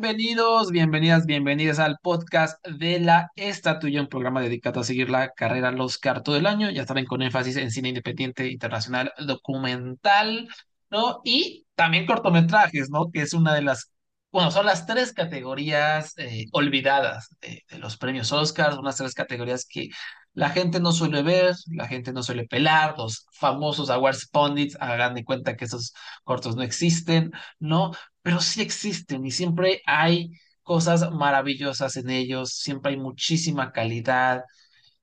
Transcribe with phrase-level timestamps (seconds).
[0.00, 5.70] Bienvenidos, bienvenidas, bienvenidas al podcast de la Estatuilla, un programa dedicado a seguir la carrera
[5.70, 10.48] al Oscar todo el año, ya saben, con énfasis en cine independiente, internacional, documental,
[10.88, 11.20] ¿no?
[11.24, 13.10] Y también cortometrajes, ¿no?
[13.12, 13.90] Que es una de las,
[14.30, 19.66] bueno, son las tres categorías eh, olvidadas de, de los premios Oscars, unas tres categorías
[19.68, 19.88] que
[20.32, 25.14] la gente no suele ver, la gente no suele pelar, los famosos awards pundits hagan
[25.14, 27.90] de cuenta que esos cortos no existen, ¿no?
[28.28, 30.32] Pero sí existen y siempre hay
[30.62, 34.42] cosas maravillosas en ellos, siempre hay muchísima calidad.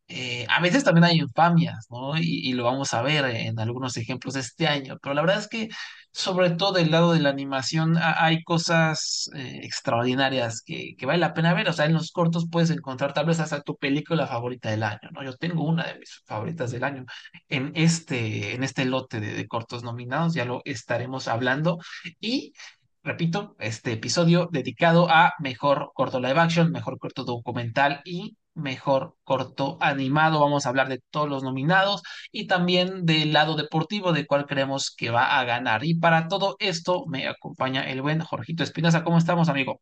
[0.08, 2.16] Eh, a veces también hay infamias, ¿no?
[2.18, 5.48] Y, y lo vamos a ver en algunos ejemplos este año, pero la verdad es
[5.48, 5.70] que
[6.12, 11.20] sobre todo del lado de la animación ha- hay cosas eh, extraordinarias que, que vale
[11.20, 11.70] la pena ver.
[11.70, 15.10] O sea, en los cortos puedes encontrar tal vez hasta tu película favorita del año,
[15.12, 15.24] ¿no?
[15.24, 17.06] Yo tengo una de mis favoritas del año
[17.50, 21.80] en este, en este lote de, de cortos nominados, ya lo estaremos hablando.
[22.20, 22.54] Y
[23.06, 29.78] repito, este episodio dedicado a mejor corto live action, mejor corto documental y mejor corto
[29.82, 30.40] animado.
[30.42, 34.92] Vamos a hablar de todos los nominados y también del lado deportivo de cuál creemos
[34.96, 35.86] que va a ganar.
[35.86, 39.04] Y para todo esto me acompaña el buen Jorgito Espinosa.
[39.06, 39.82] ¿Cómo estamos, amigo?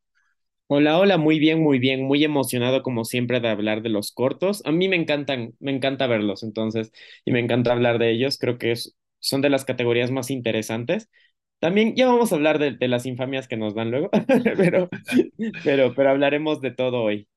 [0.67, 4.61] Hola, hola, muy bien, muy bien, muy emocionado como siempre de hablar de los cortos.
[4.65, 6.91] A mí me encantan, me encanta verlos, entonces,
[7.25, 8.37] y me encanta hablar de ellos.
[8.39, 11.09] Creo que es- son de las categorías más interesantes.
[11.63, 14.09] También ya vamos a hablar de, las infamias que nos dan luego,
[14.57, 14.89] pero,
[15.63, 17.29] pero, pero hablaremos de todo hoy.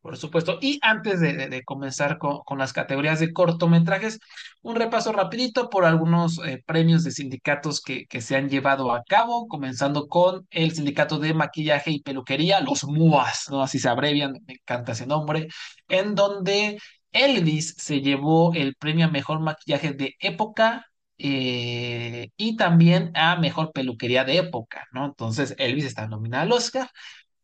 [0.00, 0.60] Por supuesto.
[0.62, 4.20] Y antes de, comenzar con, con las categorías de cortometrajes,
[4.62, 9.02] un repaso rapidito por algunos eh, premios de sindicatos que, que se han llevado a
[9.02, 13.62] cabo, comenzando con el sindicato de maquillaje y peluquería, los MUAS, ¿no?
[13.64, 15.48] Así se abrevian, me encanta ese nombre,
[15.88, 16.78] en donde
[17.10, 20.86] Elvis se llevó el premio a mejor maquillaje de época.
[21.18, 25.04] Eh, y también a mejor peluquería de época, ¿no?
[25.06, 26.90] Entonces Elvis está nominado al Oscar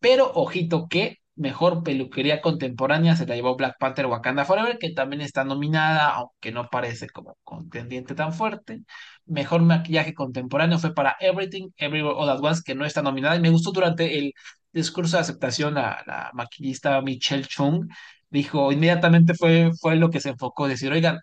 [0.01, 5.23] pero ojito que mejor peluquería contemporánea se la llevó Black Panther Wakanda Forever, que también
[5.23, 8.83] está nominada, aunque no parece como contendiente tan fuerte.
[9.27, 13.37] Mejor maquillaje contemporáneo fue para Everything, Everywhere All at Once, que no está nominada.
[13.37, 14.35] Y me gustó durante el
[14.73, 17.89] discurso de aceptación la, la maquillista Michelle Chung.
[18.31, 21.19] Dijo, inmediatamente fue, fue lo que se enfocó, decir, oigan,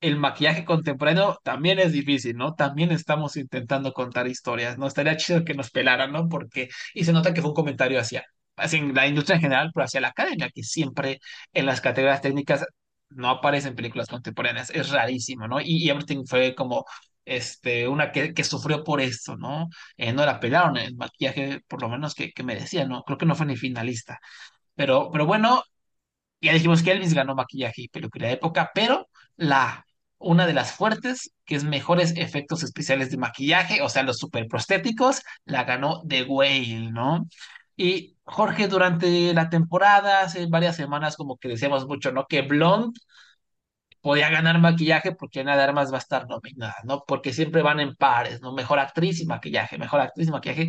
[0.00, 2.54] el maquillaje contemporáneo también es difícil, ¿no?
[2.54, 4.86] También estamos intentando contar historias, ¿no?
[4.86, 6.28] Estaría chido que nos pelaran, ¿no?
[6.28, 8.24] Porque, y se nota que fue un comentario hacia,
[8.56, 11.20] hacia la industria en general, pero hacia la academia, que siempre
[11.52, 12.64] en las categorías técnicas
[13.10, 15.60] no aparecen películas contemporáneas, es rarísimo, ¿no?
[15.60, 16.84] Y, y Everything fue como,
[17.24, 19.68] este, una que, que sufrió por eso, ¿no?
[19.96, 23.02] Eh, no la pelaron el maquillaje, por lo menos que, que merecía, ¿no?
[23.04, 24.18] Creo que no fue ni finalista.
[24.74, 25.62] Pero, pero bueno,
[26.40, 29.84] ya dijimos que Elvis ganó maquillaje y peluquería de época, pero la,
[30.18, 34.46] una de las fuertes, que es mejores efectos especiales de maquillaje, o sea, los super
[34.48, 37.26] prostéticos, la ganó The Whale, ¿no?
[37.76, 42.26] Y Jorge, durante la temporada, hace varias semanas, como que decíamos mucho, ¿no?
[42.26, 42.98] Que Blonde
[44.00, 47.04] podía ganar maquillaje porque Ana de Armas va a estar nominada, ¿no?
[47.06, 48.52] Porque siempre van en pares, ¿no?
[48.52, 50.68] Mejor actriz y maquillaje, mejor actriz y maquillaje,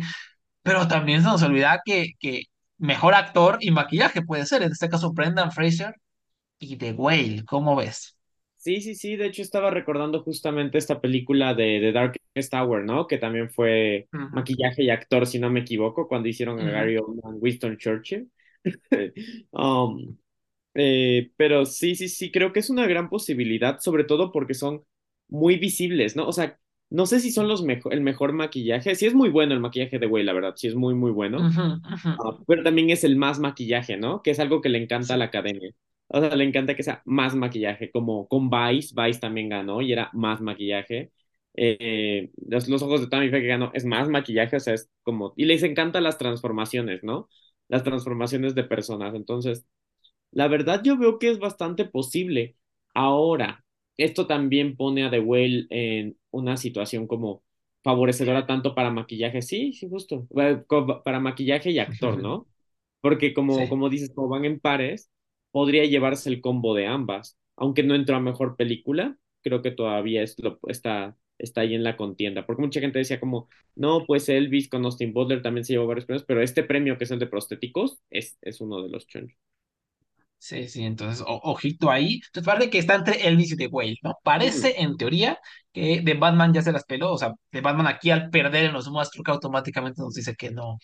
[0.62, 2.44] pero también se nos olvida que, que
[2.78, 5.94] mejor actor y maquillaje puede ser, en este caso Brendan Fraser
[6.58, 8.16] y The Whale, ¿cómo ves?
[8.60, 13.06] Sí, sí, sí, de hecho estaba recordando justamente esta película de The Darkest Tower, ¿no?
[13.06, 16.70] Que también fue maquillaje y actor, si no me equivoco, cuando hicieron a.
[16.70, 18.30] Gary Oldman, Winston Churchill.
[19.52, 20.18] Um,
[20.74, 24.84] Eh, pero sí, sí, sí, creo que es una gran posibilidad, sobre todo porque son
[25.28, 26.26] muy visibles, ¿no?
[26.28, 26.58] O sea,
[26.90, 28.94] no sé si son los mejor, el mejor maquillaje.
[28.96, 31.50] Sí es muy bueno el maquillaje de Way, la verdad, sí es muy, muy bueno.
[32.18, 34.22] Ah, pero también es el más maquillaje, ¿no?
[34.22, 35.72] Que es algo que le encanta a la academia.
[36.12, 39.92] O sea, le encanta que sea más maquillaje, como con Vice, Vice también ganó y
[39.92, 41.12] era más maquillaje.
[41.54, 44.90] Eh, los, los ojos de Tammy Faye que ganó es más maquillaje, o sea, es
[45.02, 45.34] como...
[45.36, 47.28] Y les encanta las transformaciones, ¿no?
[47.68, 49.14] Las transformaciones de personas.
[49.14, 49.66] Entonces,
[50.32, 52.56] la verdad yo veo que es bastante posible.
[52.94, 53.64] Ahora,
[53.96, 57.44] esto también pone a The Whale en una situación como
[57.82, 60.62] favorecedora tanto para maquillaje, sí, sí, justo, eh,
[61.04, 62.48] para maquillaje y actor, ¿no?
[63.00, 65.10] Porque como, sí, como dices, como van en pares,
[65.50, 67.38] podría llevarse el combo de ambas.
[67.56, 71.84] Aunque no entró a mejor película, creo que todavía es lo, está, está ahí en
[71.84, 72.46] la contienda.
[72.46, 76.06] Porque mucha gente decía como, no, pues Elvis con Austin Butler también se llevó varios
[76.06, 79.38] premios, pero este premio que es el de prostéticos es, es uno de los chonchos.
[80.38, 82.20] sí, sí, entonces, o- ojito ahí.
[82.26, 84.14] Entonces, parece que está entre Elvis y The Whale, ¿no?
[84.22, 85.38] Parece, en teoría,
[85.72, 88.72] que The Batman ya se las peló, o sea, The Batman aquí al perder en
[88.72, 88.88] los
[89.24, 90.78] que automáticamente nos dice que no,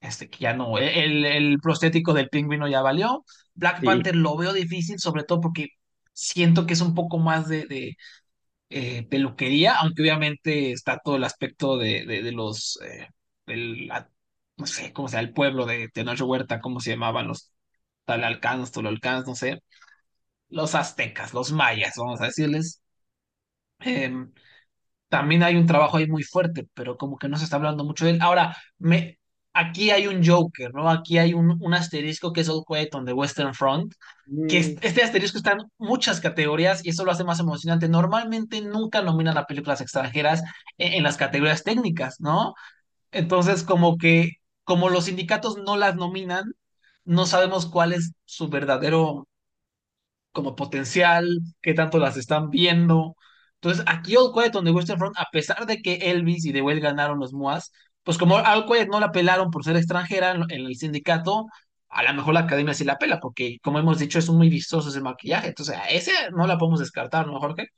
[0.00, 3.24] este, que ya no, el, el prostético del pingüino ya valió.
[3.54, 5.68] Black Sí, Panther lo veo difícil, sobre todo porque
[6.12, 7.96] siento que es un poco más de, de
[8.70, 13.08] eh, peluquería, aunque obviamente está todo el aspecto de, de, de los, eh,
[13.46, 13.90] del
[14.56, 17.52] no sé, cómo sea el pueblo de Tenoch Huerta, cómo se llamaban los
[18.04, 19.62] Talalcans, Tololcans, no sé,
[20.50, 22.82] los aztecas, los mayas, vamos a decirles.
[23.80, 24.32] Em,
[25.08, 28.04] también hay un trabajo ahí muy fuerte, pero como que no se está hablando mucho
[28.06, 28.18] de él.
[28.22, 29.17] Ahora, me,
[29.58, 30.88] aquí hay un Joker, ¿no?
[30.90, 33.94] Aquí hay un, un asterisco que es All Quiet on the Western Front,
[34.46, 37.88] que es- Mm, este asterisco está en muchas categorías y eso lo hace más emocionante.
[37.88, 40.42] Normalmente nunca nominan a películas extranjeras
[40.78, 42.54] en, en las categorías técnicas, ¿no?
[43.12, 44.32] Entonces, como que,
[44.64, 46.44] como los sindicatos no las nominan,
[47.04, 49.28] no sabemos cuál es su verdadero
[50.32, 53.16] como potencial, qué tanto las están viendo.
[53.54, 56.62] Entonces, aquí All Quiet on the Western Front, a pesar de que Elvis y The
[56.62, 57.72] Whale ganaron los MOAs,
[58.08, 61.46] pues como All Quiet no la pelaron por ser extranjera en, en el sindicato,
[61.90, 64.88] a lo mejor la academia sí la pela, porque como hemos dicho, es muy vistoso
[64.88, 65.48] ese maquillaje.
[65.48, 67.68] Entonces, a ese no la podemos descartar, ¿no, Jorge?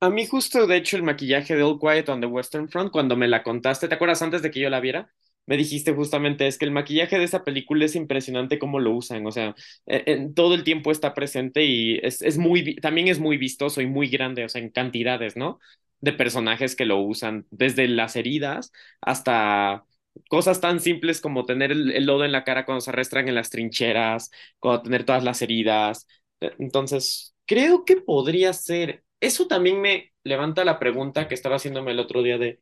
[0.00, 3.16] A mí justo, de hecho, el maquillaje de All Quiet on the Western Front, cuando
[3.16, 5.10] me la contaste, ¿te acuerdas antes de que yo la viera?
[5.46, 9.26] Me dijiste justamente, es que el maquillaje de esa película es impresionante cómo lo usan,
[9.26, 9.54] o sea,
[9.86, 13.80] en, en todo el tiempo está presente y es, es muy, también es muy vistoso
[13.80, 15.58] y muy grande, o sea, en cantidades, ¿no?
[16.00, 19.84] De personajes que lo usan, desde las heridas hasta
[20.28, 23.50] cosas tan simples como tener el, lodo en la cara cuando se arrastran en las
[23.50, 26.06] trincheras, cuando tener todas las heridas.
[26.40, 29.04] Eh, Entonces, creo que podría ser.
[29.20, 32.60] Eso también me levanta la pregunta que estaba haciéndome el otro día de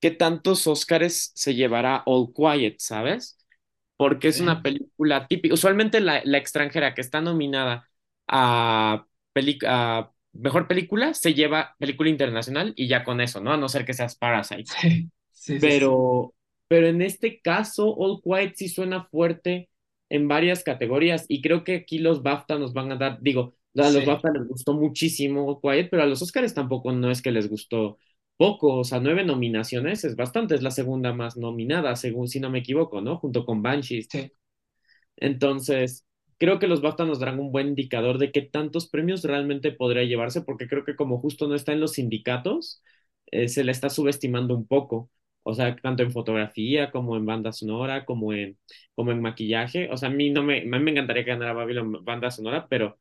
[0.00, 3.38] ¿qué tantos Óscares se llevará All Quiet, ¿sabes?
[3.96, 5.54] Porque es una película típica.
[5.54, 7.88] Usualmente la, la extranjera que está nominada
[8.28, 9.06] a,
[9.66, 13.52] a mejor película se lleva película internacional y ya con eso, ¿no?
[13.52, 14.72] A no ser que seas Parasite.
[15.32, 15.60] sí, sí.
[15.60, 16.34] Pero,
[16.68, 19.68] pero en este caso, All Quiet sí suena fuerte
[20.08, 23.90] en varias categorías y creo que aquí los BAFTA nos van a dar, digo, a
[23.90, 27.30] los BAFTA les gustó muchísimo All Quiet, pero a los Oscars tampoco no es que
[27.30, 27.98] les gustó
[28.40, 32.50] poco, o sea, nueve nominaciones es bastante, es la segunda más nominada, según si no
[32.50, 33.18] me equivoco, ¿no?
[33.18, 34.08] Junto con Banshees.
[34.10, 34.32] sí,
[35.16, 36.06] Entonces,
[36.38, 40.04] creo que los BAFTA nos darán un buen indicador de qué tantos premios realmente podría
[40.04, 42.82] llevarse, porque creo que como justo no está en los sindicatos,
[43.30, 45.10] eh, se le está subestimando un poco.
[45.42, 48.58] O sea, tanto en fotografía como en banda sonora, como en,
[48.94, 49.90] como en maquillaje.
[49.90, 52.66] O sea, a mí no me, a mí me encantaría que ganara Babylon banda sonora,
[52.68, 52.98] pero,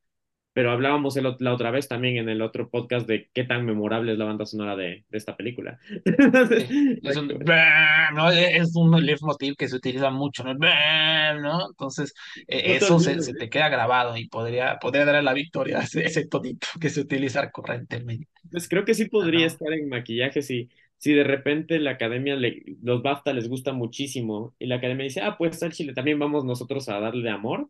[0.59, 4.11] pero hablábamos el la otra vez también en el otro podcast de qué tan memorable
[4.11, 5.79] es la banda sonora de, de esta película.
[5.87, 6.99] sí.
[7.01, 7.29] Es un,
[8.13, 8.29] ¿no?
[8.29, 10.53] Es un leitmotiv que se utiliza mucho, ¿no?
[10.55, 11.69] ¿no?
[11.69, 12.13] Entonces,
[12.45, 16.05] eh, te eso se, te queda grabado y podría, podría dar la victoria a ese,
[16.05, 19.47] ese tonito que se utiliza corrientemente, Pues creo que sí podría ¿no?
[19.47, 20.67] estar en maquillaje si,
[20.97, 25.21] si de repente la academia, le, los BAFTA les gusta muchísimo y la academia dice,
[25.21, 27.69] ah, pues al Chile también vamos nosotros a darle amor,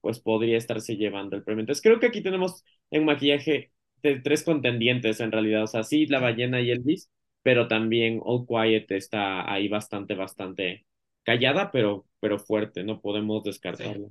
[0.00, 1.60] pues podría estarse llevando el premio.
[1.62, 6.06] Entonces creo que aquí tenemos en maquillaje de tres contendientes en realidad, o sea, sí,
[6.06, 7.10] La Ballena y Elvis,
[7.42, 10.86] pero también All Quiet está ahí bastante, bastante
[11.24, 13.42] callada, pero, pero fuerte, no podemos
[13.72, 13.84] Sí.
[13.84, 14.08] descartarla.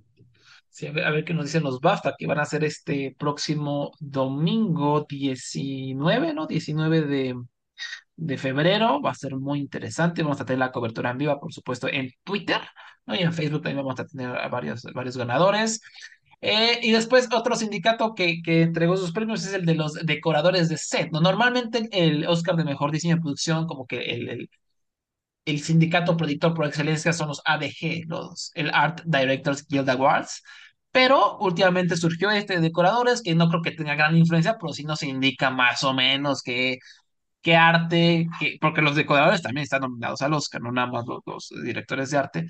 [0.70, 3.16] Sí, a ver, a ver qué nos dicen los BAFTA, que van a hacer este
[3.18, 6.48] próximo domingo 19, ¿no?
[6.48, 7.36] 19 de,
[8.20, 9.02] de febrero.
[9.02, 10.24] Va a ser muy interesante.
[10.24, 12.62] Vamos a tener la cobertura en viva, por supuesto, en Twitter,
[13.06, 13.16] ¿no?
[13.16, 15.82] Y en Facebook también vamos a tener a varios, varios ganadores.
[16.42, 20.70] Eh, y después otro sindicato que, que entregó sus premios es el de los decoradores
[20.70, 21.22] de set, ¿no?
[21.22, 24.50] Normalmente el Oscar de Mejor Diseño de Producción, como que el, el,
[25.46, 30.44] el sindicato predictor por excelencia son los ADG, los, el Art Directors Guild Awards.
[30.92, 34.84] Pero últimamente surgió este de decoradores que no creo que tenga gran influencia, pero sí
[34.84, 36.80] nos indica más o menos que
[37.42, 38.28] qué arte,
[38.62, 42.48] porque los decoradores también están nominados al Oscar, no nada más los, directores de arte.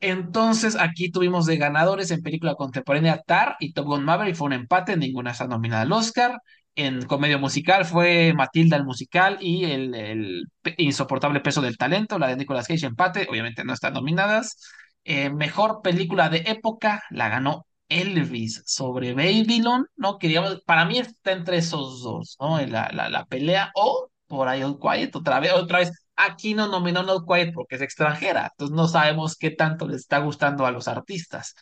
[0.00, 4.52] Entonces, aquí tuvimos de ganadores en película contemporánea Tar y Top Gun Maverick, fue un
[4.52, 6.38] empate, ninguna está nominada al Oscar.
[6.74, 10.44] En comedia musical fue Matilda el musical y el,
[10.76, 14.58] insoportable peso del talento, la de Nicolas Cage, empate, obviamente no están nominadas.
[15.04, 20.18] Eh, mejor película de época la ganó Elvis sobre Babylon, ¿no?
[20.18, 22.58] Que digamos, para mí está entre esos dos, ¿no?
[22.66, 26.66] La, la, la pelea o por ahí All Quiet, otra vez, otra vez Aquí no
[26.66, 30.70] nominó No Quiet porque es extranjera, entonces no sabemos qué tanto les está gustando a
[30.70, 31.54] los artistas.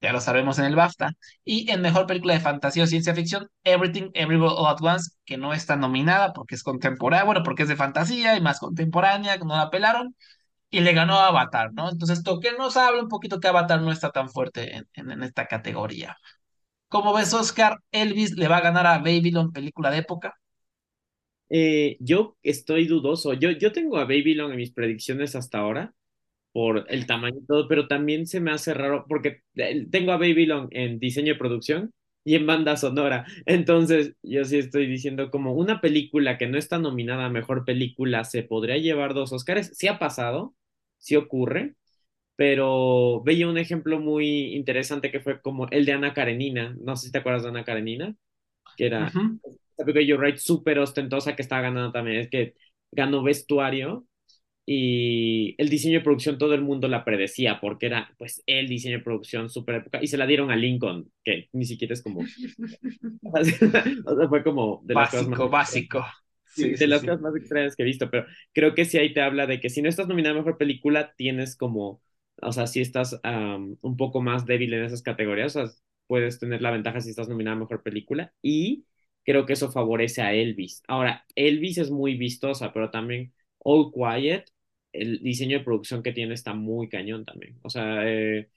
[0.00, 1.12] Ya lo sabemos en el BAFTA.
[1.44, 5.36] Y en Mejor Película de Fantasía o Ciencia Ficción, Everything Everywhere All at Once, que
[5.36, 9.56] no está nominada porque es contemporánea, bueno, porque es de fantasía y más contemporánea, no
[9.56, 10.14] la pelaron,
[10.70, 11.90] y le ganó a Avatar, ¿no?
[11.90, 15.46] Entonces, esto que nos habla un poquito que Avatar no está tan fuerte en, esta
[15.46, 16.16] categoría.
[16.88, 20.38] Como ves, Oscar, Elvis le va a ganar a Babylon, película de época.
[21.50, 23.32] Eh, yo estoy dudoso.
[23.34, 25.94] Yo, yo tengo a Babylon en mis predicciones hasta ahora
[26.52, 30.18] por el tamaño y todo, pero también se me hace raro porque eh, tengo a
[30.18, 31.92] Babylon en diseño de producción
[32.24, 33.26] y en banda sonora.
[33.46, 38.24] Entonces, yo sí estoy diciendo como una película que no está nominada a mejor película
[38.24, 39.70] se podría llevar dos Oscars.
[39.76, 40.54] Sí ha pasado,
[40.98, 41.74] sí ocurre,
[42.36, 46.76] pero veía un ejemplo muy interesante que fue como el de Ana Karenina.
[46.80, 48.16] No sé si te acuerdas de Ana Karenina,
[48.76, 49.40] que era Ujú.
[49.72, 52.18] esta película súper ostentosa que estaba ganando también.
[52.20, 52.54] Es que
[52.92, 54.06] ganó vestuario
[54.70, 58.98] y el diseño de producción todo el mundo la predecía porque era pues el diseño
[58.98, 62.32] de producción súper época y se la dieron a Lincoln, que ni siquiera es como,
[64.06, 66.04] o sea, fue como de las cosas más Básico, básico.
[66.44, 67.06] sí, Sí, de sí, las sí.
[67.06, 69.70] cosas más extrañas que he visto, pero creo que sí ahí te habla de que
[69.70, 72.02] si no estás nominada a mejor película, tienes como,
[72.42, 76.38] o sea, si estás am, un poco más débil en esas categorías, o sea, puedes
[76.40, 78.86] tener la ventaja si estás nominada a mejor película y
[79.24, 80.82] creo que eso favorece a Elvis.
[80.88, 84.46] Ahora, Elvis es muy vistosa, pero también All Quiet,
[84.92, 87.58] el diseño de producción que tiene está muy cañón también.
[87.62, 88.48] O sea, eh,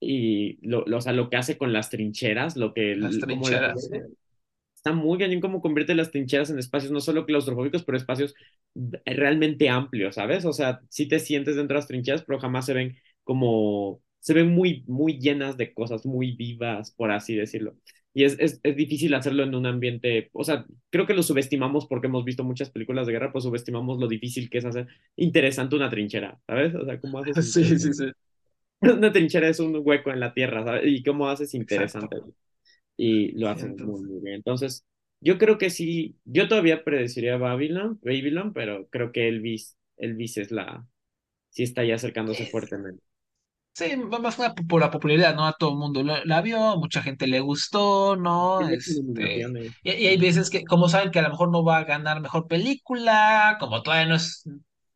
[0.00, 3.90] y lo, lo, o sea, lo que hace con las trincheras, lo que, Las trincheras.
[4.74, 8.34] Está muy cañón cómo convierte las trincheras en espacios no solo claustrofóbicos, pero espacios
[9.04, 10.44] realmente amplios, ¿sabes?
[10.44, 14.32] O sea, sí te sientes dentro de las trincheras, pero jamás se ven como, se
[14.32, 17.74] ven muy, muy llenas de cosas, muy vivas, por así decirlo.
[18.16, 21.86] Y es, es, es difícil hacerlo en un ambiente, o sea, creo que lo subestimamos
[21.86, 25.76] porque hemos visto muchas películas de guerra, pues subestimamos lo difícil que es hacer interesante
[25.76, 26.74] una trinchera, ¿sabes?
[26.76, 28.04] O sea, cómo haces Sí, sí, sí.
[28.80, 30.82] Una trinchera es un hueco en la tierra, ¿sabes?
[30.86, 32.08] Y cómo haces Exacto.
[32.08, 32.22] interesante
[32.96, 34.36] y lo Sí, hacen muy, muy bien.
[34.36, 34.84] Entonces,
[35.20, 40.50] yo creo que sí, yo todavía predeciría Babylon, Babylon, pero creo que Elvis, Elvis es
[40.52, 40.86] la,
[41.50, 43.02] sí está ya acercándose fuertemente.
[43.78, 45.46] Sí, más que nada por la popularidad, ¿no?
[45.46, 48.66] A todo el mundo la, la vio, mucha gente le gustó, ¿no?
[48.70, 49.50] Este,
[49.82, 52.22] y, y hay veces que, como saben que a lo mejor no va a ganar
[52.22, 54.44] mejor película, como todavía no es,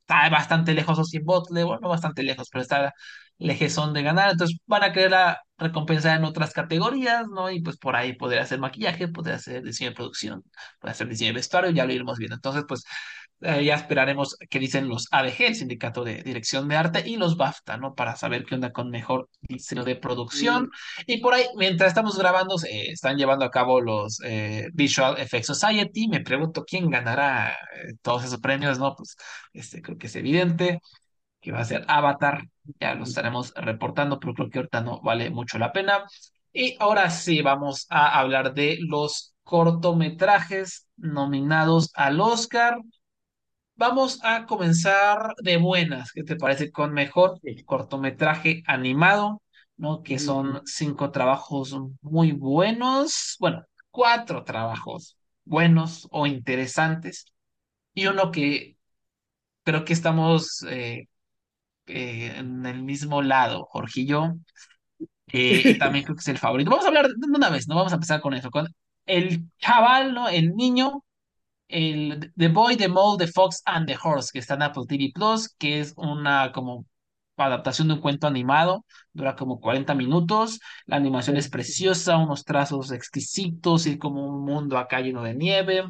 [0.00, 2.94] está bastante lejos o sin Butler, bueno, no bastante lejos, pero está
[3.36, 5.12] lejezón de ganar, entonces van a querer
[5.58, 7.50] recompensar en otras categorías, ¿no?
[7.50, 10.42] Y pues por ahí podría hacer maquillaje, podría hacer diseño de producción,
[10.80, 12.36] podría hacer diseño de vestuario, ya lo iremos viendo.
[12.36, 12.82] Entonces, pues
[13.42, 17.36] eh, ya esperaremos qué dicen los ADG, el Sindicato de Dirección de Arte, y los
[17.36, 17.94] BAFTA, ¿no?
[17.94, 20.70] Para saber qué onda con mejor diseño de producción.
[21.06, 25.46] Y, por ahí, mientras estamos grabando, se están llevando a cabo los eh, Visual Effects
[25.46, 26.08] Society.
[26.08, 28.94] Me pregunto quién ganará eh, todos esos premios, ¿no?
[28.94, 29.16] Pues
[29.52, 30.80] este, creo que es evidente
[31.40, 32.44] que va a ser Avatar.
[32.80, 36.04] Ya lo estaremos reportando, pero creo que ahorita no vale mucho la pena.
[36.52, 42.78] Y ahora sí, vamos a hablar de los cortometrajes nominados al Oscar.
[43.80, 46.70] Vamos a comenzar de buenas, ¿qué te parece?
[46.70, 47.64] Con mejor sí.
[47.64, 49.40] cortometraje animado,
[49.78, 50.02] ¿no?
[50.02, 57.24] Que son cinco trabajos muy buenos, bueno, cuatro trabajos buenos o interesantes,
[57.94, 58.76] y uno que
[59.62, 61.08] creo que estamos eh,
[61.86, 64.34] eh, en el mismo lado, Jorge y yo,
[65.32, 66.70] eh, y también creo que es el favorito.
[66.70, 67.76] Vamos a hablar de una vez, ¿no?
[67.76, 68.68] Vamos a empezar con eso, con
[69.06, 70.28] el chaval, ¿no?
[70.28, 71.02] El niño
[71.70, 75.10] el The Boy, The Mole, The Fox and the Horse, que está en Apple TV
[75.14, 76.86] Plus, que es una como
[77.36, 82.92] adaptación de un cuento animado, dura como 40 minutos, la animación es preciosa, unos trazos
[82.92, 85.84] exquisitos y como un mundo acá lleno de nieve,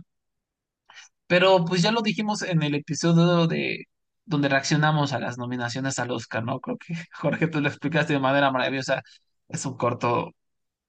[1.26, 3.86] pero pues ya lo dijimos en el episodio de
[4.24, 6.60] donde reaccionamos a las nominaciones al Oscar, ¿no?
[6.60, 9.02] Creo que Jorge, tú lo explicaste de manera maravillosa,
[9.48, 10.32] es un corto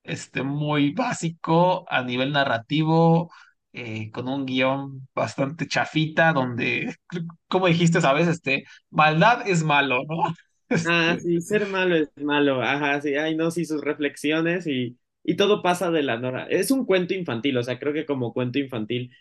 [0.03, 3.31] este, muy básico a nivel narrativo,
[3.73, 6.95] eh, con un guion bastante chafita, donde,
[7.47, 10.35] como dijiste, sabes, este, maldad es malo, ¿no?
[10.83, 12.61] Ah, Este, sí, ser malo es malo.
[12.63, 16.45] Ajá, sí, ay, no, sí, sus reflexiones y, y todo pasa de la nora.
[16.47, 19.11] Es un cuento infantil, o sea, creo que como cuento infantil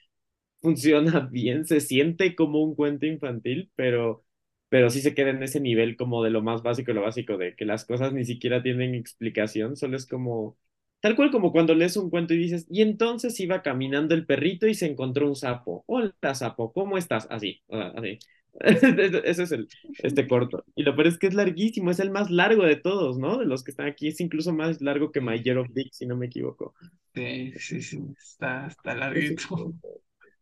[0.63, 4.25] funciona bien, se siente como un cuento infantil, pero,
[4.71, 7.57] pero sí se queda en ese nivel como de lo más básico, lo básico, de
[7.57, 10.59] que las cosas ni siquiera tienen explicación, solo es como,
[11.01, 14.67] tal cual como cuando lees un cuento y dices, y entonces iba caminando el perrito
[14.67, 15.85] y se encontró un sapo.
[15.87, 17.27] Hola, sapo, ¿cómo estás?
[17.31, 18.19] Así, así.
[18.61, 19.69] Ese es el,
[20.03, 20.65] este corto.
[20.75, 23.39] Y lo peor es que es larguísimo, es el más largo de todos, ¿no?
[23.39, 26.07] De los que están aquí, es incluso más largo que My Year of Dick, si
[26.07, 26.75] no me equivoco.
[27.15, 29.75] sí, sí, sí, está, está Es larguito.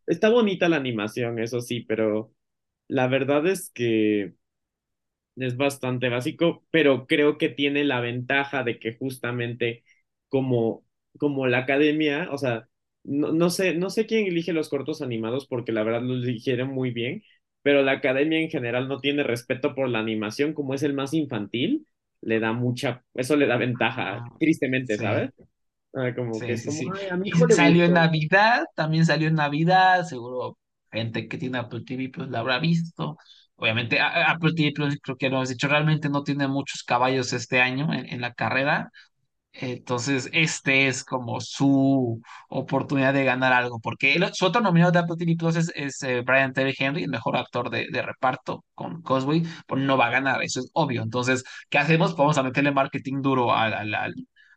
[0.06, 2.32] Está bonita la animación, eso sí, pero
[2.88, 4.34] la verdad es que
[5.36, 9.84] es bastante básico, pero creo que tiene la ventaja de que justamente
[10.28, 10.84] como,
[11.18, 12.68] como la academia, o sea,
[13.04, 16.70] no, no sé, no sé quién elige los cortos animados porque la verdad los eligieron
[16.70, 17.22] muy bien,
[17.62, 21.14] pero la academia en general no tiene respeto por la animación, como es el más
[21.14, 21.86] infantil,
[22.20, 25.30] le da mucha, eso le da ventaja, Ah, tristemente, sí, ¿sabes?
[25.94, 27.92] Ah, como que sí, es sí, como, ay, a le salió en.
[27.94, 30.58] Navidad, también salió en Navidad, seguro
[30.92, 33.16] gente que tiene Apple TV pues la habrá visto.
[33.56, 37.60] Obviamente, Apple TV Plus, creo que lo has dicho, realmente no tiene muchos caballos este
[37.60, 38.90] año en, en la carrera
[39.60, 45.16] Entonces, este es como su oportunidad de ganar algo, porque su otro nominado de Apple
[45.18, 49.42] TV Plus es, eh, Brian Terry Henry, el mejor actor de, de reparto con Cosby,
[49.66, 51.02] pues no va a ganar, eso es obvio.
[51.02, 52.16] Entonces, ¿qué hacemos?
[52.16, 54.14] Vamos a meterle marketing duro al, al, al,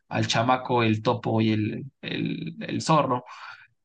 [0.09, 3.23] al chamaco, el topo y el, el, el zorro.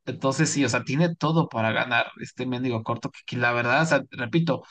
[0.06, 3.82] Entonces, sí, o sea, tiene todo para ganar este mendigo corto, que, que la verdad,
[3.82, 4.62] o sea, repito,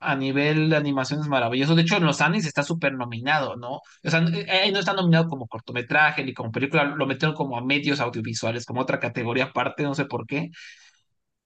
[0.00, 1.74] a nivel de animación es maravilloso.
[1.74, 3.76] De hecho, en los Annies está súper nominado, ¿no?
[4.04, 7.56] O sea, eh, ahí no está nominado como cortometraje ni como película, lo metieron como
[7.58, 10.50] a medios audiovisuales, como otra categoría aparte, no sé por qué.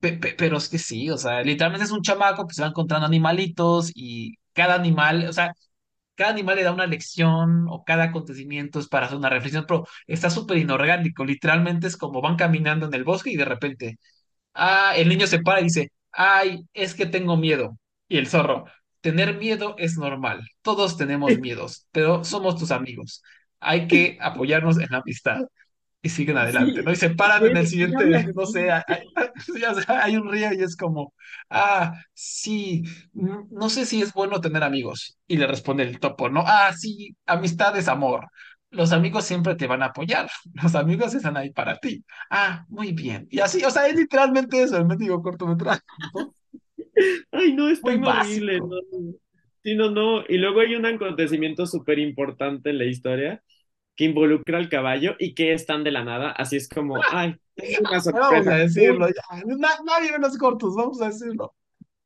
[0.00, 2.68] Pe- pe- pero es que sí, o sea, literalmente es un chamaco que se va
[2.68, 5.52] encontrando animalitos y cada animal, o sea,
[6.16, 9.86] cada animal le da una lección o cada acontecimiento es para hacer una reflexión, pero
[10.06, 11.24] está súper inorgánico.
[11.24, 13.98] Literalmente es como van caminando en el bosque y de repente
[14.54, 17.78] Ah, el niño se para y dice, ay, es que tengo miedo.
[18.12, 18.66] Y el zorro,
[19.00, 20.46] tener miedo es normal.
[20.62, 23.22] Todos tenemos miedos, pero somos tus amigos.
[23.60, 25.40] Hay que apoyarnos en la amistad.
[26.04, 26.92] Y siguen adelante, Sí, ¿no?
[26.92, 28.82] Y se paran en el siguiente, no sé, hay,
[29.88, 31.14] hay- un río y es como,
[31.50, 32.82] ah, sí,
[33.14, 35.18] no sé si es bueno tener amigos.
[35.28, 36.44] Y le responde el topo, ¿no?
[36.46, 38.26] Ah, sí, amistad es amor.
[38.70, 40.28] Los amigos siempre te van a apoyar.
[40.62, 42.04] Los amigos están ahí para ti.
[42.30, 43.26] Ah, muy bien.
[43.30, 45.82] Y así, o sea, es literalmente eso, el mendigo cortometraje,
[46.14, 46.34] ¿no?
[47.30, 48.60] Ay, no, es tan horrible.
[48.60, 49.14] No, no.
[49.62, 50.24] Sí, no, no.
[50.28, 53.42] Y luego hay un acontecimiento súper importante en la historia
[53.96, 56.32] que involucra al caballo y que es tan de la nada.
[56.32, 58.56] Así es como, ay, tengo una Vamos a sorpresa.
[58.56, 59.22] decirlo ya.
[59.46, 61.54] Na- nadie ve los cortos, vamos a decirlo.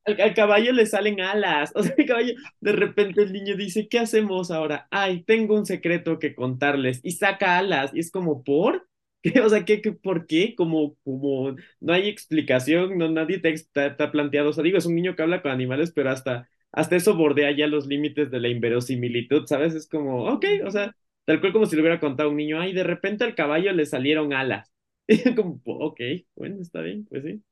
[0.06, 1.72] Al, al caballo le salen alas.
[1.76, 4.88] O sea, el caballo, de repente el niño dice, ¿qué hacemos ahora?
[4.90, 7.00] Ay, tengo un secreto que contarles.
[7.04, 7.92] Y saca alas.
[7.94, 8.88] Y es como, ¿por?
[9.22, 9.40] ¿Qué?
[9.40, 10.54] O sea, ¿qué, qué, por qué?
[10.54, 13.54] Como, como, no hay explicación, no, nadie te,
[13.98, 14.50] ha planteado.
[14.50, 17.50] O sea, digo, es un niño que habla con animales, pero hasta, hasta eso bordea
[17.56, 19.74] ya los límites de la inverosimilitud, ¿sabes?
[19.74, 20.94] Es como, ok, o sea,
[21.24, 23.72] tal cual como si le hubiera contado a un niño, ay, de repente al caballo
[23.72, 24.72] le salieron alas.
[25.08, 26.00] Y como, ok,
[26.36, 27.42] bueno, está bien, pues sí.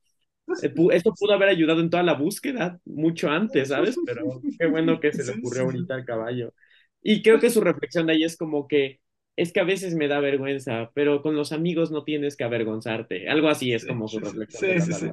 [0.60, 4.00] Eh, pu- Esto pudo haber ayudado en toda la búsqueda mucho antes, ¿sabes?
[4.04, 6.54] Pero qué bueno que se le ocurrió ahorita al caballo.
[7.02, 9.00] Y creo que su reflexión de ahí es como que
[9.36, 13.28] es que a veces me da vergüenza, pero con los amigos no tienes que avergonzarte.
[13.28, 15.06] Algo así es Sí, como su reflexión sí, sí.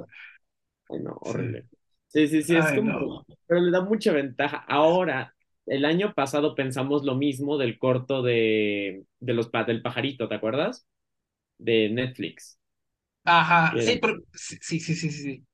[0.90, 1.68] Ay, no, horrible.
[2.08, 3.26] Sí, sí, sí, es Ay, como, no.
[3.48, 4.58] pero le da mucha ventaja.
[4.68, 10.36] Ahora, el año pasado pensamos lo mismo del corto de, de los, del pajarito, ¿te
[10.36, 10.88] acuerdas?
[11.60, 12.60] De Netflix.
[13.24, 15.46] Ajá, sí, pero sí, sí, sí, sí.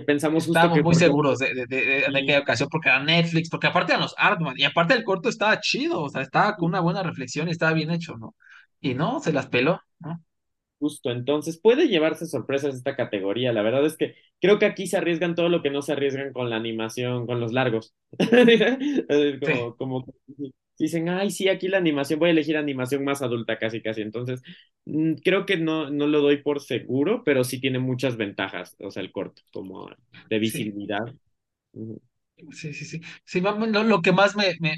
[0.00, 2.88] Que pensamos justo Estábamos que muy porque seguros de, de, de, de aquella ocasión porque
[2.88, 6.22] era Netflix, porque aparte eran los Artman, y aparte el corto estaba chido, o sea,
[6.22, 8.34] estaba con una buena reflexión y estaba bien hecho, ¿no?
[8.80, 10.22] Y no, se las peló, ¿no?
[10.78, 13.52] Justo, entonces puede llevarse sorpresas esta categoría.
[13.52, 16.32] La verdad es que creo que aquí se arriesgan todo lo que no se arriesgan
[16.32, 17.94] con la animación, con los largos.
[18.18, 20.04] Es Sí, Como, como
[20.84, 24.02] dicen, ay, sí, aquí la animación, voy a elegir animación más adulta casi, casi.
[24.02, 24.42] Entonces,
[24.86, 28.90] mm, creo que no, no lo doy por seguro, pero sí tiene muchas ventajas, o
[28.90, 29.90] sea, el corto, como
[30.28, 31.14] de sí, visibilidad.
[32.52, 33.00] Sí, sí, sí.
[33.24, 34.74] Sí, lo, lo que más me, me,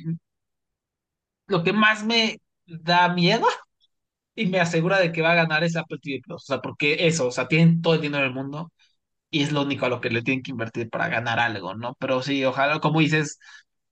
[1.47, 3.47] lo que más me da miedo
[4.37, 7.07] y me asegura de que va a ganar es Apple TV Plus, o sea, porque
[7.09, 8.73] eso, o sea, tienen todo el dinero del mundo
[9.31, 11.97] y es lo único a lo que le tienen que invertir para ganar algo, ¿no?
[12.01, 13.38] Pero sí, ojalá, como dices,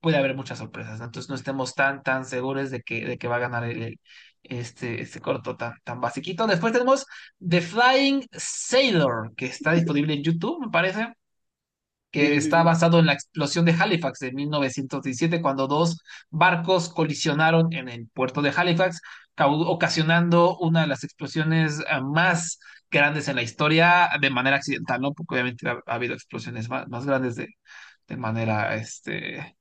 [0.01, 1.05] puede haber muchas sorpresas, ¿no?
[1.05, 3.99] Entonces no estemos tan, tan seguros de que, de que va a ganar el,
[4.43, 6.47] este, este corto tan, tan basiquito.
[6.47, 7.05] Después tenemos
[7.47, 11.13] The Flying Sailor, que está disponible en YouTube, me parece
[12.11, 17.71] que Sí, está basado en la explosión de Halifax de 1917, cuando dos barcos colisionaron
[17.73, 18.99] en el puerto de Halifax,
[19.37, 22.59] ocasionando una de las explosiones eh, más
[22.91, 25.13] grandes en la historia de manera accidental, ¿no?
[25.13, 27.47] Porque obviamente ha, ha habido explosiones más, más grandes de,
[28.07, 29.55] de manera este,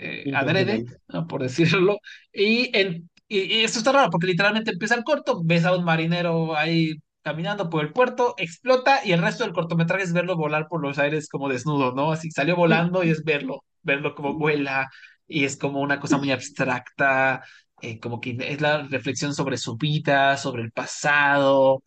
[0.00, 0.84] eh, adrede.
[1.08, 1.26] ¿no?
[1.26, 1.98] Por decirlo.
[2.32, 5.84] Y, en, y, y esto está raro porque literalmente empieza el corto, ves a un
[5.84, 10.68] marinero ahí caminando por el puerto, explota y el resto del cortometraje es verlo volar
[10.68, 12.12] por los aires como desnudo, ¿no?
[12.12, 14.88] Así salió volando y es verlo, verlo como vuela
[15.28, 17.42] y es como una cosa muy abstracta,
[17.82, 21.82] eh, como que es la reflexión sobre su vida, sobre el pasado,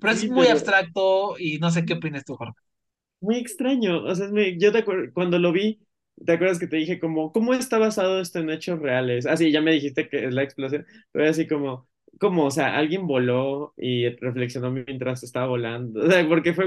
[0.00, 2.54] pero es muy abstracto y no sé qué opinas tú, Jorge.
[3.20, 5.80] Muy extraño, o sea, me- yo te acuer- cuando lo vi,
[6.24, 9.26] ¿te acuerdas que te dije como, ¿cómo está basado esto en hechos reales?
[9.26, 12.76] Ah, sí, ya me dijiste que es la explosión, pero así como, como, o sea,
[12.76, 16.66] alguien voló y reflexionó mientras estaba volando, o sea, porque fue,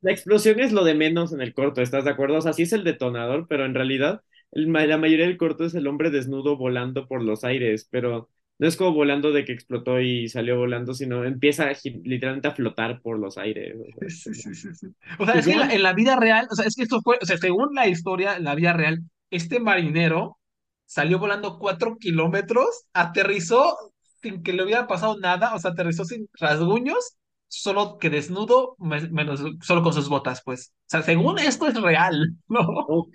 [0.00, 2.38] la explosión es lo de menos en el corto, ¿estás de acuerdo?
[2.38, 5.74] O sea, sí es el detonador, pero en realidad el la mayoría del corto es
[5.74, 10.00] el hombre desnudo volando por los aires, pero no es como volando de que explotó
[10.00, 11.72] y salió volando, sino empieza a
[12.04, 14.86] literalmente a flotar por los aires, o sea, Sí, sí, sí.
[15.18, 16.82] O sea, es que en la, ya, en la vida real, o sea, es que
[16.82, 20.38] esto fue, o sea, según la historia, en la vida real, este marinero
[20.84, 23.76] salió volando cuatro kilómetros, aterrizó
[24.22, 27.16] sin que le hubiera pasado nada, o sea, aterrizó sin rasguños,
[27.48, 30.72] solo que desnudo, me- menos, solo con sus botas, pues.
[30.86, 32.60] O sea, según esto es real, ¿no?
[32.88, 33.14] Ok,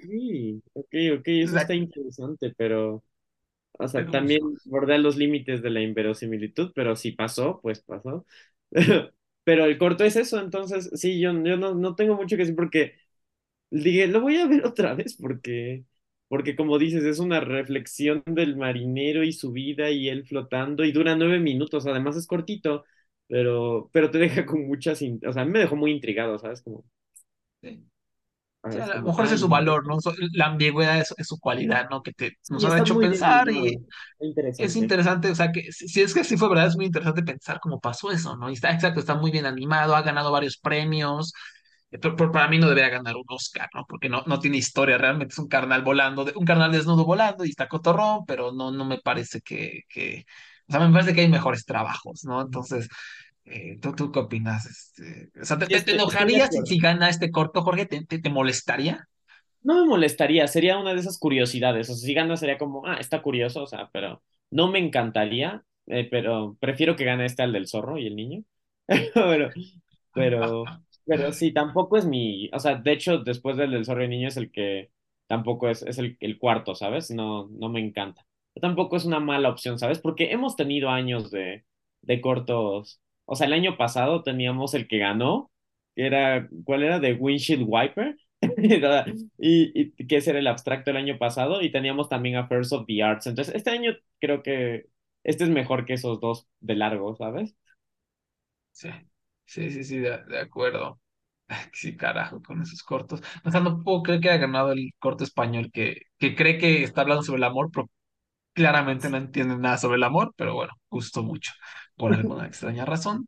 [0.74, 3.04] ok, ok, O eso sea, está interesante, pero,
[3.74, 8.26] o sea, pero, también bordea los límites de la inverosimilitud, pero si pasó, pues pasó.
[9.44, 12.56] Pero el corto es eso, entonces, sí, yo, yo no, no tengo mucho que decir
[12.56, 12.94] porque
[13.72, 15.86] dije, lo voy a ver otra vez porque,
[16.28, 20.92] porque como dices, es una reflexión del marinero y su vida y él flotando y
[20.92, 22.86] dura nueve minutos, además es cortito,
[23.28, 26.62] pero, pero te deja con muchas, o sea, a mí me dejó muy intrigado, ¿sabes?
[26.62, 26.86] Como,
[27.62, 27.91] sí.
[28.63, 28.95] A ¿sabes?
[28.97, 29.97] lo mejor ese es su valor, ¿no?
[30.34, 32.04] La ambigüedad es, es su cualidad, ¿no?
[32.04, 33.80] Que te, nos ha hecho pensar y
[34.58, 35.32] es interesante.
[35.32, 37.80] o sea, que si, si es que sí fue verdad, es muy interesante pensar cómo
[37.80, 38.50] pasó eso, ¿no?
[38.50, 41.34] Y está, exacto, está muy bien animado, ha ganado varios premios,
[41.91, 43.86] eh, pero, pero para mí no debería ganar un Oscar, ¿no?
[43.88, 47.50] Porque no, no tiene historia, realmente es un carnal volando, un carnal desnudo volando y
[47.50, 50.26] está cotorrón, pero no, no me parece que, que,
[50.67, 52.41] o sea, me parece que hay mejores trabajos, ¿no?
[52.41, 52.88] Entonces,
[53.46, 54.66] eh, ¿tú, tú qué opinas?
[54.66, 56.66] Este, o sea, ¿te, te, te estoy, estoy de enojaría si, acuerdo.
[56.66, 57.86] si gana este corto, Jorge?
[57.86, 59.08] ¿Te, te, te molestaría?
[59.64, 61.90] No me molestaría, sería una de esas curiosidades.
[61.90, 65.64] O sea, si gana sería como, ah, está curioso, o sea, pero no me encantaría,
[65.88, 68.44] eh, pero prefiero que gane este al del zorro y el niño.
[69.14, 69.50] Pero,
[70.14, 70.66] pero,
[71.06, 74.10] pero sí, tampoco es mi, o sea, de hecho, después del del zorro y el
[74.12, 74.92] niño es el que
[75.28, 77.12] tampoco es, es el, el cuarto, ¿sabes?
[77.12, 78.26] No, no me encanta.
[78.54, 80.00] Pero tampoco es una mala opción, ¿sabes?
[80.00, 81.66] Porque hemos tenido años de,
[82.02, 83.02] de cortos.
[83.32, 85.52] O sea, el año pasado teníamos el que ganó,
[85.96, 87.00] que era, ¿cuál era?
[87.00, 88.17] De Windshield Wiper.
[89.38, 92.86] Y, y que ese era el abstracto el año pasado, y teníamos también Affairs of
[92.88, 93.28] the Arts.
[93.28, 94.86] Entonces, este año creo que
[95.24, 97.56] este es mejor que esos dos de largo, ¿sabes?
[98.72, 98.89] Sí,
[99.46, 101.00] sí, sí, sí, de, de acuerdo.
[101.74, 103.22] Sí, carajo, con esos cortos.
[103.46, 106.84] O sea, no puedo creer que haya ganado el corto español que, que cree que
[106.84, 107.89] está hablando sobre el amor, pero
[108.54, 111.52] claramente no entiende nada sobre el amor, pero bueno, gustó mucho
[112.02, 113.28] por alguna extraña razón.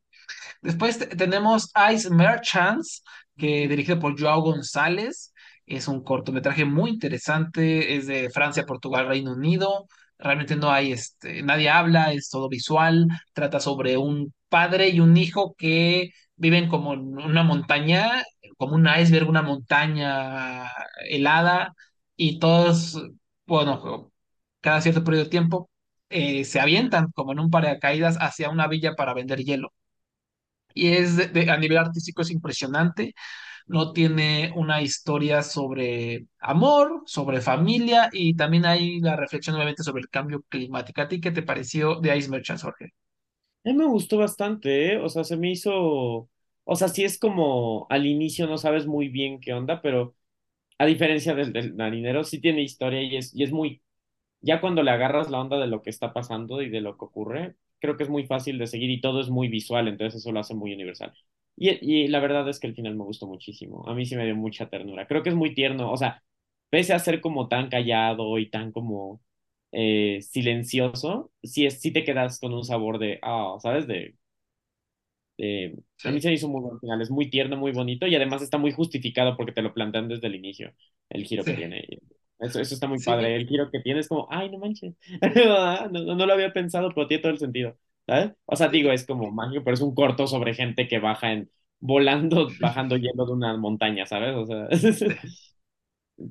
[0.62, 3.04] Después te- tenemos Ice Merchants,
[3.38, 5.34] que dirigido por Joao González.
[5.66, 9.88] Es un cortometraje muy interesante, es de Francia, Portugal, Reino Unido.
[10.18, 13.08] Realmente no hay, este, nadie habla, es todo visual.
[13.34, 18.24] Trata sobre un padre y un hijo que viven como en una montaña,
[18.58, 20.68] como un iceberg, una montaña
[21.10, 21.74] helada,
[22.16, 23.02] y todos,
[23.46, 24.12] bueno,
[24.62, 25.70] cada cierto periodo de tiempo,
[26.14, 29.74] eh, se avientan como en un paracaídas hacia una villa para vender hielo
[30.74, 33.14] y es de- a nivel artístico es impresionante.
[33.68, 40.02] No tiene una historia sobre amor, sobre familia y también hay la reflexión obviamente sobre
[40.02, 41.02] el cambio climático.
[41.02, 42.94] ¿A ti qué te pareció de Ice Merchants, Jorge?
[43.66, 44.98] A me gustó bastante, ¿eh?
[44.98, 45.74] O sea, se me hizo,
[46.66, 50.16] o sea, sí es como al inicio no sabes muy bien qué onda, pero
[50.80, 53.82] a diferencia del, del marinero, sí tiene historia y es, y es muy,
[54.44, 57.06] ya cuando le agarras la onda de lo que está pasando y de lo que
[57.06, 60.34] ocurre, creo que es muy fácil de seguir y todo es muy visual, entonces eso
[60.34, 61.14] lo hace muy universal.
[61.58, 61.72] Y,
[62.06, 64.36] y la verdad es que el final me gustó muchísimo, a mí sí me dio
[64.36, 66.24] mucha ternura, creo que es muy tierno, o sea,
[66.72, 69.22] pese a ser como tan callado y tan como
[69.72, 73.88] eh, silencioso, sí, es, sí te quedas con un sabor de, ah, ¿sabes?
[73.88, 74.16] De
[76.04, 78.42] a mí se me hizo muy buen final, es muy tierno, muy bonito y además
[78.42, 80.74] está muy justificado porque te lo plantean desde el inicio,
[81.10, 81.86] el giro que tiene.
[82.44, 83.36] Eso, eso está muy padre.
[83.36, 84.96] sí, El giro que tiene es como, ay, no manches.
[85.36, 87.78] No, no, no lo había pensado, pero tiene todo el sentido.
[88.08, 88.34] ¿Sabes?
[88.46, 91.50] O sea, digo, es como mágico, pero es un corto sobre gente que baja en,
[91.80, 94.36] volando, bajando hielo de una montaña, ¿sabes?
[94.36, 95.18] O sea, sí,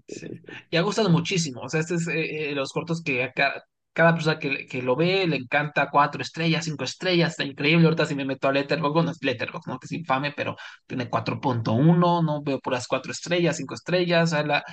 [0.07, 0.29] sí.
[0.71, 1.63] Y ha gustado muchísimo.
[1.63, 4.83] O sea, este es eh, eh, los cortos que a ca- cada, persona que, que
[4.83, 7.85] lo ve le encanta cuatro estrellas, cinco estrellas, está increíble.
[7.87, 9.79] Ahorita si me meto a Letterboxd, bueno, es Letterboxd, ¿no?
[9.79, 14.33] Que es infame, pero tiene cuatro punto uno no veo puras cuatro estrellas, cinco estrellas.
[14.33, 14.65] O sea, la,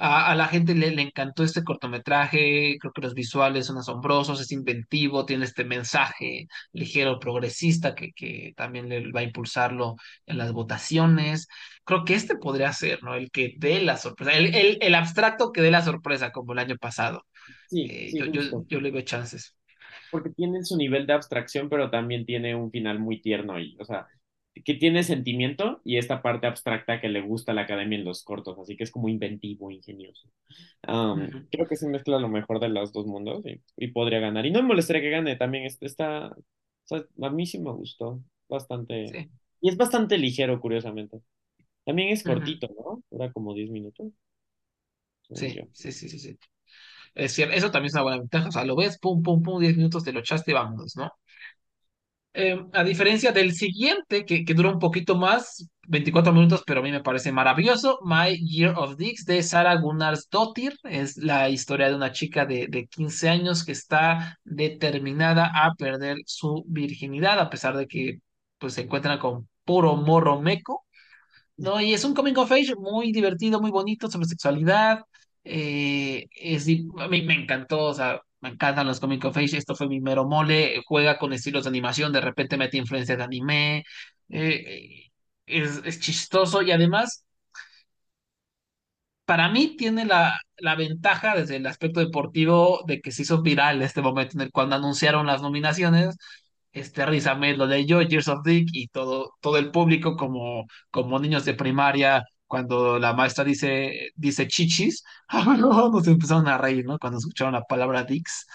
[0.00, 4.40] A, a la gente le, le encantó este cortometraje, creo que los visuales son asombrosos,
[4.40, 10.38] es inventivo, tiene este mensaje ligero, progresista, que, que también le va a impulsarlo en
[10.38, 11.48] las votaciones.
[11.84, 13.14] Creo que este podría ser, ¿no?
[13.14, 16.58] El que dé la sorpresa, el, el, el abstracto que dé la sorpresa, como el
[16.60, 17.24] año pasado.
[17.66, 19.56] sí, Eh, sí, yo, yo, yo le veo chances.
[20.10, 23.84] porque tiene su nivel de abstracción, pero también tiene un final muy tierno y, o
[23.84, 24.06] sea,
[24.64, 28.24] que tiene sentimiento y esta parte abstracta que le gusta a la academia en los
[28.24, 30.28] cortos, así que es como inventivo, ingenioso.
[30.88, 31.48] Um, Ujú.
[31.50, 34.46] creo que se mezcla lo mejor de los dos mundos y, y podría ganar.
[34.46, 36.36] Y no me molestaría que gane, también es- está, o
[36.84, 39.12] sea, a mí sí me gustó bastante.
[39.12, 39.30] Sí.
[39.60, 41.20] Y es bastante ligero, curiosamente.
[41.84, 42.24] También es Ujú.
[42.24, 43.02] cortito, ¿no?
[43.10, 44.12] Dura como 10 minutos,
[45.30, 45.38] yo.
[45.38, 46.38] Sí, sí, sí, sí, sí.
[47.14, 48.48] Es cierto, eso también es una buena ventaja.
[48.48, 51.12] O sea, lo ves, pum, pum, pum, 10 minutos, te lo echaste y vámonos, ¿no?
[52.34, 56.82] Eh, a diferencia del siguiente, que, que dura un poquito más, 24 minutos, pero a
[56.82, 60.74] mí me parece maravilloso, My Year of Dicks de Sarah Gunnarsdóttir.
[60.84, 66.18] Es la historia de una chica de, de 15 años que está determinada a perder
[66.26, 68.20] su virginidad, a pesar de que
[68.58, 70.84] pues, se encuentra con puro morro meco.
[71.56, 71.80] ¿no?
[71.80, 75.02] Y es un coming of age muy divertido, muy bonito sobre sexualidad.
[75.44, 76.66] eh, es,
[76.98, 79.56] a mí me encantó, o sea, me encantan los coming of age.
[79.56, 80.82] Esto fue mi mero mole.
[80.86, 83.84] Juega con estilos de animación, de repente mete influencia de anime.
[84.28, 85.04] eh,
[85.46, 87.24] es, es chistoso y además
[89.24, 93.82] para mí tiene la, la ventaja desde el aspecto deportivo de que se hizo viral
[93.82, 96.16] este momento en el cuando anunciaron las nominaciones,
[96.72, 101.44] este Riz lo leyó, Years of Dick, y todo, todo el público como, como niños
[101.44, 105.04] de primaria, cuando la maestra dice, dice chichis,
[105.58, 106.98] nos empezaron a reír, ¿no?
[106.98, 108.46] Cuando escucharon la palabra Dicks.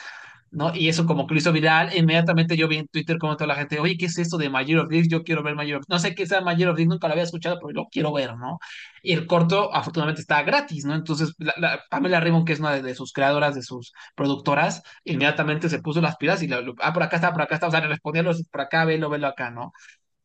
[0.52, 0.76] ¿no?
[0.76, 3.56] Y eso como que lo hizo viral, inmediatamente yo vi en Twitter como toda la
[3.56, 5.08] gente, oye, ¿qué es esto de Mayor of This?
[5.10, 7.24] Yo quiero ver Mayor of No sé qué sea Mayor of This, nunca lo había
[7.24, 8.60] escuchado, pero lo quiero ver, ¿no?
[9.02, 10.94] Y el corto afortunadamente está gratis, ¿no?
[10.96, 14.84] Entonces, la, la- Pamela Ribon, que es una de, de sus creadoras, de sus productoras,
[15.04, 17.72] inmediatamente se puso las pilas y, lo- ah, por acá está, por acá está, o
[17.72, 19.74] sea, le respondía por acá, velo, velo acá, ¿no?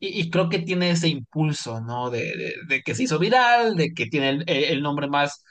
[0.01, 2.11] Y, y creo que tiene ese impulso, ¿no?
[2.11, 5.43] De, de, de que se hizo viral, de que tiene el, el nombre más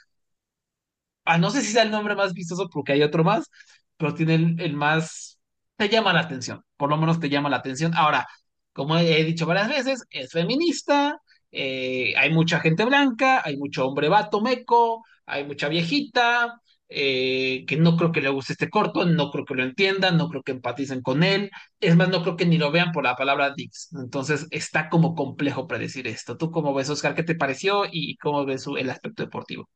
[1.24, 3.50] ah, no sé si sea el nombre más vistoso porque hay otro más,
[3.96, 5.38] pero tiene el, el más,
[5.76, 7.92] te llama la atención, por lo menos te llama la atención.
[7.94, 8.26] Ahora,
[8.72, 11.18] como he, dicho varias veces, es feminista,
[11.50, 17.76] eh, hay mucha gente blanca, hay mucho hombre vato meco, hay mucha viejita, eh, que
[17.76, 20.52] no creo que le guste este corto, no creo que lo entiendan, no creo que
[20.52, 23.90] empaticen con él, es más, no creo que ni lo vean por la palabra Dix.
[24.00, 26.36] Entonces está como complejo predecir esto.
[26.36, 27.14] ¿Tú cómo ves, Oscar?
[27.14, 29.68] ¿Qué te pareció y cómo ves el aspecto deportivo?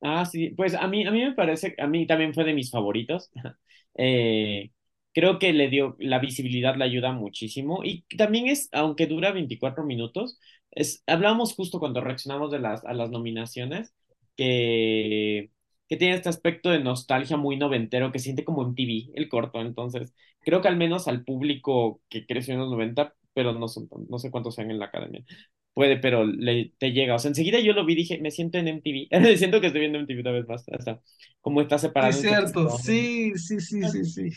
[0.00, 2.70] Ah, sí, pues a mí, a mí me parece, a mí también fue de mis
[2.70, 3.30] favoritos.
[4.00, 4.70] Eh,
[5.12, 9.82] creo que le dio, la visibilidad le ayuda muchísimo y también es, aunque dura 24
[9.84, 10.38] minutos,
[10.70, 13.92] es, hablamos justo cuando reaccionamos de las, a las nominaciones,
[14.36, 15.50] que,
[15.88, 19.60] que tiene este aspecto de nostalgia muy noventero que siente como en TV el corto,
[19.60, 23.88] entonces creo que al menos al público que creció en los 90, pero no, son,
[24.08, 25.24] no sé cuántos sean en la academia
[25.78, 27.14] puede, pero le, te llega.
[27.14, 29.06] O sea, enseguida yo lo vi, dije, me siento en MTV.
[29.38, 30.64] Siento que estoy viendo MTV una vez más.
[30.76, 31.00] O sea,
[31.40, 34.30] cómo está separado en cierto, sí, sí, sí, sí, sí.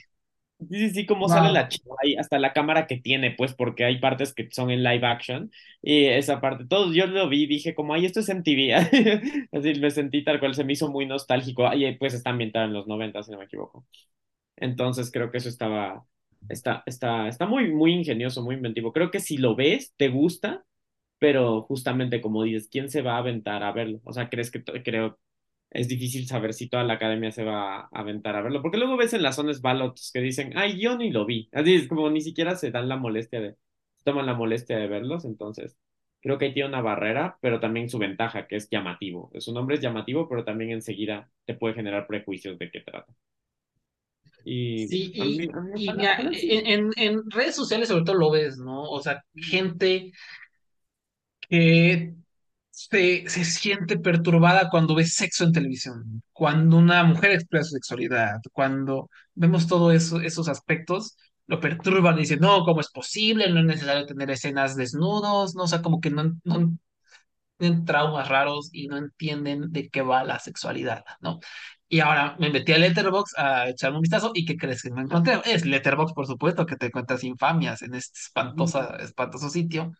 [0.70, 1.70] Sí, sí, sí, cómo sale la Wow.
[1.70, 5.06] chica ahí, hasta la cámara que tiene, pues, porque hay partes que son en live
[5.08, 5.52] action.
[5.82, 8.76] Y esa parte, todo, yo lo vi dije, como, ay, esto es MTV.
[9.52, 11.68] Así me sentí tal cual, se me hizo muy nostálgico.
[11.74, 13.88] Y pues está ambientado en los 90, si no me equivoco.
[14.58, 16.06] Entonces creo que eso estaba,
[16.50, 18.94] está, está, está muy, muy ingenioso, muy inventivo.
[18.94, 20.66] Creo que si lo ves, te gusta
[21.20, 24.02] pero justamente como dices, ¿quién se va a aventar a verlo?
[24.04, 25.20] O sea, crees que creo
[25.72, 28.98] es difícil saber si toda la academia se va a aventar a verlo, porque luego
[28.98, 31.50] ves en las zonas ballots que dicen, ay, yo ni lo vi.
[31.54, 33.52] Así es como ni siquiera se dan la molestia de,
[33.98, 35.78] se toman la molestia de verlos, entonces
[36.22, 39.32] creo que ahí tiene una barrera, pero también su ventaja, que es llamativo.
[39.40, 43.12] Su nombre es llamativo, pero también enseguida te puede generar prejuicios de qué trata.
[44.44, 48.84] Y Sí, y, mí mira, en redes sociales sobre todo lo ves, ¿no?
[48.84, 50.12] O sea, gente
[51.50, 52.14] que
[52.72, 58.40] se, se siente perturbada cuando ve sexo en televisión, cuando una mujer expresa su sexualidad,
[58.54, 63.52] cuando vemos todos eso, esos aspectos, lo perturban y dicen, no, ¿cómo es posible?
[63.52, 65.64] No es necesario tener escenas desnudos, ¿no?
[65.64, 66.72] O sea, como que no, no
[67.58, 71.40] tienen traumas raros y no entienden de qué va la sexualidad, ¿no?
[71.88, 75.02] Y ahora me metí a Letterboxd a echarme un vistazo y ¿qué crees que me
[75.02, 75.42] encontré?
[75.46, 79.92] Es Letterboxd, por supuesto, que te cuentas infamias en este espantosa, espantoso sitio.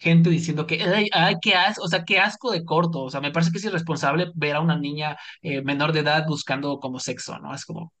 [0.00, 3.20] Gente diciendo que, ay, ay, qué asco, o sea, qué asco de corto, o sea,
[3.20, 6.98] me parece que es irresponsable ver a una niña eh, menor de edad buscando como
[7.00, 7.54] sexo, ¿no?
[7.54, 7.92] Es como,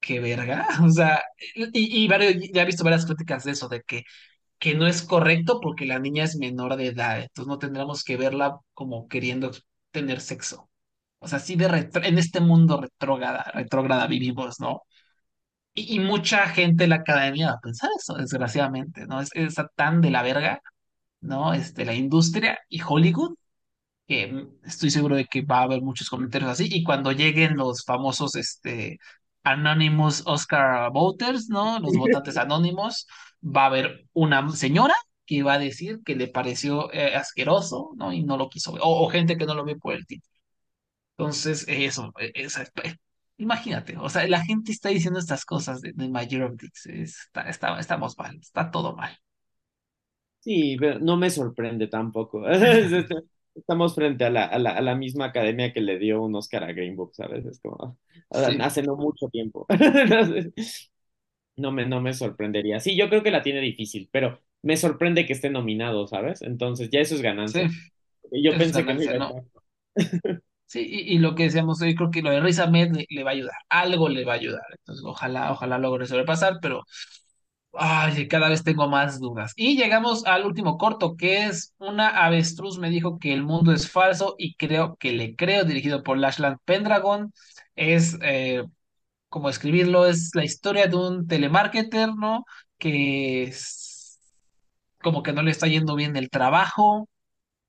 [0.00, 1.22] qué verga, o sea,
[1.54, 4.04] y, y varios, ya he visto varias críticas de eso, de que
[4.60, 8.16] que no es correcto porque la niña es menor de edad, entonces no tendríamos que
[8.16, 9.50] verla como queriendo
[9.92, 10.70] tener sexo.
[11.20, 14.82] O sea, sí de retro- en este mundo retrógrada, retrógrada vivimos, ¿no?
[15.74, 19.20] Y, y mucha gente de la academia va a pensar eso, desgraciadamente, ¿no?
[19.20, 19.30] Es,
[19.76, 20.60] tan de la verga,
[21.20, 21.52] ¿no?
[21.54, 23.34] Este, la industria y Hollywood,
[24.06, 27.84] que estoy seguro de que va a haber muchos comentarios así, y cuando lleguen los
[27.84, 28.98] famosos, este,
[29.44, 31.78] Anonymous Oscar Voters, ¿no?
[31.80, 33.06] Los votantes anónimos,
[33.44, 34.94] va a haber una señora
[35.26, 38.12] que va a decir que le pareció eh, asqueroso, ¿no?
[38.12, 40.30] Y no lo quiso ver, o, o gente que no lo vio por el título.
[41.16, 42.96] Entonces, eso, esa- eh,
[43.36, 47.78] imagínate, o sea, la gente está diciendo estas cosas de, de of Dicks, está, está-
[47.80, 49.16] estamos mal, está todo mal.
[50.40, 52.42] Sí, pero no me sorprende tampoco.
[53.54, 56.64] Estamos frente a la, a la, a la misma academia que le dio un Oscar
[56.64, 57.44] a Green Book, ¿sabes?
[57.44, 57.98] Es como,
[58.30, 58.60] sea, Sí.
[58.60, 59.66] hace no mucho tiempo.
[61.56, 62.80] No me, no me sorprendería.
[62.80, 66.42] Sí, yo creo que la tiene difícil, pero me sorprende que esté nominado, ¿sabes?
[66.42, 67.74] Entonces ya eso es Sí, ganancia.
[68.32, 69.36] Yo eso es pensé que no.
[70.66, 73.24] Sí, y, y lo que decíamos, yo creo que lo de Riz Ahmed le, le
[73.24, 74.62] va a ayudar, algo le va a ayudar.
[74.78, 76.84] Entonces, ojalá, ojalá logre sobrepasar, pero
[77.72, 79.52] ay, cada vez tengo más dudas.
[79.56, 83.90] Y llegamos al último corto, que es una avestruz me dijo que el mundo es
[83.90, 87.32] falso y creo que le creo, dirigido por Lashland Pendragon.
[87.76, 88.64] Es, eh,
[89.28, 92.44] como escribirlo, es la historia de un telemarketer, ¿no?
[92.78, 93.52] Que
[95.02, 97.08] como que no le está yendo bien el trabajo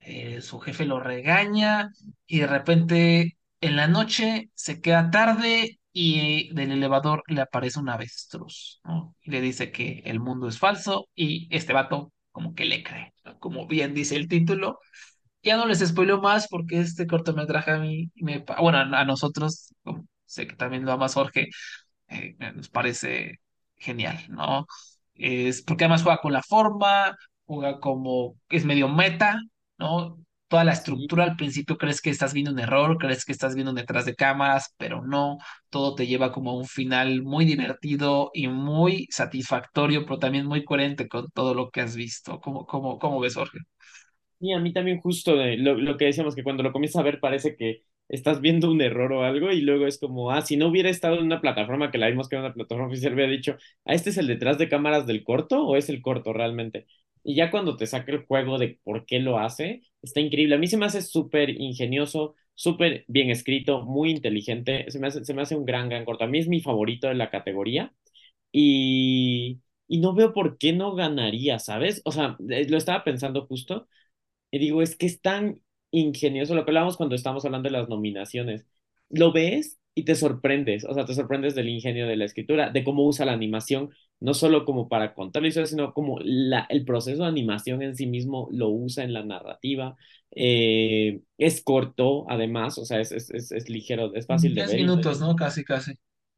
[0.02, 1.92] eh, su jefe lo regaña
[2.26, 7.90] y de repente en la noche se queda tarde y del elevador le aparece un
[7.90, 9.16] avestruz, ¿no?
[9.22, 13.14] Y le dice que el mundo es falso y este vato como que le cree,
[13.26, 13.38] ¿no?
[13.40, 14.80] Como bien dice el título.
[15.44, 19.74] Ya no les spoileo más porque este cortometraje a mí me, bueno, a, a nosotros,
[19.84, 21.50] como sé que también lo amas Jorge,
[22.10, 23.40] eh, nos parece
[23.78, 24.66] genial, ¿no?
[25.16, 29.40] Es porque además juega con la forma, juega como, es medio meta,
[29.78, 30.18] ¿no?
[30.52, 33.74] Toda la estructura al principio crees que estás viendo un error, crees que estás viendo
[33.74, 35.38] detrás de cámaras, pero no,
[35.70, 40.66] todo te lleva como a un final muy divertido y muy satisfactorio, pero también muy
[40.66, 42.40] coherente con todo lo que has visto.
[42.42, 43.60] ¿Cómo, cómo, cómo ves, Jorge?
[44.40, 47.04] Y a mí también justo de lo, lo que decíamos, que cuando lo comienzas a
[47.04, 50.58] ver parece que estás viendo un error o algo y luego es como, ah, si
[50.58, 53.32] no hubiera estado en una plataforma que la vimos que era una plataforma oficial, hubiera
[53.32, 56.88] dicho, ah, ¿este es el detrás de cámaras del corto o es el corto realmente?
[57.24, 60.56] Y ya cuando te saca el juego de por qué lo hace, está increíble.
[60.56, 64.86] A mí se me hace súper ingenioso, súper bien escrito, muy inteligente.
[64.90, 66.24] Se me hace, se me hace un gran, gran corto.
[66.26, 67.94] A mí es mi favorito de la categoría
[68.52, 72.02] y, y no veo por qué no ganaría, ¿sabes?
[72.06, 73.88] O sea, eh, lo estaba pensando justo.
[74.52, 75.62] Y digo, es que es tan
[75.92, 78.66] ingenioso lo que hablamos cuando estamos hablando de las nominaciones.
[79.10, 82.84] Lo ves y te sorprendes, o sea, te sorprendes del ingenio de la escritura, de
[82.84, 86.86] cómo usa la animación, no solo como para contar la historia, sino como la, el
[86.86, 89.98] proceso de animación en sí mismo lo usa en la narrativa.
[90.32, 94.80] Eh, es corto, además, o sea, es, es, es, es ligero, es fácil de ver
[94.82, 95.36] y minutos, ¿no?
[95.36, 95.94] Casi, casi.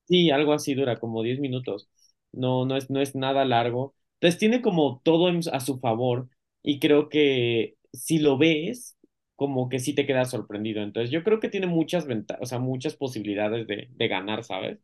[0.07, 1.89] Sí, algo así dura, como 10 minutos.
[2.31, 3.95] No, no es, no es nada largo.
[4.15, 6.29] Entonces tiene como todo a su favor
[6.61, 8.97] y creo que si lo ves,
[9.35, 10.81] como que sí te quedas sorprendido.
[10.83, 14.79] Entonces yo creo que tiene muchas ventajas, o sea, muchas posibilidades de, de ganar, ¿sabes?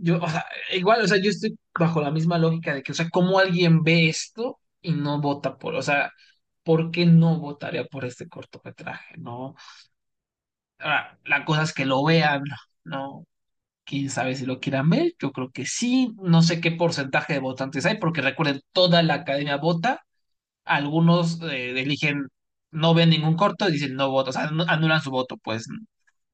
[0.00, 2.94] Yo, o sea, igual, o sea, yo estoy bajo la misma lógica de que, o
[2.94, 6.12] sea, ¿cómo alguien ve esto y no vota por, o sea,
[6.62, 9.56] ¿por qué no votaría por este cortometraje, no?
[10.78, 12.42] Ahora, la cosa es que lo vean,
[12.84, 13.26] ¿no?
[13.84, 17.40] Quién sabe si lo quieran ver, yo creo que sí, no sé qué porcentaje de
[17.40, 20.02] votantes hay, porque recuerden, toda la academia vota,
[20.64, 22.28] algunos eh, eligen,
[22.72, 25.66] no ven ningún corto y dicen no voto, o sea, anu- anulan su voto, pues,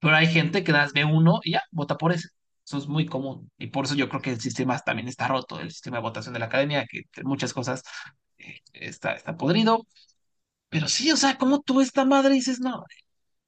[0.01, 2.29] pero hay gente que das ve uno y ya, vota por ese.
[2.67, 3.51] Eso es muy común.
[3.59, 6.33] Y por eso yo creo que el sistema también está roto, el sistema de votación
[6.35, 7.83] de la academia, que muchas cosas
[8.39, 9.87] eh, está, está podrido.
[10.69, 12.85] Pero sí, o sea, como tú esta madre dices, no,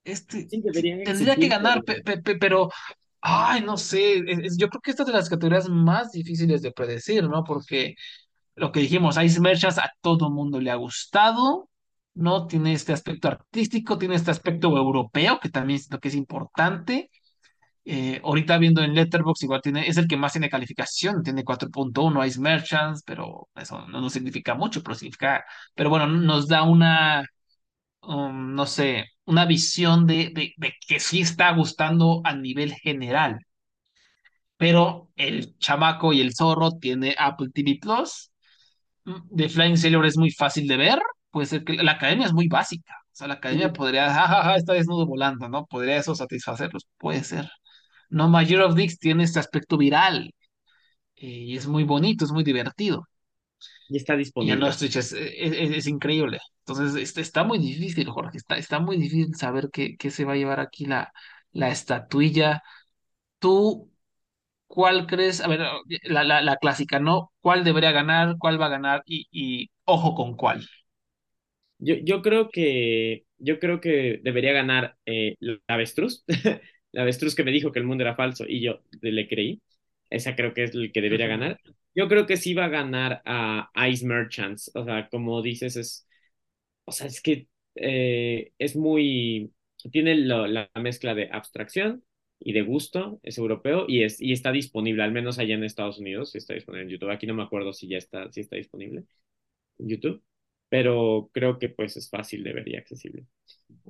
[0.05, 2.71] este Sí, tendría que ganar, pe- pe- pe- pero,
[3.21, 6.73] ay, no sé, es- yo creo que esta es de las categorías más difíciles de
[6.73, 7.45] predecir, ¿no?
[7.45, 7.95] Porque
[8.57, 11.71] lo que dijimos, Ice Merchants a todo mundo le ha gustado,
[12.15, 12.47] ¿no?
[12.49, 17.11] Tiene este aspecto artístico, tiene este aspecto europeo, que también siento que es importante.
[17.89, 22.25] Eh, ahorita viendo en Letterboxd, igual tiene, es el que más tiene calificación, tiene 4.1
[22.27, 25.45] Ice Merchants, pero eso no, no significa mucho, pero significa,
[25.75, 27.25] pero bueno, nos da una,
[28.03, 33.39] um, no sé, una visión de, de, de que sí está gustando a nivel general.
[34.57, 38.31] Pero el chamaco y el zorro tiene Apple TV Plus,
[39.05, 40.99] de Flying Sailor es muy fácil de ver,
[41.31, 42.95] puede ser que la academia es muy básica.
[43.13, 45.67] O sea, la academia sí, podría, jajaja, está desnudo volando, ¿no?
[45.67, 47.49] Podría eso satisfacerlos, puede ser.
[48.11, 50.35] No, Year of Dicks tiene este aspecto viral
[51.17, 53.07] eh, y es muy bonito, es muy divertido.
[53.89, 54.81] y está disponible.
[55.13, 56.39] Es, es- es increíble.
[56.67, 60.33] Entonces, este, está muy difícil, Jorge, está, está muy difícil saber qué, qué se va
[60.35, 61.13] a llevar aquí la,
[61.53, 62.63] la estatuilla.
[63.41, 63.93] ¿Tú
[64.69, 65.41] cuál crees?
[65.43, 65.61] A ver,
[66.05, 67.33] la, la, la clásica, ¿no?
[67.41, 68.37] ¿Cuál debería ganar?
[68.39, 69.03] ¿Cuál va a ganar?
[69.07, 70.67] Y, y ojo con cuál.
[71.79, 76.25] Yo, yo creo que, yo creo que debería ganar eh, la avestruz,
[76.97, 79.63] la avestruz que me dijo que el mundo era falso y yo le creí.
[80.11, 81.61] Esa creo que es el que debería ganar.
[81.95, 84.71] Yo creo que sí va a ganar a Ice Merchants.
[84.75, 86.09] O sea, como dices, es,
[86.85, 89.53] o sea, es que eh, es muy,
[89.93, 92.05] tiene lo- la mezcla de abstracción
[92.39, 95.99] y de gusto, es europeo y, es, y está disponible, al menos allá en Estados
[95.99, 97.11] Unidos, está disponible en YouTube.
[97.11, 99.05] Aquí no me acuerdo si ya está, si está disponible
[99.79, 100.23] en YouTube,
[100.69, 103.27] pero creo que pues es fácil de ver y accesible.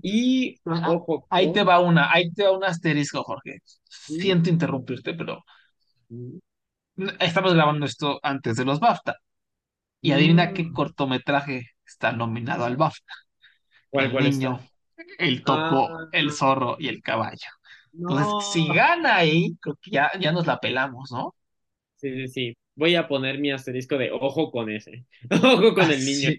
[0.02, 3.58] Y Ah, ojo Ahí te va una, ahí te va un asterisco, Jorge.
[3.88, 5.44] Siento interrumpirte, pero
[7.20, 9.16] Estamos grabando esto antes de los BAFTA.
[10.02, 13.14] Y adivina qué Mm, cortometraje está nominado al BAFTA.
[13.90, 14.48] ¿cuál, El cuál está?
[14.48, 14.60] niño,
[15.18, 17.48] el Ah, topo, el zorro y el caballo.
[18.08, 21.34] Entonces, si gana ahí, creo que ya, ya nos la pelamos, ¿no?
[21.96, 22.56] Sí, sí, sí.
[22.76, 25.06] Voy a poner mi asterisco de ojo con ese.
[25.30, 26.34] Ojo con Ah, el niño.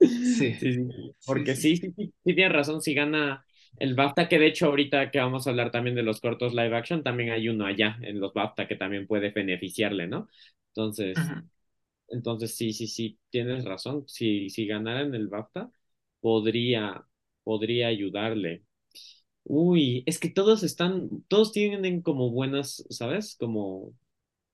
[0.00, 2.12] sí, Sí, sí, Porque sí, sí, sí.
[2.24, 2.82] tienes razón.
[2.82, 3.44] Si gana
[3.78, 6.76] el BAFTA, que de hecho ahorita que vamos a hablar también de los cortos live
[6.76, 10.28] action, también hay uno allá en los BAFTA que también puede beneficiarle, ¿no?
[10.68, 11.34] Entonces,
[12.08, 14.04] entonces sí, sí, sí, tienes razón.
[14.08, 15.70] Si, si ganara en el BAFTA,
[16.20, 17.06] podría,
[17.44, 18.64] podría ayudarle.
[19.44, 23.36] Uy, es que todos están, todos tienen como buenas, ¿sabes?
[23.38, 23.94] Como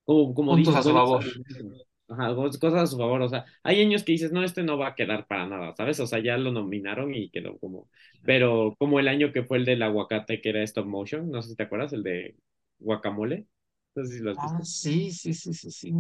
[0.05, 1.22] como, como Puntos dices, a su favor.
[1.24, 1.86] argumentos.
[2.09, 3.22] Ajá, cos- cosas a su favor.
[3.22, 5.98] O sea, hay años que dices, no, este no va a quedar para nada, ¿sabes?
[6.00, 7.88] O sea, ya lo nominaron y quedó como.
[8.24, 11.50] Pero como el año que fue el del aguacate, que era stop motion, no sé
[11.50, 12.36] si te acuerdas, el de
[12.78, 13.46] guacamole.
[13.94, 15.92] No sé si lo has Ah, sí, sí, sí, sí, sí.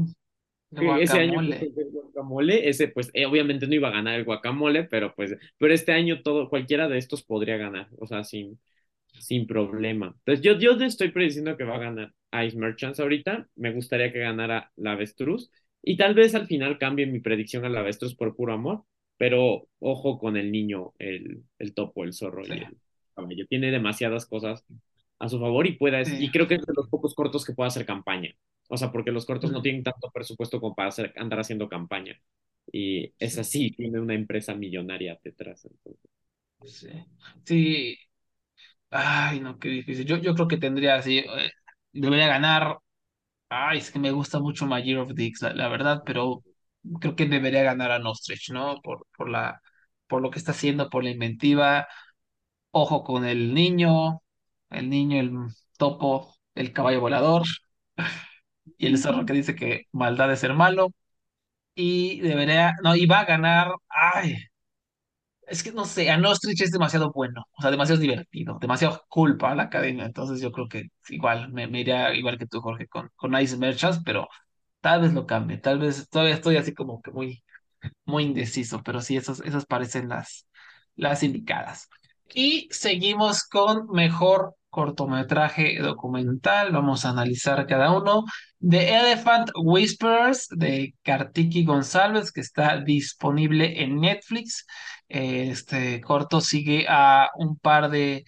[0.78, 4.84] Que ese año el guacamole, ese pues eh, obviamente no iba a ganar el guacamole,
[4.84, 7.88] pero pues, pero este año todo, cualquiera de estos podría ganar.
[7.98, 8.58] O sea, sin,
[9.18, 10.14] sin problema.
[10.18, 12.12] Entonces, yo, yo estoy prediciendo que va a ganar
[12.46, 13.48] Ice Merchants ahorita.
[13.56, 15.50] Me gustaría que ganara la Avestruz.
[15.82, 18.84] Y tal vez al final cambie mi predicción a la Avestruz por puro amor.
[19.18, 22.76] Pero ojo con el niño, el, el topo, el zorro Sí, y el
[23.14, 23.46] caballo.
[23.46, 24.64] Tiene demasiadas cosas
[25.18, 26.16] a su favor y pueda, sí.
[26.18, 28.34] y creo que es de los pocos cortos que pueda hacer campaña.
[28.68, 32.18] O sea, porque los cortos no tienen tanto presupuesto como para hacer, andar haciendo campaña.
[32.72, 35.64] Y es Sí, así, tiene una empresa millonaria detrás.
[35.64, 36.10] Entonces.
[36.64, 36.88] sí.
[37.44, 37.96] Sí.
[38.94, 40.04] Ay, no, qué difícil.
[40.06, 41.18] Yo, yo creo que tendría así.
[41.18, 41.50] eh,
[41.92, 42.78] debería ganar.
[43.50, 46.44] Ay, es que me gusta mucho My Year of Dicks, la, la verdad, pero
[47.00, 48.80] creo que debería ganar a Nostrich, ¿no?
[48.82, 49.62] Por, por la,
[50.08, 51.88] por lo que está haciendo, por la inventiva.
[52.72, 54.22] Ojo con el niño,
[54.70, 55.32] el niño, el
[55.78, 57.44] topo, el caballo volador
[58.78, 60.92] y el zorro que dice que maldad es ser malo.
[61.74, 63.72] Y debería, no, y va a ganar.
[63.88, 64.36] Ay,
[65.52, 69.38] es que no sé, a Nostrich es demasiado bueno, o sea, demasiado divertido, demasiado cool
[69.40, 70.06] la academia.
[70.06, 73.56] Entonces yo creo que igual me, me iría igual que tú, Jorge, con, con Ice
[73.58, 74.28] Merchants, pero
[74.80, 77.44] tal vez lo cambie, tal vez todavía estoy así como que muy
[78.04, 80.46] muy indeciso, pero sí, esas, esas parecen las,
[80.96, 81.88] las indicadas.
[82.34, 86.72] Y seguimos con mejor cortometraje documental.
[86.72, 88.24] Vamos a analizar cada uno.
[88.60, 94.66] The Elephant Whisperers de Kartiki González, que está disponible en Netflix.
[95.08, 98.24] Este corto sigue a un par de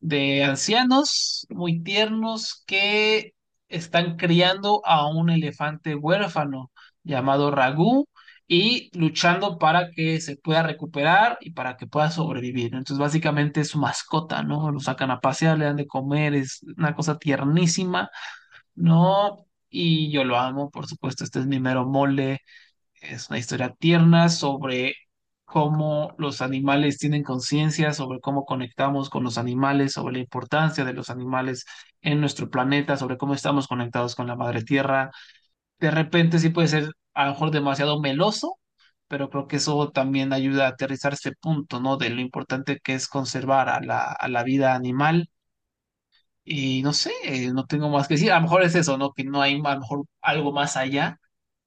[0.00, 3.34] de ancianos muy tiernos que
[3.68, 6.70] están criando a un elefante huérfano
[7.02, 8.08] llamado Ragú
[8.48, 12.66] y luchando para que se pueda recuperar y para que pueda sobrevivir.
[12.74, 14.70] Entonces, básicamente es su mascota, ¿no?
[14.70, 18.10] Lo sacan a pasear, le dan de comer, es una cosa tiernísima,
[18.74, 19.46] ¿no?
[19.70, 22.40] Y yo lo amo, por supuesto, este es mi mero mole
[23.00, 24.94] es una historia tierna sobre
[25.44, 30.92] cómo los animales tienen conciencia, sobre cómo conectamos con los animales, sobre la importancia de
[30.94, 31.64] los animales
[32.02, 35.10] en nuestro planeta, sobre cómo estamos conectados con la madre tierra.
[35.80, 38.58] De repente sí puede ser a lo mejor demasiado meloso,
[39.08, 41.96] pero creo que eso también ayuda a aterrizar ese punto, ¿no?
[41.98, 45.30] De lo importante que es conservar a la, a la vida animal.
[46.44, 48.30] Y no sé, eh, no tengo más que decir.
[48.32, 49.12] A lo mejor es eso, ¿no?
[49.12, 51.18] Que no hay a lo mejor algo más allá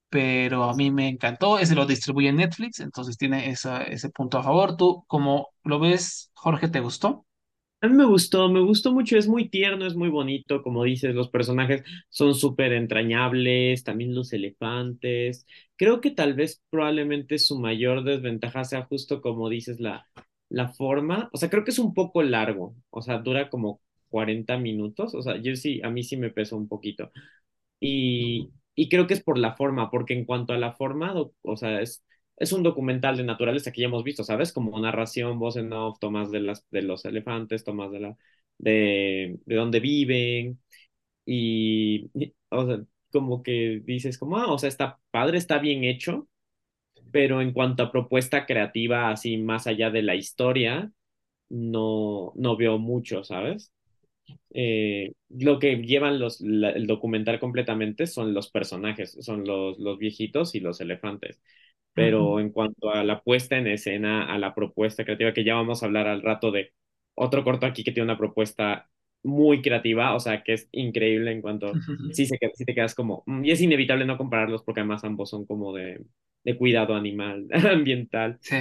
[0.09, 1.59] pero a mí me encantó.
[1.59, 4.77] Ese lo distribuye Netflix, entonces tiene esa, ese punto a favor.
[4.77, 7.25] ¿Tú cómo lo ves, Jorge, te gustó?
[7.81, 11.15] A mí me gustó, me gustó mucho, es muy tierno, es muy bonito, como dices,
[11.15, 15.45] los personajes son súper entrañables, también los elefantes.
[15.77, 20.05] Creo que tal vez probablemente su mayor desventaja sea justo como dices, la,
[20.49, 24.57] la forma, o sea, creo que es un poco largo, o sea, dura como 40
[24.57, 27.11] minutos, o sea, yo sí, a mí sí me pesó un poquito.
[27.79, 31.13] Y, y creo que es por la forma, porque en cuanto a la forma,
[31.43, 32.03] o sea, es,
[32.39, 34.53] es un documental de naturaleza que ya hemos visto, ¿sabes?
[34.53, 38.17] Como narración, voz en off, tomas de las, de los elefantes, tomas de la,
[38.57, 40.59] de, de dónde viven,
[41.25, 42.11] y,
[42.49, 42.79] o sea,
[43.11, 46.27] como que dices, como, ah, o sea, está padre, está bien hecho,
[47.11, 50.91] pero en cuanto a propuesta creativa, así más allá de la historia,
[51.49, 53.73] no, no veo mucho, ¿sabes?
[54.53, 59.97] eh, lo que llevan los, la- el documental completamente son los personajes, son los, los
[59.99, 61.41] viejitos y los elefantes.
[61.99, 65.83] Pero en cuanto a la puesta en escena, a la propuesta creativa, que ya vamos
[65.83, 66.73] a hablar al rato de
[67.15, 68.89] otro corto aquí que tiene una propuesta
[69.23, 73.23] muy creativa, o sea, que es increíble en cuanto, sí, se, sí te quedas como,
[73.25, 76.05] mm, y es inevitable no compararlos porque además ambos son como de,
[76.43, 78.39] de cuidado animal, ambiental.
[78.41, 78.55] Sí.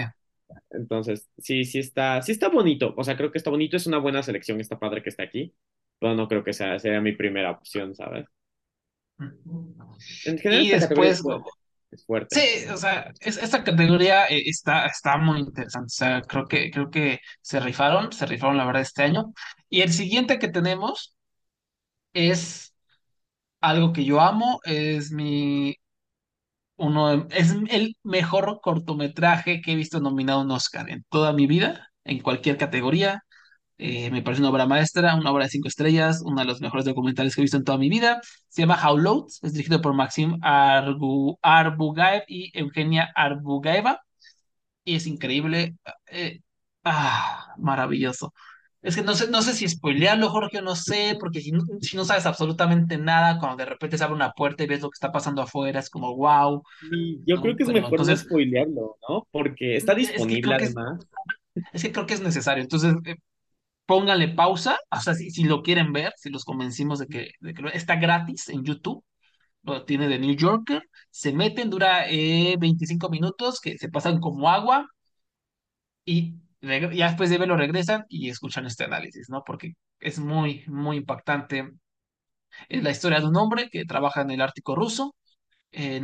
[0.70, 2.95] Entonces, sí, sí está, sí está bonito.
[2.97, 5.55] O sea, creo que está bonito, es una buena selección, está padre que esté aquí,
[5.99, 8.26] pero no creo que sea, sea mi primera opción, ¿sabes?
[10.24, 11.14] En general, Y categoría
[11.91, 12.36] es fuerte.
[12.36, 15.86] Sí, o sea, es- esta categoría eh, está, está muy interesante.
[15.86, 19.32] O sea, creo que, creo que se rifaron, se rifaron la verdad este año.
[19.70, 21.14] Y el siguiente que tenemos
[22.14, 22.74] es
[23.61, 25.76] algo que yo amo, es mi,
[26.76, 31.47] uno, es el mejor cortometraje que he visto nominado a un Oscar en toda mi
[31.47, 33.22] vida, en cualquier categoría.
[33.79, 36.85] Eh, me parece una obra maestra, una obra de cinco estrellas, uno de los mejores
[36.87, 38.20] documentales que he visto en toda mi vida.
[38.49, 44.01] Se llama How Load, es dirigido por Maxim Arbu- Arbugaev y Eugenia Arbugaeva
[44.85, 45.76] y es increíble.
[46.07, 46.41] eh,
[46.85, 48.33] ah, maravilloso.
[48.83, 51.97] Es que no sé, no sé si spoilearlo, Jorge, no sé, porque si no, si
[51.97, 54.95] no sabes absolutamente nada, cuando de repente se abre una puerta y ves lo que
[54.95, 57.57] está pasando afuera, es como wow, Y yo creo ¿no?
[57.57, 59.26] que es mejor no entonces, spoilearlo, ¿no?
[59.31, 61.07] Porque está es que creo disponible que es, además.
[61.72, 62.62] es que creo que es necesario.
[62.62, 63.16] Entonces, eh,
[63.89, 67.62] pónganle pausa, o sea, si, lo quieren ver, si los convencimos de que, de que
[67.74, 69.03] está gratis en YouTube,
[69.62, 74.51] lo tiene de New Yorker, se meten, dura eh, 25 minutos, que se pasan como
[74.51, 74.86] agua,
[76.05, 79.43] y ya después de verlo regresan y escuchan este análisis, ¿no?
[79.45, 81.70] Porque es muy, muy impactante.
[82.68, 85.14] Es la historia de un hombre que trabaja en el Ártico ruso.
[85.72, 86.03] eh,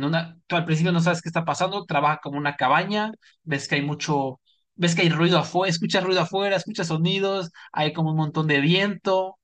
[0.49, 3.11] al principio no sabes qué está pasando, trabaja como una cabaña,
[3.43, 4.41] ves que hay mucho,
[4.75, 8.61] ves que hay ruido afuera, escuchas ruido afuera, escuchas sonidos, hay como un montón de
[8.61, 9.37] viento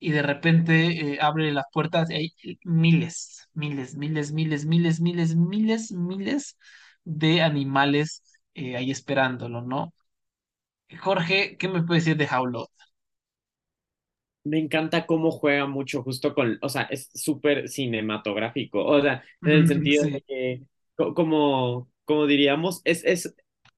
[0.00, 5.36] y de repente eh, abre las puertas y hay miles, miles, miles, miles, miles, miles,
[5.36, 6.58] miles, miles
[7.04, 8.22] de animales
[8.54, 9.94] eh, ahí esperándolo, ¿no?
[11.00, 12.70] Jorge, ¿qué me puedes decir de Howlot?
[14.44, 19.52] Me encanta cómo juega mucho justo con, o sea, es súper cinematográfico, o sea, en
[19.52, 20.62] el sentido de que,
[20.96, 23.34] co- como, como diríamos, es, es,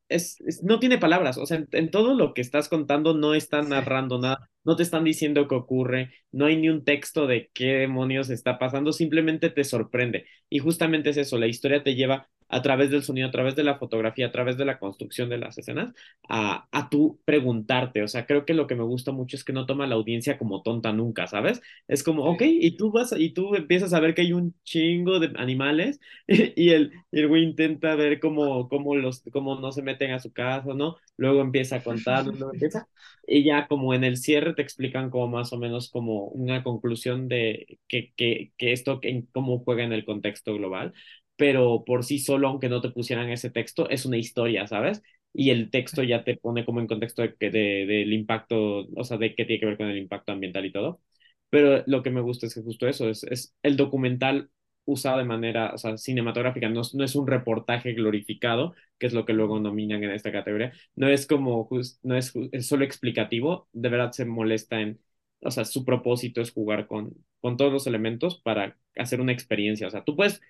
[0.09, 3.35] es, es- no tiene palabras, o sea, en, en todo lo que estás contando no
[3.35, 7.51] están narrando nada, no te están diciendo qué ocurre, no hay ni un texto de
[7.55, 10.27] qué demonios está pasando, simplemente te sorprende.
[10.49, 13.65] Y justamente es eso, la historia te lleva a través del sonido, a través de
[13.65, 15.95] la fotografía, a través de la construcción de las escenas
[16.29, 18.03] a, a tú preguntarte.
[18.03, 20.39] O sea, creo que lo que me gusta mucho es que no toma la audiencia
[20.39, 21.61] como tonta nunca, ¿sabes?
[21.89, 25.21] Es como, ok, y tú vas, y tú empiezas a ver que hay un chingo
[25.21, 29.83] de animales y el, y el güey intenta ver cómo, cómo los, cómo no se
[29.83, 30.97] meten a su casa, ¿no?
[31.17, 32.89] Luego empieza a contar, luego empieza,
[33.27, 37.29] y ya como en el cierre te explican como más o menos como una conclusión
[37.29, 40.93] de que, que, que esto, en cómo juega en el contexto global.
[41.37, 45.03] Pero por sí solo, aunque no te pusieran ese texto, es una historia, ¿sabes?
[45.37, 47.51] y el texto ya te pone como en contexto de, de-
[47.87, 51.01] del impacto, o sea, de qué tiene que ver con el impacto ambiental y todo.
[51.51, 54.51] Pero lo que me gusta es que justo eso, es, es el documental
[54.87, 59.25] usado de manera, o sea, cinematográfica, no, no es un reportaje glorificado, que es lo
[59.25, 63.69] que luego nominan en esta categoría, no es como, jus- no es, es solo explicativo,
[63.73, 65.01] de verdad se molesta en,
[65.41, 69.87] o sea, su propósito es jugar con, con todos los elementos para hacer una experiencia,
[69.87, 70.41] o sea, tú puedes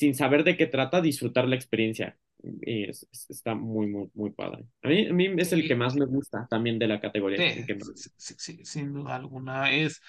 [0.00, 2.18] sin saber de qué trata, disfrutar la experiencia.
[2.42, 4.64] Y es- es- está muy, muy, muy padre.
[4.82, 7.44] A mí, a mí es el que más me gusta también de la categoría.
[7.52, 7.76] sí, que
[8.16, 9.70] sí, sin duda alguna.
[9.72, 10.00] Es,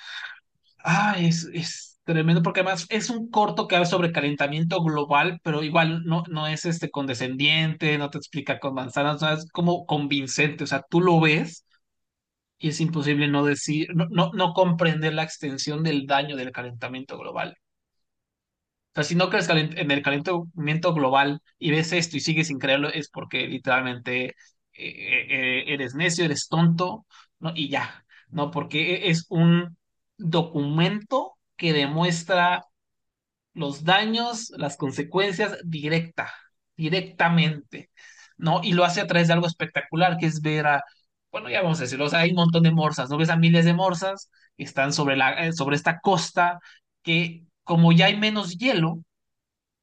[0.83, 5.63] ah, es, es tremendo porque además es un corto que habla sobre calentamiento global, pero
[5.63, 10.63] igual no, no es este condescendiente, no te explica con manzanas, es como convincente.
[10.65, 11.65] O sea, tú lo ves
[12.59, 17.17] y es imposible no decir, no, no, no comprender la extensión del daño del calentamiento
[17.17, 17.57] global.
[18.93, 22.59] O sea, si no crees en el calentamiento global y ves esto y sigues sin
[22.59, 24.35] creerlo, es porque literalmente eh,
[24.73, 27.05] eh, eres necio, eres tonto,
[27.39, 27.53] ¿no?
[27.55, 28.51] Y ya, ¿no?
[28.51, 29.77] Porque e- es un
[30.17, 32.65] documento que demuestra
[33.53, 36.31] los daños, las consecuencias directa,
[36.77, 37.89] directamente,
[38.37, 38.61] ¿no?
[38.63, 40.83] Y lo hace a través de algo espectacular, que es ver a,
[41.31, 43.17] bueno, ya vamos a decirlo, hay un montón de morsas, ¿no?
[43.17, 46.59] Ves a miles de morsas que están sobre la, eh, sobre esta costa
[47.03, 48.99] que como ya hay menos hielo,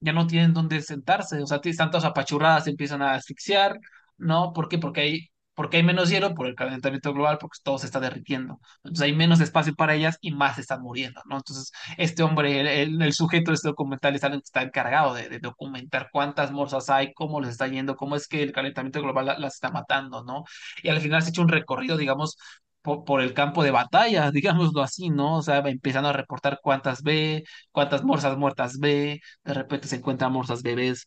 [0.00, 3.78] ya no tienen dónde sentarse, o sea, están todas apachurradas, empiezan a asfixiar,
[4.16, 4.52] ¿no?
[4.52, 4.78] ¿Por qué?
[4.78, 8.60] Porque hay, porque hay menos hielo por el calentamiento global, porque todo se está derritiendo.
[8.84, 11.36] Entonces hay menos espacio para ellas y más están muriendo, ¿no?
[11.38, 16.52] Entonces, este hombre, el, el- sujeto de este documental está, está encargado de, documentar cuántas
[16.52, 19.70] morsas hay, cómo les está yendo, cómo es que el calentamiento global la- las está
[19.70, 20.44] matando, ¿no?
[20.82, 22.36] Y al final se echa un recorrido, digamos,
[22.82, 25.36] por, el campo de batalla, digámoslo así, ¿no?
[25.36, 30.32] O sea, empezando a reportar cuántas ve, cuántas morsas muertas ve, de repente se encuentran
[30.32, 31.06] morsas bebés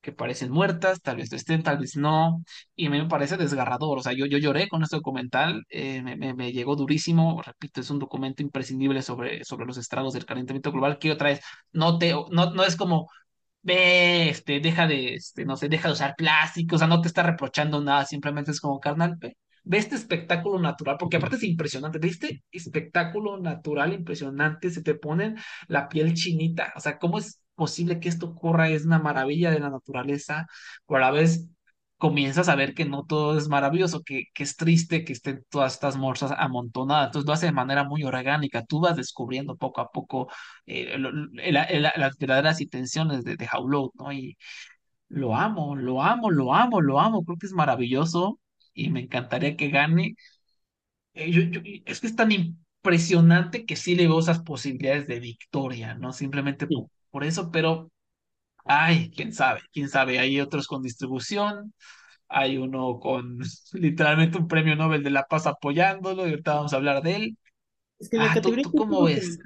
[0.00, 2.44] que parecen muertas, tal vez estén, tal vez no,
[2.76, 6.34] y me parece desgarrador, o sea, yo, yo lloré con este documental, eh, me, me,
[6.34, 10.98] me llegó durísimo, repito, es un documento imprescindible sobre, sobre los estragos del calentamiento global,
[10.98, 11.40] que otra vez,
[11.72, 13.08] no te, no, no es como,
[13.62, 17.08] ve, este, deja de, este, no sé, deja de usar plástico, o sea, no te
[17.08, 21.42] está reprochando nada, simplemente es como, carnal, ve, ve este espectáculo natural, porque aparte es
[21.44, 25.36] impresionante, ve este espectáculo natural impresionante, se te ponen
[25.68, 28.68] la piel chinita, o sea, ¿cómo es posible que esto ocurra?
[28.70, 30.46] Es una maravilla de la naturaleza,
[30.86, 31.48] pero a la vez
[31.96, 35.74] comienzas a ver que no todo es maravilloso, que, que es triste que estén todas
[35.74, 39.90] estas morsas amontonadas, entonces lo hace de manera muy orgánica, tú vas descubriendo poco a
[39.90, 40.28] poco
[40.66, 43.48] eh, lo- el- el- las verdaderas intenciones de, de
[43.94, 44.12] ¿no?
[44.12, 44.36] Y
[45.08, 48.40] lo amo, lo amo, lo amo, lo amo, creo que es maravilloso
[48.74, 50.16] y me encantaría que gane.
[51.14, 55.20] Eh, yo- yo- es que es tan impresionante que sí le veo esas posibilidades de
[55.20, 56.12] victoria, ¿no?
[56.12, 56.76] Simplemente Sí.
[56.76, 57.90] po- por eso, pero,
[58.66, 61.74] ay, quién sabe, quién sabe, hay otros con distribución.
[62.28, 63.38] Hay uno con
[63.74, 67.38] literalmente un premio Nobel de la Paz apoyándolo y ahorita vamos a hablar de él.
[67.98, 69.38] Es que la Ah, ¿tú, categoría tú corto cómo ves?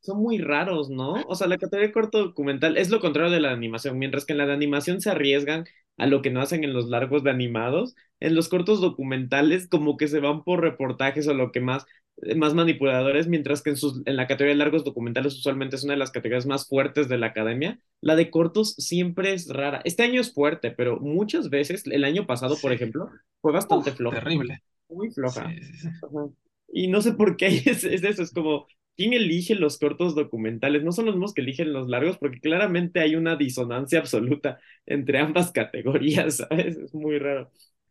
[0.00, 1.24] son muy raros, ¿no?
[1.26, 4.32] O sea, la categoría de corto documental es lo contrario de la animación, mientras que
[4.32, 5.64] en la de animación se arriesgan
[5.96, 9.96] a lo que no hacen en los largos de animados, en los cortos documentales como
[9.96, 11.86] que se van por reportajes o lo que más,
[12.22, 15.84] eh, más manipuladores, mientras que en, sus, en la categoría de largos documentales usualmente es
[15.84, 17.78] una de las categorías más fuertes de la academia.
[18.00, 19.80] La de cortos siempre es rara.
[19.84, 23.92] Este año es fuerte, pero muchas veces, el año pasado, por ejemplo, fue Uf, bastante
[23.92, 24.62] floja, terrible.
[24.88, 25.56] muy floja.
[25.62, 25.88] sí, sí.
[26.02, 26.28] Ajá.
[26.72, 28.66] Y no sé por qué es, es eso, es como,
[28.96, 30.82] ¿quién elige los cortos documentales?
[30.82, 35.18] No son los mismos que eligen los largos, porque claramente hay una disonancia absoluta entre
[35.18, 36.76] ambas categorías, ¿sabes?
[36.76, 37.50] Es muy raro.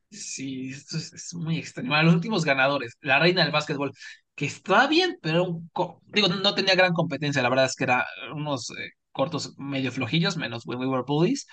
[0.09, 1.89] Sí, esto es, muy extraño.
[1.89, 3.91] Bueno, los últimos ganadores, la reina del básquetbol,
[4.35, 5.61] que está bien, pero
[6.05, 10.37] digo, no tenía gran competencia, la verdad es que era unos eh, cortos medio flojillos,
[10.37, 11.47] menos When We Were Bullies.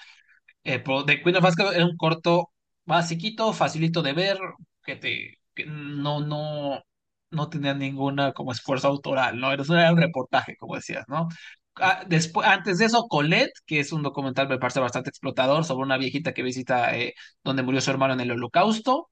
[0.65, 2.51] Eh, The Queen of Basketball era un corto
[2.85, 4.39] basiquito, facilito de ver,
[4.85, 6.83] que te que no, no,
[7.33, 9.53] no tenía ninguna como esfuerzo autoral, ¿no?
[9.53, 11.29] Era era un reportaje, como decías, ¿no?
[11.77, 15.85] Ah, después, antes de eso, Colette, que es un documental, me parece bastante explotador, sobre
[15.85, 19.09] una viejita que visita eh, donde murió su hermano en el holocausto.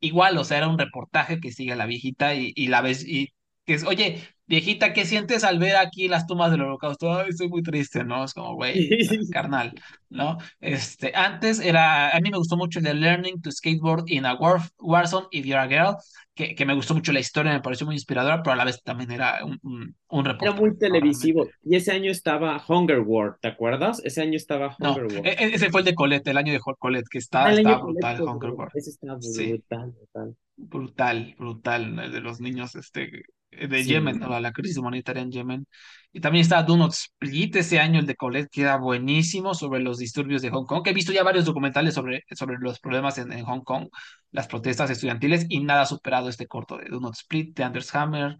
[0.00, 3.04] Igual, o sea, era un reportaje que sigue a la viejita y, y la ves
[3.06, 3.28] y
[3.66, 7.12] que es, oye, viejita, ¿qué sientes al ver aquí las tumbas del holocausto?
[7.12, 8.24] Ay, estoy muy triste, ¿no?
[8.24, 8.88] Es como, güey,
[9.30, 9.74] carnal,
[10.08, 10.38] ¿no?
[10.60, 14.34] Este, antes era, a mí me gustó mucho el de Learning to Skateboard in a
[14.34, 15.96] War, Warzone if You're a Girl,
[16.40, 18.82] que, que me gustó mucho la historia, me pareció muy inspiradora, pero a la vez
[18.82, 20.76] también era un, un, un Era muy ¿no?
[20.76, 21.48] Televisivo.
[21.62, 24.00] Y ese año estaba Hunger World, ¿te acuerdas?
[24.04, 25.26] Ese año estaba No, Hunger World.
[25.26, 28.22] e- e- ese fue el de Colette, el año de Colette, que está, estaba brutal,
[28.22, 28.50] Hunger.
[28.50, 28.72] World.
[28.74, 29.50] Ese está Sí.
[29.50, 30.36] brutal, brutal.
[30.56, 34.18] brutal, brutal, el de los niños este, de Yemen.
[34.18, 34.38] ¿no?
[34.40, 35.66] La crisis humanitaria en Yemen.
[36.12, 39.80] Y también está Do Not Split ese año, el de Colette, que era buenísimo sobre
[39.80, 43.18] los disturbios de Hong Kong, que he visto ya varios documentales sobre, sobre los problemas
[43.18, 43.88] en, en Hong Kong,
[44.32, 47.94] las protestas estudiantiles, y nada ha superado este corto de Do Not Split, de Anders
[47.94, 48.36] Hammer.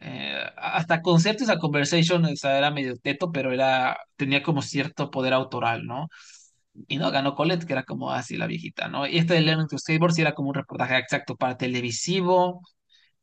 [0.00, 5.10] Eh, hasta Concertos a Conversation, o sea, era medio teto, pero era, tenía como cierto
[5.10, 6.08] poder autoral, ¿no?
[6.88, 9.06] Y no ganó Colette, que era como así la viejita, ¿no?
[9.06, 12.60] Y este de Learning to Skateboard sí era como un reportaje exacto para televisivo.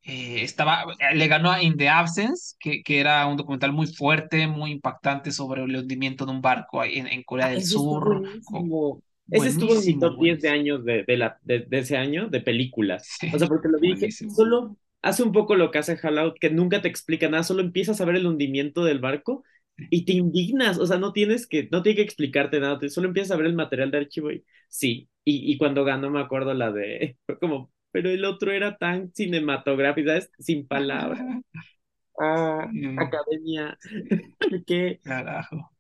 [0.06, 3.88] Eh, estaba, eh, le ganó a In the Absence, que, que era un documental muy
[3.88, 8.22] fuerte, muy impactante sobre el hundimiento de un barco en, en Corea Ah, del Sur.
[8.50, 9.04] Buenísimo.
[9.32, 12.28] Ese estuvo en mi top 10 de años de, de, la, de, de ese año,
[12.30, 13.08] de películas.
[13.20, 16.38] Sí, O sea, porque lo vi dije, solo hace un poco lo que hace Fallout,
[16.40, 19.44] que nunca te explica nada, solo empiezas a ver el hundimiento del barco
[19.90, 20.78] y te indignas.
[20.78, 23.56] O sea, no tienes que, no tiene que explicarte nada, solo empiezas a ver el
[23.56, 25.10] material de archivo y sí.
[25.26, 29.14] Y, y cuando ganó, me acuerdo la de, fue como, pero el otro era tan
[29.16, 30.32] cinematográfico, ¿sabes?
[30.40, 31.24] Sin palabras.
[32.20, 33.78] Ah, Mm, academia,
[34.68, 35.72] que Carajo,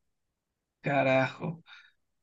[0.81, 1.63] carajo.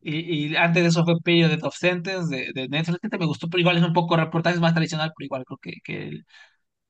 [0.01, 3.49] Y, y antes de eso fue Period of Sentence de, de Netflix, que me gustó,
[3.49, 6.27] pero igual es un poco reportajes más tradicional, pero igual creo que, que el-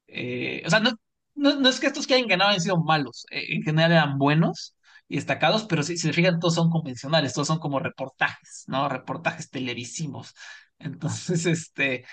[0.09, 0.93] eh, o sea, no,
[1.37, 4.19] no, no es que estos que hayan ganado hayan sido malos, eh, en general eran
[4.19, 4.77] buenos
[5.09, 8.89] y destacados, pero si, si se fijan, todos son convencionales, todos son como reportajes, ¿no?
[8.89, 10.35] Reportajes televisivos.
[10.79, 12.07] Entonces, este,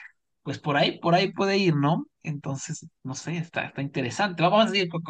[0.47, 2.05] pues por ahí, por ahí puede ir, ¿no?
[2.23, 4.41] Entonces, no sé, está, está interesante.
[4.41, 5.01] Vamos a seguir con,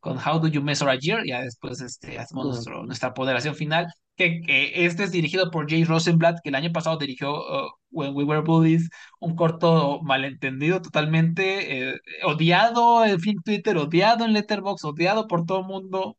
[0.00, 2.86] con, How Do You Measure a Year, ya después este, hacemos Ah, nuestro, sí.
[2.86, 3.86] nuestra ponderación final,
[4.16, 8.14] que, que este es dirigido por Jay Rosenblatt, que el año pasado dirigió uh, When
[8.14, 8.88] We Were Bullies,
[9.20, 15.60] un corto malentendido totalmente, eh, odiado en fin Twitter, odiado en Letterboxd, odiado por todo
[15.60, 16.16] el mundo,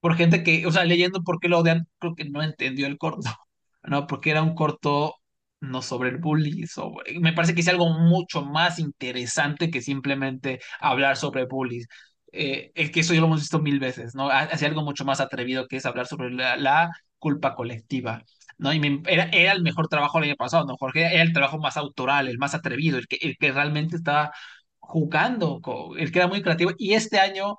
[0.00, 2.98] por gente que, o sea, leyendo por qué lo odian, creo que no entendió el
[2.98, 3.20] corto,
[3.84, 4.08] ¿no?
[4.08, 5.14] Porque era un corto
[5.60, 7.18] no sobre el bullying, sobre...
[7.20, 11.86] me parece que es algo mucho más interesante que simplemente hablar sobre bullies.
[12.32, 14.28] Eh, es que eso ya lo hemos visto mil veces, ¿no?
[14.30, 18.22] Ha- Hace algo mucho más atrevido que es hablar sobre la, la culpa colectiva,
[18.58, 18.72] ¿no?
[18.72, 21.06] Y me- era, era el mejor trabajo el año pasado, ¿no, Jorge?
[21.14, 24.32] Era el trabajo más autoral, el más atrevido, el que, el que realmente estaba
[24.78, 26.72] jugando, co- el que era muy creativo.
[26.78, 27.56] Y este año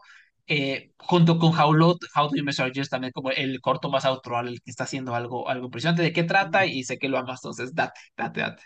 [0.48, 1.72] eh, junto con How,
[2.16, 5.50] How Do You Measure también como el corto más autoral, el que está haciendo algo,
[5.50, 6.04] algo impresionante.
[6.04, 6.66] ¿De qué trata?
[6.66, 8.64] Y sé que lo amas, entonces date, date, date.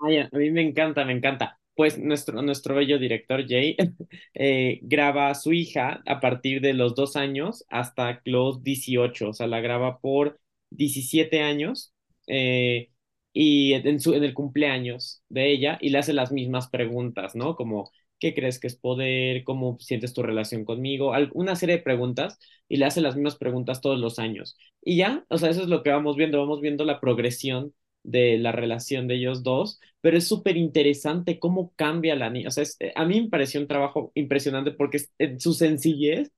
[0.00, 1.58] Ay, a mí me encanta, me encanta.
[1.74, 3.76] Pues nuestro, nuestro bello director Jay
[4.34, 9.32] eh, graba a su hija a partir de los dos años hasta los 18, o
[9.32, 10.40] sea, la graba por
[10.70, 11.92] 17 años
[12.26, 12.90] eh,
[13.32, 17.56] y en, su, en el cumpleaños de ella y le hace las mismas preguntas, ¿no?
[17.56, 19.44] Como, ¿qué crees que es poder?
[19.44, 21.12] ¿Cómo sientes tu relación conmigo?
[21.34, 22.38] Una serie de preguntas
[22.68, 24.56] y le hace las mismas preguntas todos los años.
[24.82, 28.38] Y ya, o sea, eso es lo que vamos viendo, vamos viendo la progresión de
[28.38, 32.48] la relación de ellos dos pero es súper interesante cómo cambia la niña.
[32.48, 36.30] O sea, es- a mí me pareció un trabajo impresionante porque es- en su sencillez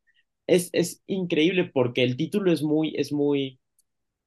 [0.46, 3.60] es, es increíble porque el título es muy, es muy,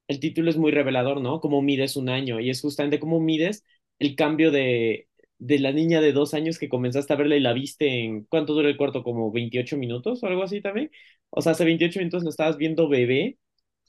[0.08, 1.40] el título es muy revelador, ¿no?
[1.40, 3.64] Cómo mides un año y es justamente cómo mides
[3.98, 5.08] el cambio de,
[5.46, 8.54] de la niña de dos años que comenzaste a verla y la viste en, ¿cuánto
[8.54, 9.02] dura el corto?
[9.02, 10.90] Como 28 minutos o algo así también.
[11.30, 13.38] O sea, hace 28 minutos la estabas viendo bebé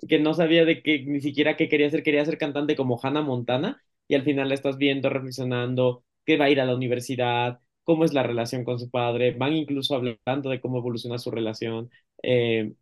[0.07, 3.21] que no sabía de qué, ni siquiera qué quería hacer, quería ser cantante como Hannah
[3.21, 7.59] Montana, y al final la estás viendo, reflexionando, que va a ir a la universidad,
[7.83, 11.89] cómo es la relación con su padre, van incluso hablando de cómo evoluciona su relación,
[12.23, 12.73] eh,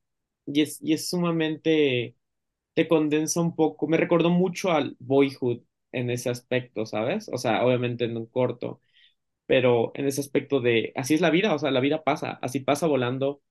[0.45, 2.15] y es, y es sumamente,
[2.73, 5.61] te condensa un poco, me recordó mucho al Boyhood
[5.91, 7.29] en ese aspecto, ¿sabes?
[7.33, 8.81] O sea, obviamente en un corto,
[9.45, 12.61] pero en ese aspecto de, así es la vida, o sea, la vida pasa, así
[12.61, 13.41] pasa volando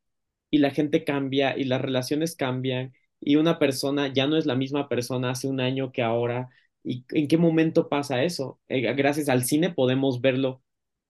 [0.50, 4.54] y la gente cambia y las relaciones cambian y una persona ya no es la
[4.56, 6.48] misma persona hace un año que ahora.
[6.82, 8.60] ¿Y en qué momento pasa eso?
[8.68, 10.62] Eh, gracias al cine podemos verlo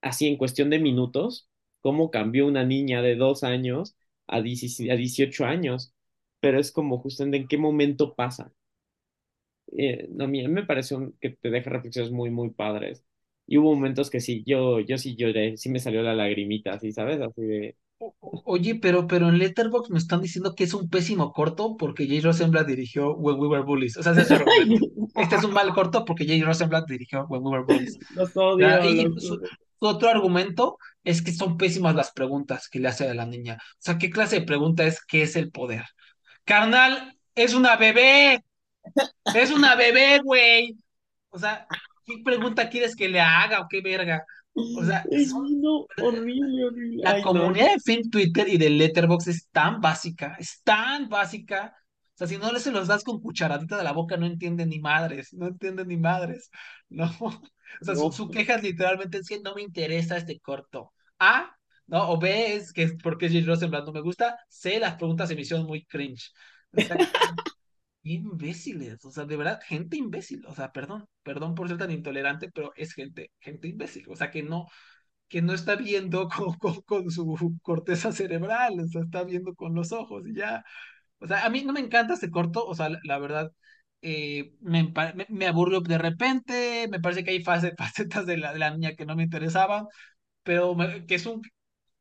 [0.03, 1.49] así en cuestión de minutos,
[1.81, 5.95] cómo cambió una niña de dos años a, 17 a 18 años,
[6.41, 8.53] pero es como justamente en qué momento pasa.
[9.79, 13.05] Eh, no, a mí me pareció que te deja reflexiones muy, muy padres.
[13.47, 16.93] Y hubo momentos que sí, yo, yo sí lloré, sí me salió la lagrimita, así,
[16.93, 17.21] ¿sabes?
[17.21, 17.77] Así de...
[17.99, 18.15] O-
[18.47, 22.21] Oye, pero, pero en Letterboxd me están diciendo que es un pésimo corto porque Jay
[22.21, 23.97] Rosenblatt dirigió When We Were Bullies.
[23.97, 24.29] O sea, es.
[25.17, 27.99] Este es un mal corto porque Jay Rosenblatt dirigió When We Were Bullies.
[28.09, 28.81] Los ¿verdad?
[28.81, 29.51] odio, Y, los y su, odio.
[29.79, 33.55] su otro argumento es que son pésimas las preguntas que le hace a la niña.
[33.61, 35.85] O sea, ¿qué clase de pregunta es qué es el poder?
[36.45, 38.45] Carnal, es una bebé,
[39.35, 40.77] es una bebé, güey.
[41.31, 41.67] O sea,
[42.07, 44.25] ¿qué pregunta quieres que le haga o qué verga?
[44.73, 47.03] O sea, son no, horrible, horrible.
[47.03, 47.57] la Ay, no.
[47.57, 51.75] comunidad de Film Twitter y de Letterboxd es tan básica, es tan básica.
[52.15, 54.69] O sea, si no le se los das con cucharadita de la boca, no entienden
[54.69, 56.51] ni madres, no entienden ni madres,
[56.89, 57.07] ¿no?
[57.21, 58.13] O sea, su, No.
[58.13, 60.93] su queja es literalmente es que no me interesa este corto.
[61.19, 61.57] A,
[61.87, 62.11] ¿no?
[62.11, 63.47] O B es que es porque J.
[63.47, 64.39] Rosenblatt no me gusta.
[64.49, 66.33] C, las preguntas se me hicieron muy cringe.
[66.73, 67.01] O sea,
[68.03, 70.45] imbéciles, o sea, de verdad, gente imbécil.
[70.47, 74.07] O sea, perdón, perdón por ser tan intolerante, pero es gente, gente imbécil.
[74.09, 74.67] O sea, que no,
[75.29, 79.75] que no está viendo con, con, con su corteza cerebral, o sea, está viendo con
[79.75, 80.65] los ojos y ya.
[81.21, 83.53] O sea, a mí no me encanta este corto, o sea, la, la verdad,
[84.03, 84.85] eh, me,
[85.15, 88.71] me, me aburrió de repente, me parece que hay fase- facetas de la, de la
[88.73, 89.87] niña que no me interesaban,
[90.43, 91.43] pero me- que es un,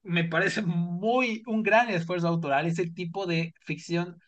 [0.03, 4.19] me parece muy, un gran esfuerzo autoral, ese tipo de ficción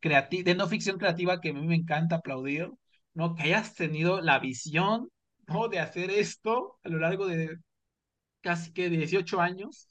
[0.00, 2.70] creativa, de no ficción creativa que a mí me encanta aplaudir,
[3.14, 3.34] ¿no?
[3.34, 5.08] Que hayas tenido la visión,
[5.46, 5.68] ¿no?
[5.68, 7.56] De hacer esto a lo largo de
[8.40, 9.88] casi que 18 años.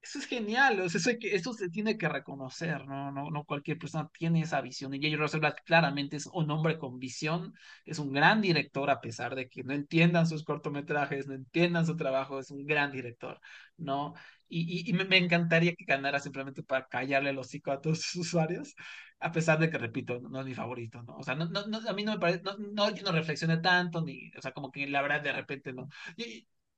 [0.00, 3.10] Eso es genial, o sea, eso, que, eso se tiene que reconocer, ¿no?
[3.12, 4.94] No, no cualquier persona tiene esa visión.
[4.94, 5.16] Y J.
[5.16, 7.52] Rosenblatt claramente es un hombre con visión,
[7.84, 11.96] es un gran director, a pesar de que no entiendan sus cortometrajes, no entiendan su
[11.96, 13.40] trabajo, es un gran director,
[13.76, 14.14] ¿no?
[14.48, 18.00] Y, y, y me, me encantaría que ganara simplemente para callarle el hocico a todos
[18.02, 18.74] sus usuarios,
[19.20, 21.16] a pesar de que, repito, no, no es mi favorito, ¿no?
[21.16, 24.00] O sea, no, no, a mí no me parece, no, no, yo no reflexioné tanto,
[24.02, 25.88] ni, o sea, como que la verdad de repente no.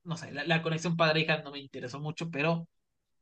[0.05, 2.69] No sé, la, la conexión padre-hija no me interesó mucho, pero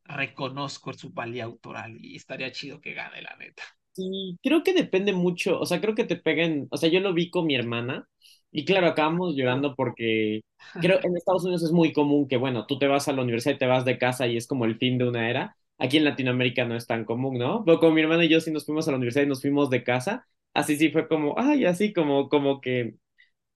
[0.05, 3.63] reconozco su valía autoral y estaría chido que gane, la neta.
[3.93, 7.13] Sí, creo que depende mucho, o sea, creo que te peguen, o sea, yo lo
[7.15, 8.09] vi con mi hermana
[8.51, 10.43] y claro, acabamos llorando porque
[10.79, 13.55] creo en Estados Unidos es muy común que, bueno, tú te vas a la universidad
[13.55, 15.57] y te vas de casa y es como el fin de una era.
[15.79, 17.65] Aquí en Latinoamérica no es tan común, ¿no?
[17.65, 19.71] Pero con mi hermana y yo sí nos fuimos a la universidad y nos fuimos
[19.71, 22.95] de casa, así sí fue como, ay, así como, como que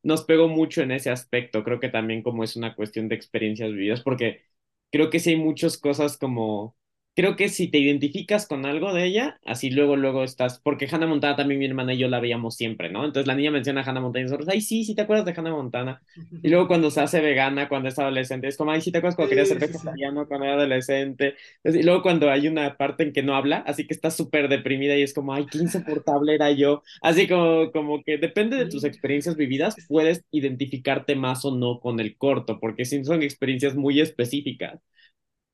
[0.03, 1.65] nos pegó mucho en ese aspecto.
[1.65, 4.43] Creo que también como es una cuestión de experiencias vividas, porque
[4.91, 6.77] creo que sí hay muchas cosas como,
[7.15, 11.07] creo que si te identificas con algo de ella, así luego, luego estás, porque Hannah
[11.07, 13.05] Montana también mi hermana y yo la veíamos siempre, ¿no?
[13.05, 15.35] Entonces la niña menciona a Hannah Montana y nosotros, ay, sí, sí te acuerdas de
[15.37, 16.03] Hannah Montana.
[16.45, 19.15] Y luego cuando se hace vegana, cuando es adolescente, es como, ay, sí te acuerdas
[19.17, 19.89] cuando quería ser Sí, sí, sí.
[19.93, 21.35] vegetariano cuando era adolescente.
[21.65, 24.97] Y luego cuando hay una parte en que no habla, así que está súper deprimida
[24.97, 26.83] y es como, ay, qué insoportable era yo.
[27.01, 28.85] Así como, como que depende de tus Sí.
[28.85, 34.01] experiencias vividas, puedes identificarte más o no con el corto, porque sí son experiencias muy
[34.01, 34.81] específicas.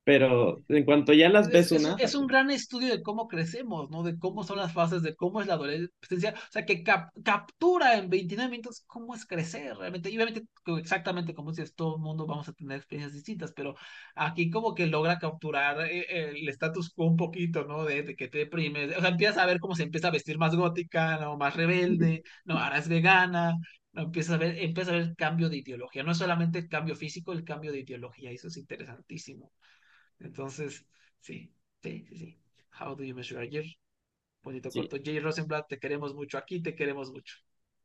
[0.08, 3.28] Pero en cuanto ya las Es, ves es, una, es un gran estudio de cómo
[3.28, 4.02] crecemos, ¿no?
[4.02, 6.32] De cómo son las fases, de cómo es la adolescencia.
[6.34, 10.08] O sea, que cap captura en 29 minutos cómo es crecer realmente.
[10.08, 10.44] Y obviamente,
[10.78, 13.74] exactamente como dices, todo el mundo vamos a tener experiencias distintas, pero
[14.14, 17.84] aquí como que logra capturar eh, el status quo un poquito, ¿no?
[17.84, 18.96] De, de, que te deprimes.
[18.96, 21.36] O sea, empiezas a ver cómo se empieza a vestir más gótica, ¿no?
[21.36, 22.56] Más rebelde, ¿no?
[22.58, 23.56] Ahora es vegana.
[23.92, 26.02] No, empiezas a ver, empieza a ver el cambio de ideología.
[26.02, 28.30] No es solamente el cambio físico, el cambio de ideología.
[28.30, 29.52] Eso es interesantísimo.
[30.20, 30.86] Entonces,
[31.20, 31.52] sí,
[31.82, 32.38] sí, sí, sí.
[32.80, 33.64] How do you measure a year?
[34.42, 34.98] Bonito sí, corto.
[35.04, 37.36] Jay Rosenblatt, te queremos mucho aquí, te queremos mucho.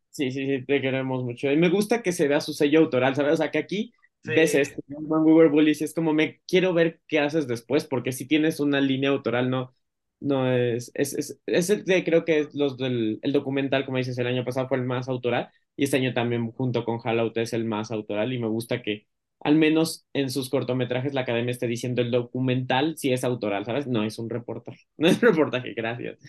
[0.10, 1.52] Sí, sí, sí, te queremos mucho.
[1.52, 3.34] Y me gusta que se vea su sello autoral, ¿sabes?
[3.34, 3.92] O sea, que aquí
[4.24, 5.00] ves Sí, esto, ¿no?
[5.24, 9.10] Google Bullies, es como, me quiero ver qué haces después, porque si tienes una línea
[9.10, 9.76] autoral, no,
[10.20, 14.18] no es, es, es, es el creo que es los del el documental, como dices,
[14.20, 17.54] el año pasado fue el más autoral, y este año también junto con Fallout es
[17.54, 19.08] el más autoral, y me gusta que
[19.44, 23.88] al menos en sus cortometrajes la academia esté diciendo el documental si es autoral, ¿sabes?
[23.88, 26.20] No es un reportaje, no es un reportaje, gracias.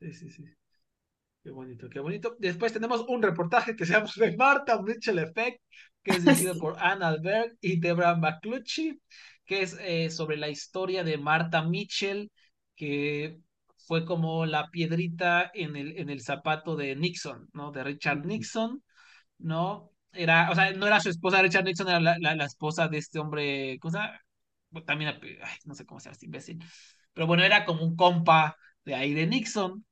[0.00, 0.44] sí, sí, sí.
[1.42, 2.36] Qué bonito, qué bonito.
[2.38, 5.60] Después tenemos un reportaje que se llama The Martha Mitchell Effect,
[6.02, 9.00] que es dirigido por Anna Alberg y Debra McCluchy,
[9.46, 12.30] que es eh, sobre la historia de Martha Mitchell,
[12.76, 13.38] que
[13.86, 17.72] fue como la piedrita en el, en el zapato de Nixon, ¿no?
[17.72, 18.82] De Richard Nixon,
[19.38, 19.89] ¿no?
[20.12, 22.98] Era, o sea, no era su esposa, Richard Nixon era la, la, la esposa de
[22.98, 24.20] este hombre, cosa,
[24.86, 25.10] también,
[25.42, 26.64] ay, no sé cómo se llama este imbécil,
[27.12, 29.84] pero bueno, era como un compa de ahí de Nixon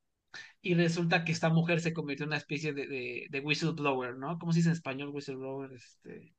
[0.62, 4.39] y resulta que esta mujer se convirtió en una especie de, de, de whistleblower, ¿no?
[4.39, 5.73] ¿Cómo se dice en español whistleblower?
[5.73, 6.35] Este,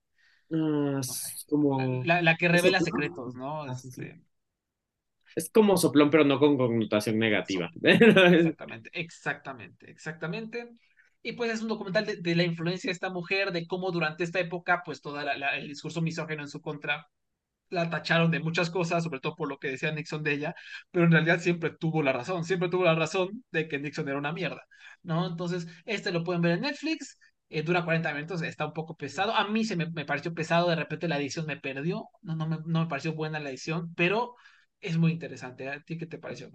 [1.04, 1.30] no sé.
[1.36, 2.04] es La, como...
[2.04, 2.82] la, la que revela ¿Soplón?
[2.82, 3.66] secretos, ¿no?
[3.66, 3.82] Ah.
[3.84, 4.24] Este,
[5.36, 7.72] Es como soplón, pero no con connotación negativa.
[8.32, 10.76] exactamente, exactamente, exactamente.
[11.22, 14.40] Y pues es un documental de, la influencia de esta mujer, de cómo durante esta
[14.40, 17.08] época, pues todo el discurso misógeno en su contra
[17.70, 20.56] la tacharon de muchas cosas, sobre todo por lo que decía Nixon de ella,
[20.92, 24.18] pero en realidad siempre tuvo la razón, siempre tuvo la razón de que Nixon era
[24.18, 24.64] una mierda,
[25.04, 25.28] ¿no?
[25.28, 29.34] Entonces, este lo pueden ver en Netflix, eh, dura 40 minutos, está un poco pesado,
[29.34, 32.48] a mí se me, me, pareció pesado, de repente la edición me perdió, no, no,
[32.48, 34.36] me, no me pareció buena la edición, pero
[34.82, 36.50] es muy interesante, ¿a ti qué te pareció?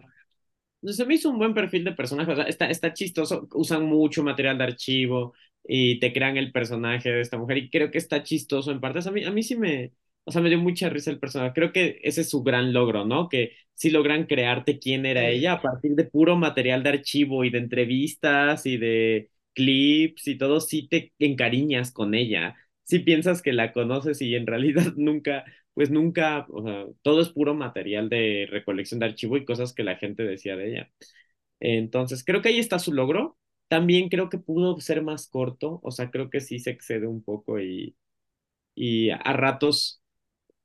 [0.87, 4.22] Se me hizo un buen perfil de personaje, o sea, está, está chistoso, usan mucho
[4.22, 5.35] material de archivo
[5.66, 9.07] y te crean el personaje de esta mujer y creo que está chistoso en partes.
[9.07, 9.93] A mí, a mí sí me,
[10.24, 11.53] o sea, me dio mucha risa el personaje.
[11.55, 13.28] Creo que ese es su gran logro, ¿no?
[13.30, 17.51] Que sí logran crearte quién era ella a partir de puro material de archivo y
[17.51, 22.57] de entrevistas y de clips y todo, sí te encariñas con ella.
[22.82, 25.45] Sí piensas que la conoces y en realidad nunca,
[25.75, 29.85] pues nunca, o sea, todo es puro material de recolección de archivo y cosas que
[29.85, 30.91] la gente decía de ella.
[31.61, 33.39] Entonces, creo que ahí está su logro.
[33.68, 37.22] También creo que pudo ser más corto, o sea, creo que sí se excede un
[37.25, 37.97] poco y,
[38.75, 40.03] y a ratos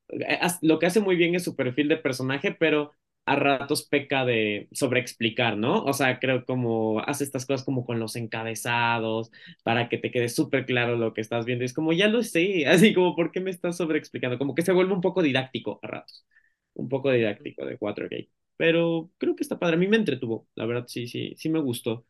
[0.10, 2.94] eh, lo que hace muy bien es su perfil de personaje, pero
[3.26, 5.84] a ratos peca de sobreexplicar, ¿no?
[5.86, 9.32] O sea, creo como hace estas cosas como con los encabezados
[9.64, 11.64] para que te quede súper claro lo que estás viendo.
[11.64, 14.38] Y es como, ya lo sé, así como, ¿por qué me estás sobreexplicando?
[14.40, 16.26] Como que se vuelve un poco didáctico a ratos,
[16.74, 18.16] un poco didáctico de 4K.
[18.58, 19.76] Pero creo que está padre.
[19.76, 22.06] A mí me entretuvo, la verdad, sí, sí, sí me gustó.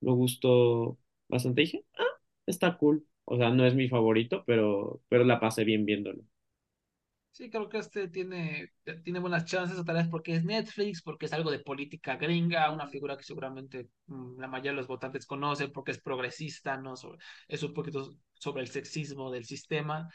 [0.00, 0.98] Me gustó
[1.28, 1.62] bastante.
[1.62, 2.04] Dije, ah,
[2.46, 3.06] está cool.
[3.24, 6.22] O sea, no es mi favorito, pero, pero la pasé bien viéndolo.
[7.38, 8.72] Sí, creo que este tiene,
[9.04, 12.88] tiene buenas chances, tal vez porque es Netflix, porque es algo de política gringa, una
[12.88, 16.96] figura que seguramente mm, la mayoría de los votantes conocen porque es progresista, ¿no?
[16.96, 20.08] Sobre, es un poquito sobre el sexismo del sistema,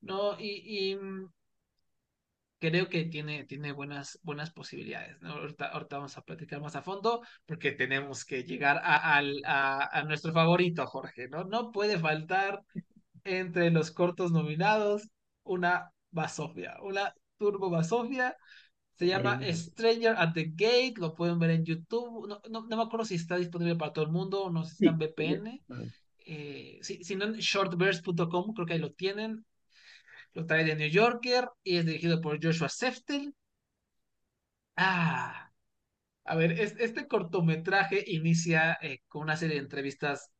[0.00, 0.38] ¿no?
[0.40, 1.28] Y, y mm,
[2.58, 5.32] creo que tiene, tiene buenas, buenas posibilidades, ¿no?
[5.34, 10.04] Ahorita, vamos a platicar más a fondo porque tenemos que llegar a, al- a, a
[10.04, 11.44] nuestro favorito, Jorge, ¿no?
[11.44, 12.62] No puede faltar
[13.24, 15.08] entre los cortos nominados
[15.44, 18.36] una Basofia, una Turbo Basofia.
[18.94, 22.28] Se llama Stranger at the Gate, lo pueden ver en YouTube.
[22.28, 24.76] No, no, no me acuerdo si está disponible para todo el mundo o no sé
[24.76, 25.42] si está en.
[25.42, 25.64] VPN.
[26.24, 29.44] Eh, si, si no en shortverse.com, creo que ahí lo tienen.
[30.34, 33.34] Lo trae de New Yorker y es dirigido por Joshua Seftel.
[34.76, 35.50] Ah,
[36.24, 40.30] a ver, es, este cortometraje inicia eh, con una serie de entrevistas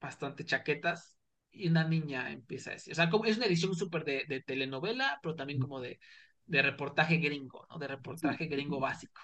[0.00, 1.16] bastante chaquetas
[1.52, 4.40] y una niña empieza a decir, o sea, como, es una edición súper de, de,
[4.42, 6.00] telenovela, pero también como de,
[6.46, 7.78] de reportaje gringo, ¿no?
[7.78, 9.20] De reportaje gringo básico,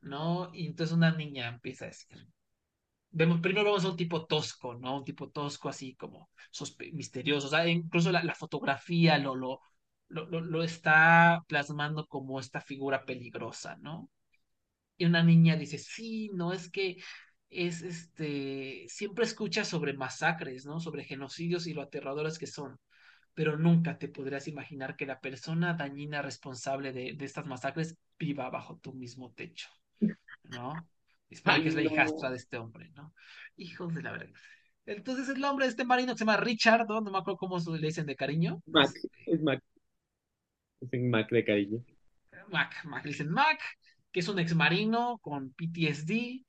[0.00, 0.50] ¿no?
[0.54, 2.26] Y entonces una niña empieza a decir,
[3.10, 4.98] vemos, primero vemos a un tipo tosco, ¿no?
[4.98, 6.30] Un tipo tosco así como
[6.92, 9.60] misterioso, o sea, incluso la, la fotografía lo, lo,
[10.08, 14.10] lo, lo, lo está plasmando como esta figura peligrosa, ¿no?
[14.98, 16.96] Y una niña dice, sí, no es que
[17.50, 20.80] es este, siempre escucha sobre masacres, ¿no?
[20.80, 22.78] Sobre genocidios y lo aterradores que son.
[23.34, 28.50] pero nunca te podrías imaginar que la persona dañina responsable de, de estas masacres viva
[28.50, 29.68] bajo tu mismo techo,
[30.44, 30.88] ¿no?
[31.30, 33.14] Espera que es la hijastra de este hombre, ¿no?
[33.56, 34.38] Hijos de la verga.
[34.86, 37.00] Entonces el nombre de este marino que se llama Richard, ¿no?
[37.02, 38.62] No me acuerdo cómo le dicen de cariño.
[38.66, 39.62] Mac, Este, es Mac,
[40.80, 41.84] es un Mac de cariño.
[42.48, 43.60] Mac, Mac, le dicen Mac,
[44.12, 46.44] que es un ex marino con PTSD,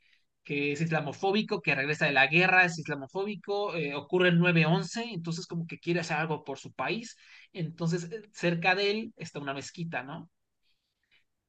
[0.47, 5.45] que es islamofóbico, que regresa de la guerra, es islamofóbico, eh, ocurre el 9-11, entonces
[5.47, 7.17] como que quiere hacer algo por su país.
[7.53, 10.29] Entonces eh, cerca de él está una mezquita, ¿no?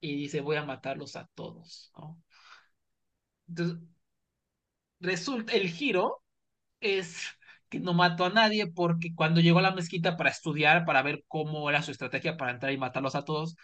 [0.01, 1.93] Y dice, voy a matarlos a todos.
[3.49, 3.79] Entonces
[5.01, 6.23] resulta, el giro
[6.81, 7.23] es
[7.69, 11.25] que no mató a nadie porque cuando llegó a la mezquita para estudiar, para ver
[11.29, 13.57] cómo era su estrategia para entrar y matarlos a todos,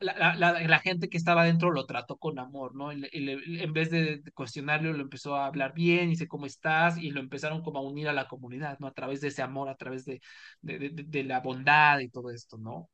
[0.00, 2.92] la, la, la, gente que estaba dentro lo trató con amor, ¿no?
[2.92, 6.98] Y, y, en vez de cuestionarlo, lo empezó a hablar bien, dice, ¿cómo estás?
[6.98, 8.86] Y lo empezaron como a unir a la comunidad, ¿no?
[8.86, 10.20] A través de ese amor, a través de,
[10.62, 12.90] de, de, la bondad y todo esto, ¿no?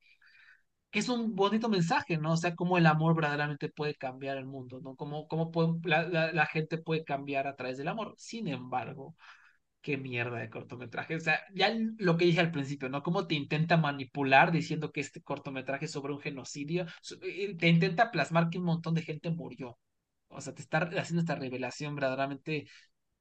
[0.98, 2.32] es un bonito mensaje, ¿no?
[2.32, 4.96] O sea, cómo el amor verdaderamente puede cambiar el mundo, ¿no?
[4.96, 8.14] Cómo, cómo puede, la, la, la, gente puede cambiar a través del amor.
[8.16, 9.14] Sin embargo,
[9.86, 11.14] qué mierda de cortometraje.
[11.14, 13.04] O sea, ya lo que dije al principio, ¿no?
[13.04, 16.86] Cómo te intenta manipular diciendo que este cortometraje es sobre un genocidio,
[17.56, 19.78] te intenta plasmar que un montón de gente murió.
[20.26, 22.66] O sea, te está haciendo esta revelación verdaderamente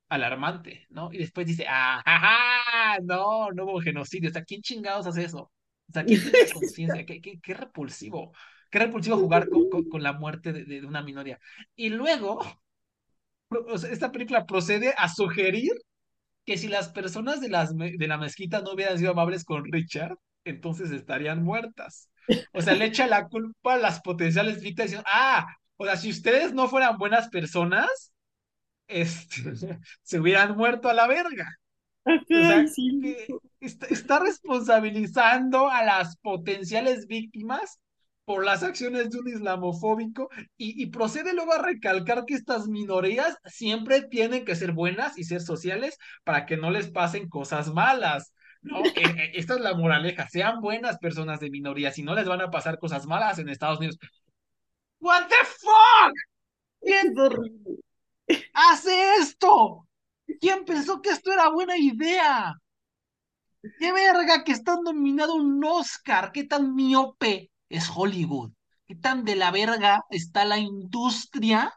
[0.10, 1.14] alarmante, ¿no?
[1.14, 4.32] Y después dice, ¡ah, no, no hubo genocidio!
[4.32, 5.52] O sea, ¿quién chingados hace eso?
[5.88, 7.06] O sea, ¿quién tiene conciencia?
[7.06, 8.34] ¿Qué, qué, qué, repulsivo.
[8.72, 11.38] Qué repulsivo jugar con, con, con la muerte de, de, una minoría.
[11.76, 12.40] Y luego,
[13.50, 15.72] o sea, esta película procede a sugerir
[16.46, 20.18] que si las personas de, las, de la mezquita no hubieran sido amables con Richard,
[20.44, 22.10] entonces estarían muertas.
[22.54, 26.10] O sea, le echa la culpa a las potenciales víctimas diciendo, ah, o sea, si
[26.10, 28.12] ustedes no fueran buenas personas,
[28.88, 29.44] este,
[30.04, 31.48] se hubieran muerto a la verga.
[32.06, 33.00] O sea, sí.
[33.02, 33.28] que
[33.60, 37.80] está, está, responsabilizando a las potenciales víctimas
[38.26, 43.38] por las acciones de un islamofóbico y, y, procede luego a recalcar que estas minorías
[43.46, 48.34] siempre tienen que ser buenas y ser sociales para que no les pasen cosas malas.
[48.62, 48.82] ¿no?
[49.34, 52.80] Esta es la moraleja, sean buenas personas de minorías y no les van a pasar
[52.80, 53.98] cosas malas en Estados Unidos.
[55.00, 56.14] What the fuck?
[57.18, 57.80] Horrible.
[58.54, 59.88] hace esto?
[60.42, 62.56] ¿Quién pensó que esto era buena idea?
[63.80, 66.32] ¡Qué verga que está nominado un Oscar!
[66.32, 68.52] ¿Qué tan miope es Hollywood?
[68.88, 71.74] ¿Qué tan de la verga está la industria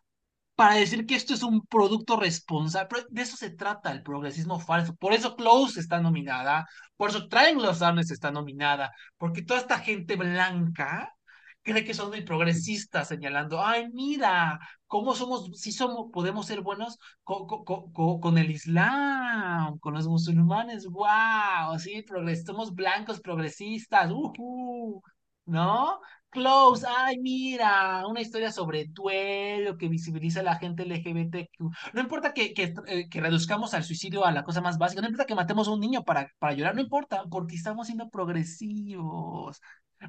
[0.55, 3.05] para decir que esto es un producto responsable?
[3.11, 4.95] De eso se trata el progresismo falso.
[4.97, 6.67] Por eso Close está nominada,
[6.97, 11.15] por eso Triangle Sadness está nominada, porque toda esta gente blanca
[11.63, 16.99] cree que son muy progresistas, señalando, ay, mira, cómo somos, si somos, podemos ser buenos
[17.25, 22.05] con, el Islam, con los musulmanes, wow, sí,
[22.47, 25.03] somos blancos progresistas, uh
[25.49, 26.01] ¿no?
[26.31, 31.71] Close, ay, mira, una historia sobre duelo que visibiliza a la gente LGBTQ.
[31.95, 32.75] No importa que, que,
[33.11, 35.81] que, reduzcamos al suicidio a la cosa más básica, no importa que matemos a un
[35.81, 39.61] niño para, para llorar, no importa, porque estamos siendo progresivos.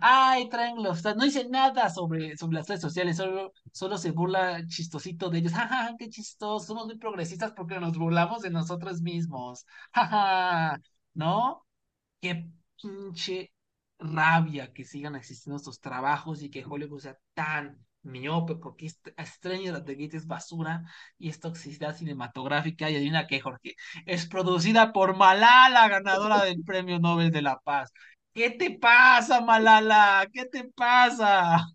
[0.01, 0.49] Ay,
[0.87, 5.39] of no dice nada sobre, sobre las redes sociales, solo, solo se burla chistosito de
[5.39, 5.53] ellos.
[5.53, 9.65] Jaja, qué chistoso, somos muy progresistas porque nos burlamos de nosotros mismos.
[9.93, 10.81] Jaja,
[11.13, 11.65] ¿no?
[12.21, 12.49] Qué
[12.81, 13.53] pinche
[13.99, 19.83] rabia que sigan existiendo estos trabajos y que Hollywood sea tan miope porque Stranger at
[19.83, 20.83] the Gate es basura
[21.17, 23.75] y es toxicidad cinematográfica y adivina qué, Jorge,
[24.05, 27.91] es producida por Malala, ganadora del Premio Nobel de la Paz.
[28.33, 30.27] ¿Qué te pasa, Malala?
[30.31, 31.65] ¿Qué te pasa?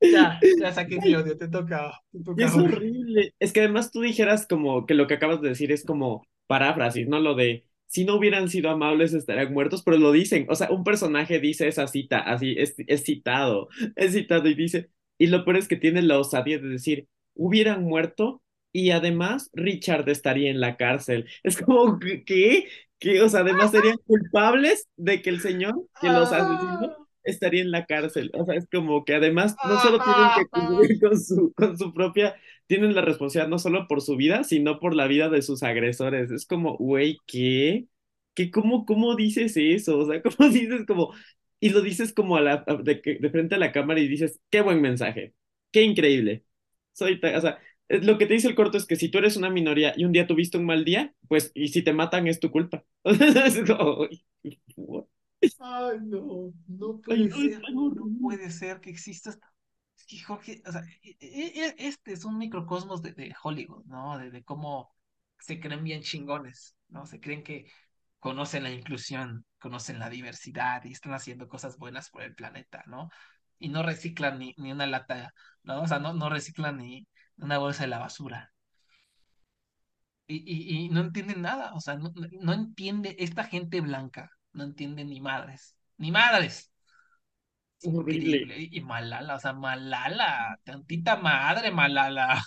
[0.00, 1.92] Ya, ya saqué mi odio, te toca.
[2.10, 3.34] Te toca es horrible.
[3.38, 7.06] Es que además tú dijeras como que lo que acabas de decir es como paráfrasis,
[7.06, 7.20] ¿no?
[7.20, 10.46] Lo de si no hubieran sido amables estarían muertos, pero lo dicen.
[10.48, 14.88] O sea, un personaje dice esa cita, así es, es citado, es citado y dice,
[15.18, 20.08] y lo peor es que tiene la osadía de decir, hubieran muerto y además Richard
[20.08, 21.26] estaría en la cárcel.
[21.42, 22.66] Es como, ¿qué?
[22.98, 27.70] que, o sea, además serían culpables de que el señor que los asesinó estaría en
[27.70, 28.30] la cárcel.
[28.32, 31.92] O sea, es como que además no solo tienen que cumplir con su, con su
[31.92, 32.34] propia,
[32.72, 36.30] tienen la responsabilidad no solo por su vida, sino por la vida de sus agresores.
[36.30, 37.86] Es como, güey, ¿qué?
[38.34, 39.98] ¿Qué cómo, ¿Cómo dices eso?
[39.98, 41.12] O sea, ¿cómo dices como,
[41.60, 44.62] y lo dices como a la, de, de frente a la cámara y dices, qué
[44.62, 45.34] buen mensaje,
[45.70, 46.44] qué increíble.
[46.92, 47.58] Soy, o sea,
[47.88, 50.12] lo que te dice el corto es que si tú eres una minoría y un
[50.12, 52.84] día tuviste un mal día, pues, y si te matan es tu culpa.
[55.58, 59.38] Ay, no, no puede Ay, ser, no, no, puede ser que exista
[60.26, 64.18] Jorge, o sea, e, e, e, este es un microcosmos de, de Hollywood, ¿no?
[64.18, 64.94] De, cómo
[65.38, 67.06] se creen bien chingones, ¿no?
[67.06, 67.66] Se creen que
[68.20, 73.10] conocen la inclusión, conocen la diversidad y están haciendo cosas buenas por el planeta, ¿no?
[73.58, 75.32] Y no reciclan ni, ni una lata,
[75.62, 75.82] ¿no?
[75.82, 78.52] O sea, no, no reciclan ni una bolsa de la basura.
[80.26, 84.64] Y, y, y no entienden nada, o sea, no no entiende esta gente blanca, no
[84.64, 86.71] entiende ni madres, ni madres.
[87.84, 88.38] Horrible.
[88.38, 88.68] increíble.
[88.70, 92.42] Y, Malala, o sea, Malala, tantita madre, Malala.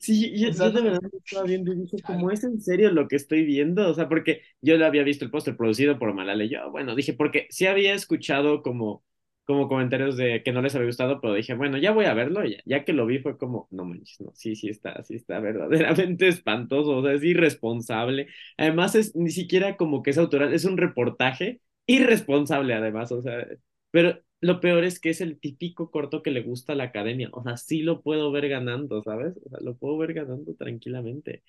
[0.00, 2.60] Sí, yo, O sea, yo de verdad lo estaba viendo y dije, ¿cómo es en
[2.60, 3.88] serio lo que estoy viendo?
[3.88, 6.94] O sea, porque yo lo había visto el póster producido por Malala y yo, bueno,
[6.96, 9.04] dije, porque sí había escuchado como,
[9.44, 12.44] como comentarios de que no les había gustado, pero dije, bueno, ya voy a verlo,
[12.44, 15.38] ya, ya que lo vi fue como, no manches, no, sí, sí está, sí está
[15.40, 18.26] verdaderamente espantoso, o sea, es irresponsable.
[18.56, 23.46] Además, es ni siquiera como que es autoral, es un reportaje irresponsable además, o sea,
[23.92, 27.30] pero lo peor es que es el típico corto que le gusta a la academia.
[27.32, 29.36] O sea, sí lo puedo ver ganando, ¿sabes?
[29.46, 31.44] O sea, lo puedo ver ganando tranquilamente.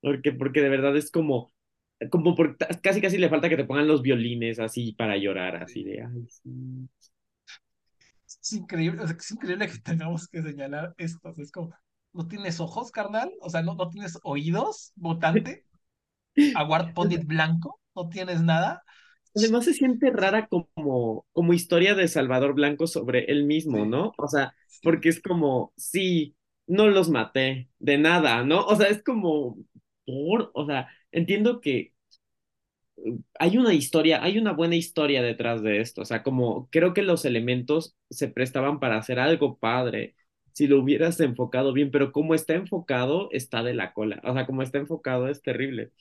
[0.00, 1.52] Porque, porque de verdad es como,
[2.10, 5.84] como por, casi casi le falta que te pongan los violines así para llorar, así
[5.84, 6.88] de, ay, sí.
[8.26, 11.28] Es increíble, o sea, es increíble que tengamos que señalar esto.
[11.28, 11.74] o sea, es como,
[12.12, 13.32] ¿no tienes ojos, carnal?
[13.40, 15.66] O sea, ¿no, no tienes oídos, votante?
[16.56, 17.80] ¿Aguard pondit blanco?
[17.94, 18.82] ¿No tienes nada?
[19.34, 24.12] Además se siente rara como, como historia de Salvador Blanco sobre él mismo, ¿no?
[24.18, 28.64] O sea, porque es como, sí, no los maté, de nada, ¿no?
[28.66, 29.56] O sea, es como,
[30.04, 31.92] por, o sea, entiendo que
[33.38, 36.02] hay una historia, hay una buena historia detrás de esto.
[36.02, 40.14] O sea, como creo que los elementos se prestaban para hacer algo padre
[40.52, 44.20] si lo hubieras enfocado bien, pero como está enfocado, está de la cola.
[44.24, 45.92] O sea, como está enfocado, es terrible.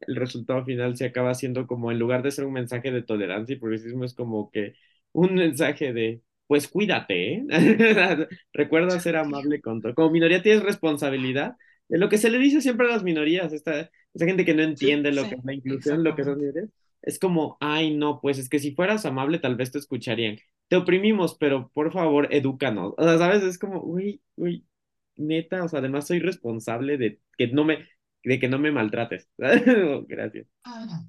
[0.00, 3.54] El resultado final se acaba siendo como, en lugar de ser un mensaje de tolerancia
[3.54, 4.74] y progresismo, es como que
[5.12, 7.46] un mensaje de, pues cuídate, ¿eh?
[8.52, 9.94] Recuerda ser amable con todo.
[9.94, 11.56] Como minoría tienes responsabilidad
[11.88, 14.62] de lo que se le dice siempre a las minorías, esta, esta gente que no
[14.62, 16.70] sí, entiende lo que es la inclusión, lo que son minorías,
[17.02, 20.38] es como, ay, no, pues es que si fueras amable tal vez te escucharían.
[20.68, 22.94] Te oprimimos, pero por favor, edúcanos.
[22.96, 23.42] O sea, ¿sabes?
[23.42, 24.66] Es como, uy, uy,
[25.16, 27.86] neta, o sea, además soy responsable de que no me,
[28.24, 29.28] de que no me maltrates.
[30.08, 30.46] Gracias.
[30.64, 31.04] Ah,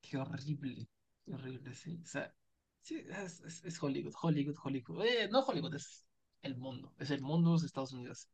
[0.00, 0.88] qué horrible,
[1.24, 2.00] qué horrible, sí.
[2.04, 2.34] O sea,
[2.82, 5.04] sí, es, es, es Hollywood, Hollywood, Hollywood.
[5.06, 6.06] Eh, no Hollywood, es
[6.42, 8.28] el mundo, es el mundo, es Estados Unidos.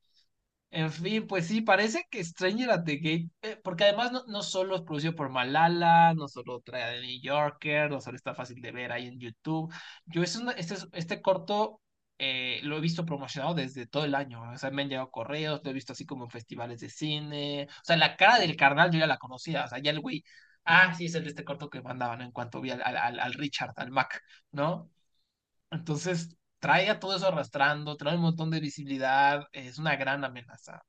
[0.70, 4.42] En fin, pues sí, parece que Stranger at the Gate, eh, porque además no, no
[4.42, 8.60] solo es producido por Malala, no solo trae de New Yorker, no solo está fácil
[8.62, 9.72] de ver ahí en YouTube.
[10.06, 11.80] Yo es una- este, es- este corto
[12.18, 15.60] eh, lo he visto promocionado desde todo el año, o sea, me han llegado correos,
[15.64, 18.90] lo he visto así como en festivales de cine, o sea, la cara del carnal
[18.90, 20.24] yo ya la conocía, o sea, ya el güey,
[20.64, 23.32] ah, sí, es el de este corto que mandaban en cuanto vi al, al, al
[23.34, 24.90] Richard, al Mac, ¿no?
[25.70, 30.82] Entonces, trae a todo eso arrastrando, trae un montón de visibilidad, es una gran amenaza.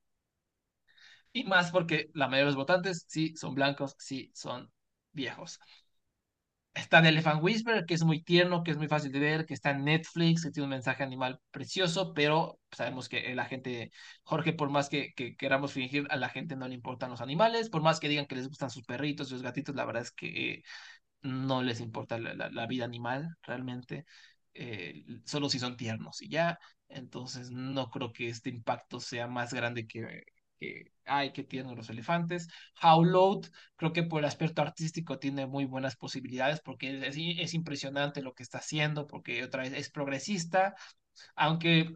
[1.33, 4.71] Y más porque la mayoría de los votantes sí son blancos, sí son
[5.11, 5.59] viejos.
[6.77, 9.53] Está The Elephant Whisperer, que es muy tierno, que es muy fácil de ver, que
[9.55, 13.91] está en Netflix, que tiene un mensaje animal precioso, pero sabemos que la gente,
[14.23, 17.69] Jorge, por más que, que queramos fingir, a la gente no le importan los animales,
[17.69, 20.61] por más que digan que les gustan sus perritos sus gatitos, la verdad es que
[21.21, 24.05] no les importa la vida animal realmente,
[24.53, 26.59] eh, solo si son tiernos y ya.
[26.89, 30.23] Entonces no creo que este impacto sea más grande que,
[30.59, 32.47] que ay, qué tiernos los elefantes.
[32.81, 33.45] Howload,
[33.75, 38.33] creo que por el aspecto artístico tiene muy buenas posibilidades porque es, es impresionante lo
[38.33, 40.75] que está haciendo, porque otra vez es progresista,
[41.35, 41.95] aunque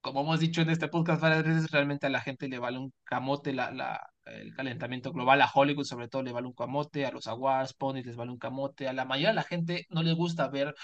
[0.00, 2.92] como hemos dicho en este podcast varias veces, realmente a la gente le vale un
[3.04, 7.12] camote la, la, el calentamiento global, a Hollywood sobre todo le vale un camote, a
[7.12, 10.14] los awards, Pony les vale un camote, a la mayoría de la gente no les
[10.14, 10.74] gusta ver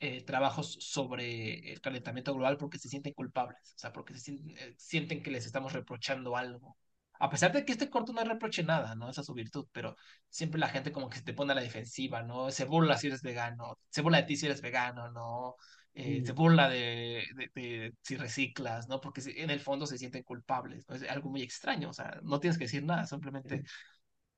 [0.00, 4.58] eh, trabajos sobre el calentamiento global porque se sienten culpables, o sea, porque se sienten,
[4.58, 6.76] eh, sienten que les estamos reprochando algo.
[7.22, 9.10] A pesar de que este corto no reproche nada, ¿no?
[9.10, 9.94] Esa es su virtud, pero
[10.30, 12.50] siempre la gente como que se te pone a la defensiva, ¿no?
[12.50, 15.56] Se burla si eres vegano, se burla de ti si eres vegano, ¿no?
[15.92, 19.00] Eh, se Mm, burla de, de, de si reciclas, ¿no?
[19.00, 20.94] Porque se- en el fondo se sienten culpables, ¿no?
[20.96, 23.62] Es algo muy extraño, o sea, no tienes que decir nada, simplemente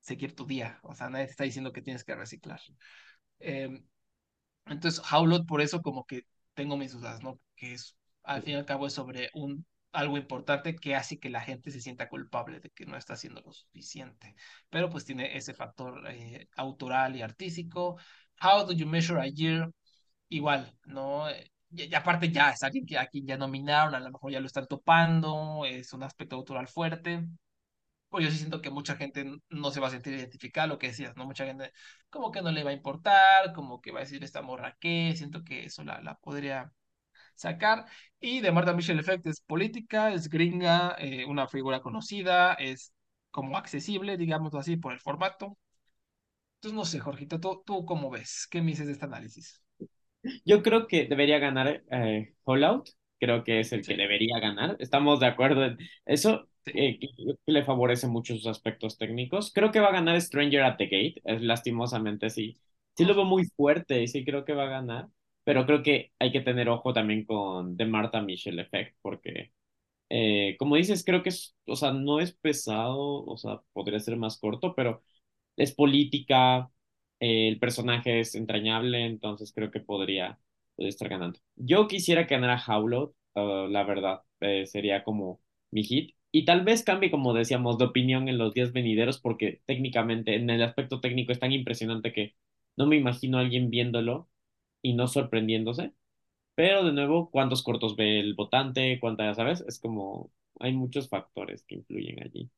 [0.01, 2.61] seguir tu día, o sea, nadie te está diciendo que tienes que reciclar.
[3.41, 3.83] Eh,
[4.67, 6.23] entonces, Howlot, por eso como que
[6.55, 7.41] tengo mis dudas, ¿no?
[7.57, 11.31] Que es, al fin y al cabo, es sobre un, algo importante que hace que
[11.31, 14.35] la gente se sienta culpable de que no está haciendo lo suficiente.
[14.71, 17.99] Pero pues tiene ese factor eh, autoral y artístico.
[18.43, 19.71] How do you measure a year?
[20.29, 21.29] Igual, ¿no?
[21.31, 24.41] Eh, Y, y aparte ya es alguien que aquí ya nominaron, a lo mejor ya
[24.41, 27.27] lo están topando, es un aspecto autoral fuerte.
[28.13, 30.89] Pues yo sí siento que mucha gente no se va a sentir identificada, lo que
[30.89, 31.27] decías, ¿no?
[31.27, 31.73] Mucha gente
[32.11, 35.15] como que no le va a importar, como que va a decir esta morra qué,
[35.17, 36.73] siento que eso la, la podría
[37.35, 37.87] sacar.
[38.21, 42.93] Y de Martha Michelle Effect es política, es gringa, eh, una figura conocida, es
[43.31, 45.59] como accesible, digámoslo así, por el formato.
[46.57, 48.47] Entonces, no sé, Jorgito, ¿tú, tú cómo ves?
[48.51, 49.63] ¿Qué me dices de este análisis?
[50.45, 52.89] Yo creo que debería ganar eh, Fallout.
[53.19, 54.77] Creo que es el que Sí, debería ganar.
[54.81, 56.49] Estamos de acuerdo en eso.
[56.67, 57.09] Eh, que
[57.45, 59.53] que le favorece mucho sus aspectos técnicos.
[59.53, 61.21] Creo que va a ganar Stranger at the Gate.
[61.25, 62.59] Es lastimosamente sí.
[62.97, 65.09] Sí lo veo muy fuerte y sí creo que va a ganar.
[65.45, 69.53] Pero creo que hay que tener ojo también con The Martha Michelle Effect porque
[70.09, 74.17] eh, como dices, creo que es, o sea, no es pesado, o sea, podría ser
[74.17, 75.03] más corto, pero
[75.57, 76.71] es política,
[77.21, 80.39] eh, el personaje es entrañable, entonces creo que podría,
[80.77, 81.39] podría estar ganando.
[81.57, 85.41] Yo quisiera que ganara Howlot, uh, la verdad, eh, sería como
[85.71, 86.15] mi hit.
[86.33, 90.51] Y tal vez cambie, como decíamos, de opinión en los días venideros, porque técnicamente, en
[90.51, 92.35] el aspecto técnico es tan impresionante que
[92.77, 94.29] no me imagino a alguien viéndolo
[94.83, 95.95] y no sorprendiéndose.
[96.57, 98.99] Pero de nuevo, ¿cuántos cortos ve el votante?
[99.01, 99.63] ¿Cuántas, sabes?
[99.69, 102.51] Es como, hay muchos factores que influyen allí.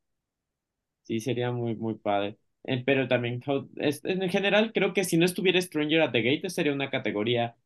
[1.03, 2.39] Sí, sería muy, muy padre.
[2.65, 3.43] Eh, pero también,
[3.77, 7.57] en general, creo que si no estuviera Stranger at the Gate, sería una categoría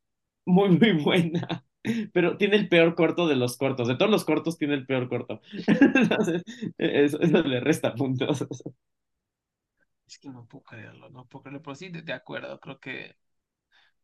[0.47, 1.67] muy, muy buena.
[2.13, 3.89] Pero tiene el peor corto de los cortos.
[3.89, 5.41] De todos los cortos, tiene el peor corto.
[5.67, 6.43] Entonces,
[6.79, 8.47] eso, eso le resta puntos.
[10.07, 13.17] Es que no puedo creerlo, no puedo creerlo, pero sí, de, acuerdo, creo que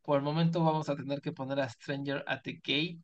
[0.02, 3.01] por el momento vamos a tener que poner a Stranger at the Gate.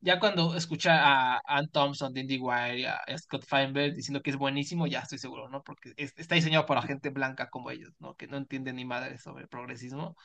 [0.00, 4.86] Ya cuando escucha a Ann Thompson de IndieWire a Scott Feinberg diciendo que es buenísimo,
[4.86, 5.62] ya estoy seguro, ¿no?
[5.64, 8.16] Porque es- está diseñado para gente blanca como ellos, ¿no?
[8.16, 10.16] Que no entienden ni madre sobre progresismo.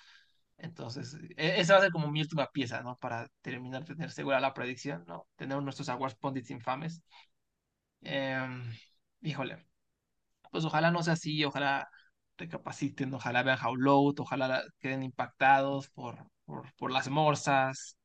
[0.58, 2.98] Entonces, e- esa va a ser como mi última pieza, ¿no?
[2.98, 5.28] Para terminar tener segura la predicción, ¿no?
[5.36, 7.02] Tener nuestros awards pundits infames.
[8.02, 8.72] Em,
[9.22, 9.66] híjole,
[10.52, 11.90] pues ojalá no sea así, ojalá
[12.38, 17.98] recapaciten, ojalá vean How Loud, ojalá queden impactados por, por, por las morsas,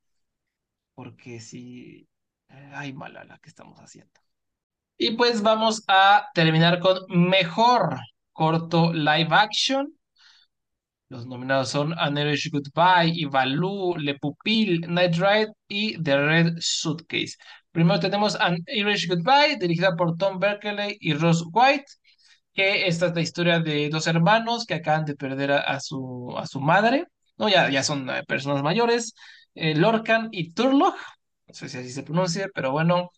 [0.95, 2.09] porque sí,
[2.49, 4.13] eh, ay, mala la que estamos haciendo.
[4.99, 7.99] Y pues vamos a terminar con mejor
[8.33, 9.95] corto live action.
[11.11, 17.37] Los nominados son An Irish Goodbye, Baloo, Le Pupil, Night Ride y The Red Suitcase.
[17.73, 21.85] Primero tenemos An Irish Goodbye, dirigida por Tom Berkeley y Ross White,
[22.55, 26.35] que esta es la historia de dos hermanos que acaban de perder a, a su,
[26.39, 27.07] a su madre,
[27.39, 27.49] ¿no?
[27.49, 29.15] Ya, ya son eh, personas mayores,
[29.55, 30.95] eh, Lorcan y Turlough,
[31.49, 33.11] no sé si así se pronuncia, pero bueno,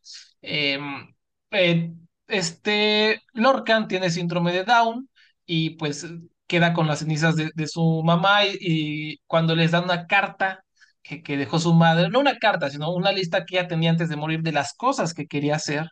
[0.42, 1.14] em,
[1.50, 1.92] eh,
[2.28, 5.08] este Lorcan tiene síndrome de Down
[5.46, 6.06] y pues
[6.52, 10.64] queda con las cenizas de, su mamá y, cuando les dan una carta
[11.02, 14.16] que, dejó su madre, no una carta, sino una lista que ella tenía antes de
[14.16, 15.88] morir de las cosas que quería hacer,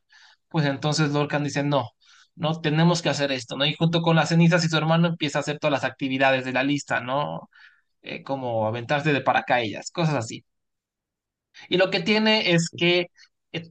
[0.49, 1.91] pues entonces Lorcan dice, no,
[2.35, 3.65] no, tenemos que hacer esto, ¿no?
[3.67, 6.53] Y junto con las cenizas y su hermano empieza a hacer todas las actividades de
[6.53, 7.51] la lista, ¿no?
[8.03, 10.45] Eh, como aventarse de paracaídas, cosas así.
[11.69, 13.09] Y lo que tiene es que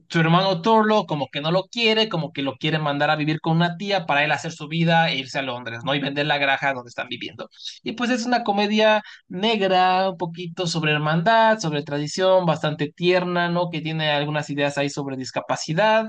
[0.08, 3.40] su hermano Torlo como que no lo quiere, como que lo quiere mandar a vivir
[3.40, 5.94] con una tía para él hacer su vida e irse a Londres, ¿no?
[5.94, 7.48] Y vender la granja donde están viviendo.
[7.82, 13.70] Y pues es una comedia negra, un poquito sobre hermandad, sobre tradición, bastante tierna, ¿no?
[13.70, 16.06] Que tiene algunas ideas ahí sobre discapacidad,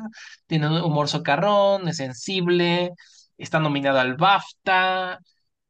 [0.48, 2.92] tiene un humor socarrón, es sensible,
[3.38, 5.20] está nominado al BAFTA.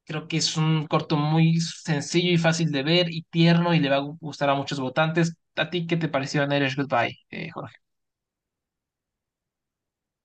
[0.05, 3.89] Creo que es un corto muy sencillo y fácil de ver y tierno y le
[3.89, 5.35] va a gustar a muchos votantes.
[5.55, 7.75] ¿A ti qué te pareció Irish Goodbye, eh, Jorge?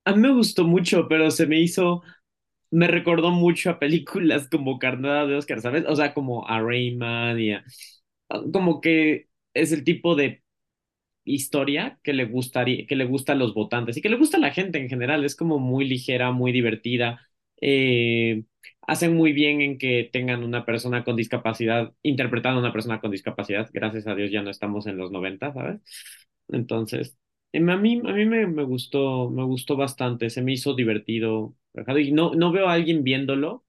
[0.07, 2.03] A mí me gustó mucho, pero se me hizo,
[2.71, 5.85] me recordó mucho a películas como Carnada de Oscar, ¿sabes?
[5.89, 7.65] O sea, como a Rayman y a,
[8.53, 10.43] como que es el tipo de
[11.25, 14.41] historia que le gustaría, que le gusta a los votantes y que le gusta a
[14.41, 15.25] la gente en general.
[15.25, 17.21] Es como muy ligera, muy divertida.
[17.61, 18.45] Eh,
[18.83, 23.11] hacen muy bien en que tengan una persona con discapacidad, interpretando a una persona con
[23.13, 23.71] discapacidad.
[23.73, 25.81] Gracias a Dios ya no estamos en los 90, ¿sabes?
[26.49, 27.17] Entonces,
[27.55, 31.55] a mí, a mí me, me gustó, me gustó bastante, se me hizo divertido.
[31.99, 33.65] Y no, no veo a alguien viéndolo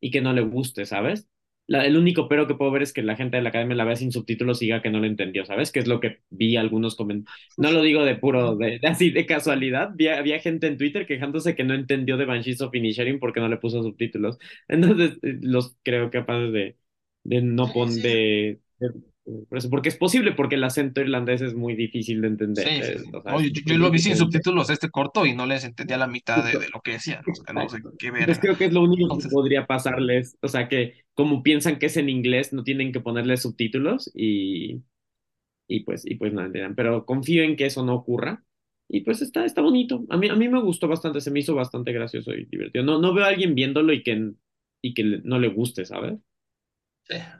[0.00, 1.28] y que no le guste, ¿sabes?
[1.66, 3.84] La- el único pero que puedo ver es que la gente de la academia la
[3.84, 5.72] vea sin subtítulos y diga que no lo entendió, ¿sabes?
[5.72, 7.36] Que es lo que vi algunos comentarios.
[7.58, 9.90] No lo digo de puro, de, de así de casualidad.
[9.94, 13.48] Vi, había gente en Twitter quejándose que no entendió de Banshees of Inisherin porque no
[13.48, 14.38] le puso subtítulos.
[14.68, 16.78] Entonces, eh, los creo capaces de,
[17.24, 18.92] de no poner, de, de-
[19.48, 22.68] por eso, porque es posible, porque el acento irlandés es muy difícil de entender.
[22.68, 23.10] Sí, sí, sí.
[23.12, 25.96] o sea, No, yo, yo lo vi sin subtítulos este corto y no les entendía
[25.96, 27.24] la mitad de, de lo que decían.
[27.30, 28.42] O sea, no sé qué Entonces verga.
[28.42, 31.86] creo que es lo único que Entonces, podría pasarles, o sea que como piensan que
[31.86, 34.82] es en inglés, no tienen que ponerle subtítulos y,
[35.68, 36.74] y pues, y pues no entiendan.
[36.76, 38.44] Pero confío en que eso no ocurra.
[38.88, 40.04] Y pues está, está bonito.
[40.10, 42.84] A mí, a mí me gustó bastante, se me hizo bastante gracioso y divertido.
[42.84, 44.32] No, no veo a alguien viéndolo y que,
[44.82, 46.18] y que no le guste, ¿sabes?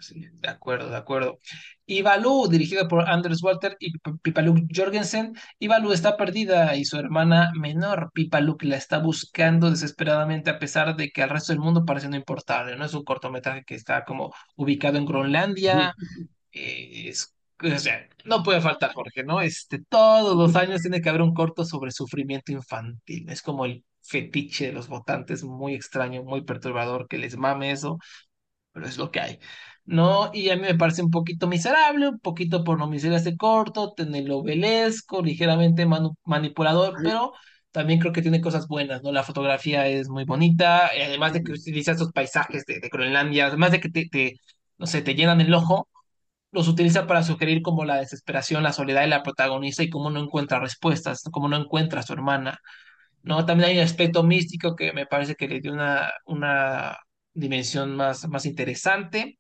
[0.01, 1.39] Sí, de acuerdo, de acuerdo.
[1.85, 3.93] Y Baloo, dirigido por Anders Walter y
[4.23, 10.59] Pipaluk Jorgensen, Baloo está perdida y su hermana menor, Pipaluk, la está buscando desesperadamente a
[10.59, 12.86] pesar de que al resto del mundo parece no importarle, ¿no?
[12.86, 15.95] Es un cortometraje que está como ubicado en Groenlandia,
[16.53, 19.40] eh, es, o sea, no puede faltar, Jorge, ¿no?
[19.40, 23.85] Este, todos los años tiene que haber un corto sobre sufrimiento infantil, es como el
[24.03, 27.99] fetiche de los votantes, muy extraño, muy perturbador que les mame eso
[28.79, 29.39] pero es lo que hay.
[29.85, 30.31] ¿No?
[30.35, 35.23] Y a mí me parece un poquito miserable, un poquito por no este corto, telenovelesco,
[35.23, 37.33] ligeramente manu- manipulador, pero
[37.71, 39.13] también creo que tiene cosas buenas, ¿no?
[39.13, 43.47] La fotografía es muy bonita, y además de que utiliza estos paisajes de, de Groenlandia,
[43.47, 44.35] además de que te, te,
[44.79, 45.89] no sé, te llenan el ojo,
[46.53, 50.21] los utiliza para sugerir como la desesperación, la soledad de la protagonista y cómo no
[50.21, 52.61] encuentra respuestas, cómo no encuentra a su hermana.
[53.23, 53.45] ¿no?
[53.47, 56.97] También hay un aspecto místico que me parece que le dio una, una
[57.39, 59.39] dimensión más, más interesante.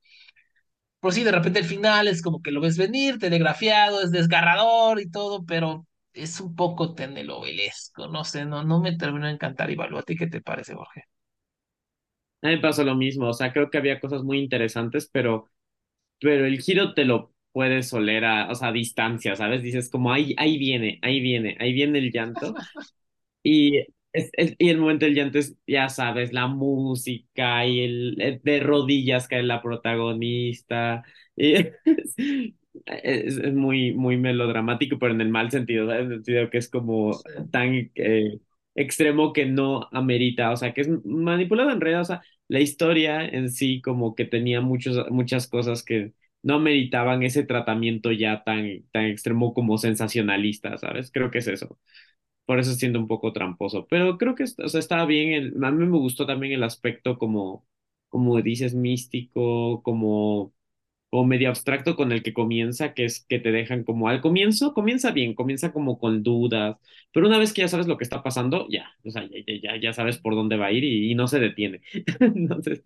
[1.00, 5.00] Por sí, de repente el final es como que lo ves venir, telegrafiado, es desgarrador
[5.00, 9.70] y todo, pero es un poco telenovelesco, no sé, no, no me terminó de encantar.
[9.70, 11.04] Ivalo, ¿a ti qué te parece, Jorge?
[12.42, 15.50] A mí me pasó lo mismo, o sea, creo que había cosas muy interesantes, pero,
[16.20, 19.62] pero el giro te lo puedes oler a, o sea, a distancia, ¿sabes?
[19.62, 22.54] Dices como ahí, ahí viene, ahí viene, ahí viene el llanto.
[23.44, 23.80] Y,
[24.12, 28.40] es, es- y el momento del llanto es, ya sabes, la música y el, el
[28.42, 31.04] de rodillas cae la protagonista.
[31.36, 31.54] Y
[31.84, 32.16] es,
[32.86, 36.06] es- es muy, muy melodramático, pero en el mal sentido, ¿sabes?
[36.06, 38.38] En el sentido que es como Sí, tan eh,
[38.74, 43.24] extremo que no amerita, o sea, que es manipulado en realidad, o sea, la historia
[43.26, 46.12] en sí como que tenía muchos, muchas cosas que
[46.42, 51.10] no ameritaban ese tratamiento ya tan, tan extremo como sensacionalista, ¿sabes?
[51.12, 51.78] Creo que es eso.
[52.48, 53.86] Por eso siento un poco tramposo.
[53.88, 55.32] Pero creo que o sea, estaba bien.
[55.34, 57.66] El, a mí me gustó también el aspecto como,
[58.08, 60.54] como dices, místico, como,
[61.10, 64.74] como medio abstracto con el que comienza, que es que te dejan como al comienzo,
[64.74, 66.76] comienza bien, comienza como con dudas,
[67.12, 69.60] pero una vez que ya sabes lo que está pasando, ya, o sea, ya, ya,
[69.76, 71.82] ya, ya sabes por dónde va a ir y, no se detiene.
[72.20, 72.82] Entonces,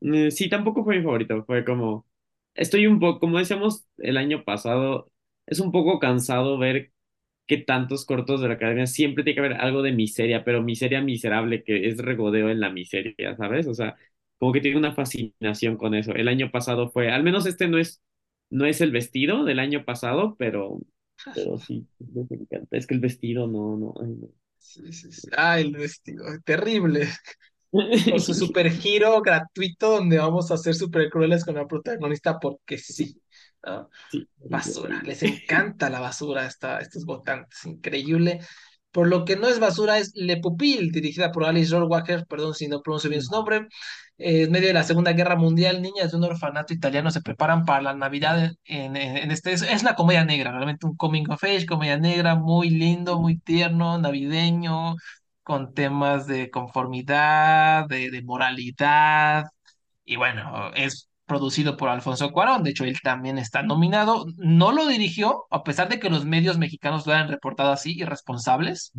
[0.00, 2.06] eh, sí, tampoco fue mi favorito, fue como,
[2.54, 5.10] estoy un poco, como decíamos el año pasado,
[5.46, 6.92] es un poco cansado ver
[7.50, 11.02] que tantos cortos de la academia siempre tiene que haber algo de miseria, pero miseria
[11.02, 13.66] miserable, que es regodeo en la miseria, ¿sabes?
[13.66, 13.96] O sea,
[14.38, 16.12] como que tiene una fascinación con eso.
[16.14, 18.02] El año pasado fue, al menos este no es,
[18.50, 20.80] no es el vestido del año pasado, pero,
[21.34, 22.76] pero sí, me encanta.
[22.76, 24.28] Es que el vestido no, no, ay, no.
[24.58, 25.28] sí, sí, sí.
[25.36, 27.08] Ay, el vestido, terrible.
[28.08, 32.78] Con su super giro gratuito donde vamos a ser súper crueles con la protagonista porque
[32.78, 33.20] sí.
[33.64, 33.90] ¿No?
[34.08, 38.40] Sí, horrible, Basura, les encanta la basura a estos votantes, increíble.
[38.92, 42.68] Por lo que no es basura, es Le Pupil, dirigida por Alice Rohrwacher, perdón si
[42.68, 43.68] no pronuncio bien su nombre.
[44.18, 47.64] Eh, en medio de la Segunda Guerra Mundial, niñas de un orfanato italiano se preparan
[47.64, 49.52] para la Navidad en, en- en este.
[49.52, 53.38] Es, es la comedia negra, realmente un coming of age, comedia negra, muy lindo, muy
[53.38, 54.96] tierno, navideño,
[55.42, 59.44] con temas de conformidad, de, de moralidad
[60.04, 64.88] y bueno, es producido por Alfonso Cuarón, de hecho él también está nominado, no lo
[64.88, 68.92] dirigió, a pesar de que los medios mexicanos lo hayan reportado así, irresponsables,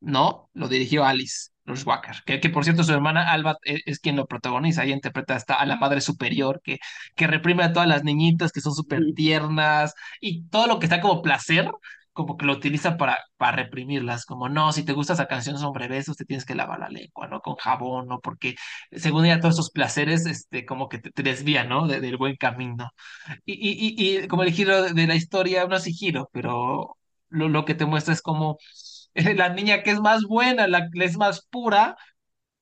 [0.00, 4.16] no, lo dirigió Alice Rohrwacher, que, que por cierto su hermana Alba es, es quien
[4.16, 6.78] lo protagoniza, ella interpreta hasta a la madre superior, que,
[7.16, 11.00] que reprime a todas las niñitas que son súper tiernas, y todo lo que está
[11.00, 11.70] como placer,
[12.18, 15.88] como que lo utiliza para, para reprimirlas, como no, si te gusta esa canción sobre
[15.88, 17.40] besos, te tienes que lavar la lengua, ¿no?
[17.40, 18.20] Con jabón, ¿no?
[18.20, 18.56] Porque
[18.92, 21.86] según ella, todos esos placeres, este, como que te, te desvían, ¿no?
[21.88, 22.90] De- del buen camino.
[23.44, 26.96] Y, y, y, y como el giro de, la historia, no así giro, pero
[27.30, 28.58] lo, lo que te muestra es como
[29.14, 31.96] eh, la niña que es más buena, la que es más pura,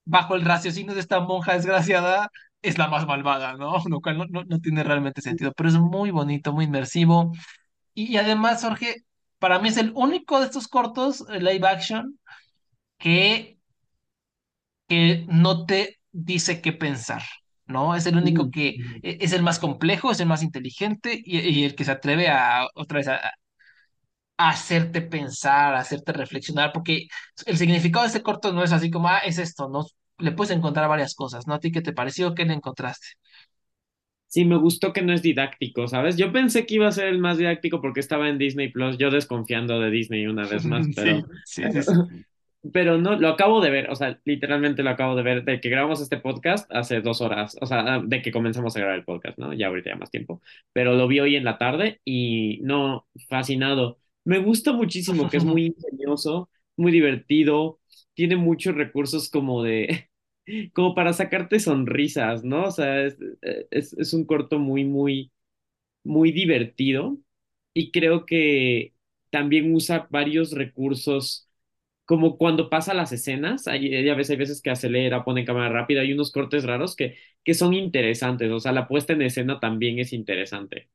[0.05, 2.29] bajo el raciocinio de esta monja desgraciada,
[2.61, 3.75] es la más malvada, ¿no?
[3.89, 7.31] Lo cual no, no, no tiene realmente sentido, pero es muy bonito, muy inmersivo.
[7.95, 8.97] Y además, Jorge,
[9.39, 12.19] para mí es el único de estos cortos eh, live action
[12.99, 13.59] que
[14.87, 17.21] que no te dice qué pensar,
[17.65, 17.95] ¿no?
[17.95, 18.69] Es el único que
[19.03, 22.29] e- es el más complejo, es el más inteligente y, y el que se atreve
[22.29, 23.19] a otra vez a,
[24.37, 27.07] a hacerte pensar, a hacerte reflexionar, porque
[27.45, 29.85] el significado de este corto no es así como, ah, es esto, ¿no?
[30.19, 31.53] Le puedes encontrar varias cosas, ¿no?
[31.55, 32.35] ¿A ti qué te pareció?
[32.35, 33.07] ¿Qué le encontraste?
[34.27, 36.17] Sí, me gustó que no es didáctico, ¿sabes?
[36.17, 39.09] Yo pensé que iba a ser el más didáctico porque estaba en Disney Plus, yo
[39.09, 41.91] desconfiando de Disney una vez más, pero sí, sí, sí.
[42.73, 45.69] Pero no, lo acabo de ver, o sea, literalmente lo acabo de ver de que
[45.69, 49.37] grabamos este podcast hace dos horas, o sea, de que comenzamos a grabar el podcast,
[49.37, 49.53] ¿no?
[49.53, 50.41] Ya ahorita ya más tiempo,
[50.73, 53.99] pero lo vi hoy en la tarde y no, fascinado.
[54.25, 57.79] Me gusta muchísimo que es muy ingenioso, muy divertido,
[58.13, 60.09] tiene muchos recursos como de,
[60.73, 62.65] como para sacarte sonrisas, ¿no?
[62.67, 63.17] O sea, es,
[63.71, 65.31] es, es un corto muy, muy,
[66.03, 67.17] muy divertido
[67.73, 68.93] y creo que
[69.31, 71.49] también usa varios recursos,
[72.05, 76.01] como cuando pasa las escenas, hay, ya ves, hay veces que acelera, pone cámara rápida,
[76.01, 79.99] hay unos cortes raros que, que son interesantes, o sea, la puesta en escena también
[79.99, 80.89] es interesante.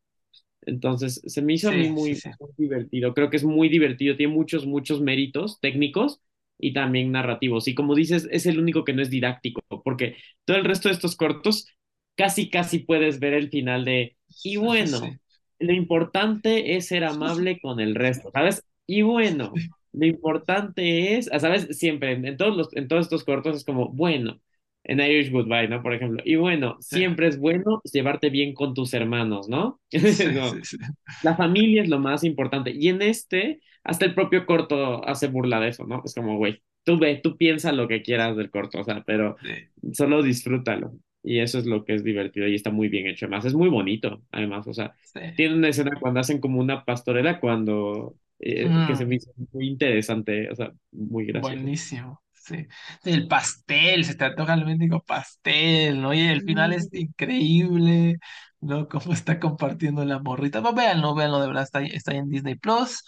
[0.63, 2.31] Entonces, se me hizo a mí Sí, muy, sí.
[2.39, 3.15] muy divertido.
[3.15, 6.21] Creo que es muy divertido, tiene muchos, muchos méritos técnicos
[6.63, 7.69] y también narrativos.
[7.69, 10.17] Y como dices, es el único que no es didáctico, porque
[10.47, 11.69] todo el resto de estos cortos
[12.17, 15.07] casi, casi puedes ver el final de, y Sí.
[15.07, 15.19] bueno,
[15.59, 18.65] lo importante es ser amable con el resto, ¿sabes?
[18.87, 19.63] Y bueno,
[19.93, 21.69] lo importante es, ¿sabes?
[21.79, 24.41] Siempre, en, en todos los, en todos estos cortos es como, bueno,
[24.85, 25.83] en Irish Goodbye, ¿no?
[25.83, 29.81] Por ejemplo, y bueno, Sí, siempre es bueno llevarte bien con tus hermanos, ¿no?
[29.91, 30.77] sí, No, sí, sí.
[31.21, 32.73] la familia es lo más importante.
[32.73, 36.03] Y en este, hasta el propio corto hace burla de eso, ¿no?
[36.05, 39.37] Es como, güey, tú ve, tú piensa lo que quieras del corto, o sea, pero
[39.43, 40.93] Sí, solo disfrútalo.
[41.25, 43.27] Y eso es lo que es divertido y está muy bien hecho.
[43.27, 45.21] Además, es muy bonito, además, o sea, sí.
[45.35, 49.33] tiene una escena cuando hacen como una pastorela, cuando, eh, que se Mm, me hizo
[49.53, 51.71] muy interesante, o sea, muy gracioso.
[51.71, 52.23] buenísimo.
[52.33, 52.67] Sí.
[53.05, 56.13] El pastel, se te antoja el mendigo pastel, ¿no?
[56.13, 58.19] Y el final es increíble,
[58.61, 58.89] ¿no?
[58.89, 60.61] Cómo está compartiendo la morrita.
[60.63, 63.05] Pues véanlo, véanlo, de verdad, está, está en Disney Plus,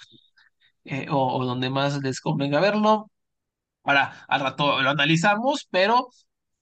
[0.85, 3.11] eh, o, o donde más les convenga verlo.
[3.85, 6.09] Ahora, al rato lo analizamos, pero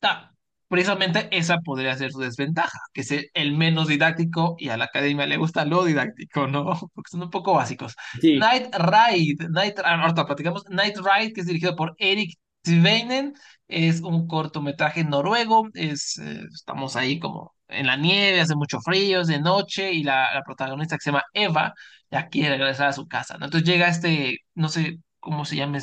[0.01, 0.33] ta,
[0.73, 5.27] precisamente esa podría ser su desventaja, que es el, menos didáctico y a la academia
[5.27, 6.65] le gusta lo didáctico, ¿no?
[6.95, 7.95] Porque son un poco básicos.
[8.23, 13.35] Sí, Night Ride, Night, ah, ahorita platicamos, Night Ride, que es dirigido por Eric Tveinen,
[13.69, 19.21] es un cortometraje noruego, es, eh, estamos ahí como en la nieve, hace mucho frío,
[19.23, 21.75] es de noche y la, la protagonista que se llama Eva
[22.11, 23.47] ya quiere regresar a su casa, ¿no?
[23.47, 25.79] Entonces llega este, no sé cómo se llama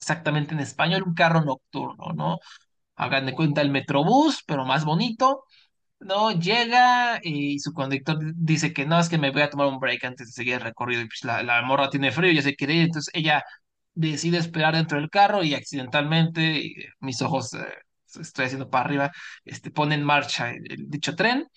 [0.00, 2.38] exactamente en español, un carro nocturno, ¿no?
[2.96, 5.44] Hagan de cuenta el Metrobús, pero más bonito,
[6.00, 6.32] ¿no?
[6.32, 10.04] Llega y su conductor dice que no, es que me voy a tomar un break
[10.04, 11.02] antes de seguir el recorrido.
[11.02, 13.44] Y pues la, la morra tiene frío, ya se quiere ir, entonces ella
[13.94, 17.60] decide esperar dentro del carro y accidentalmente, mis ojos, eh,
[18.18, 19.12] estoy haciendo para arriba,
[19.44, 21.48] este, pone en marcha el, el dicho tren.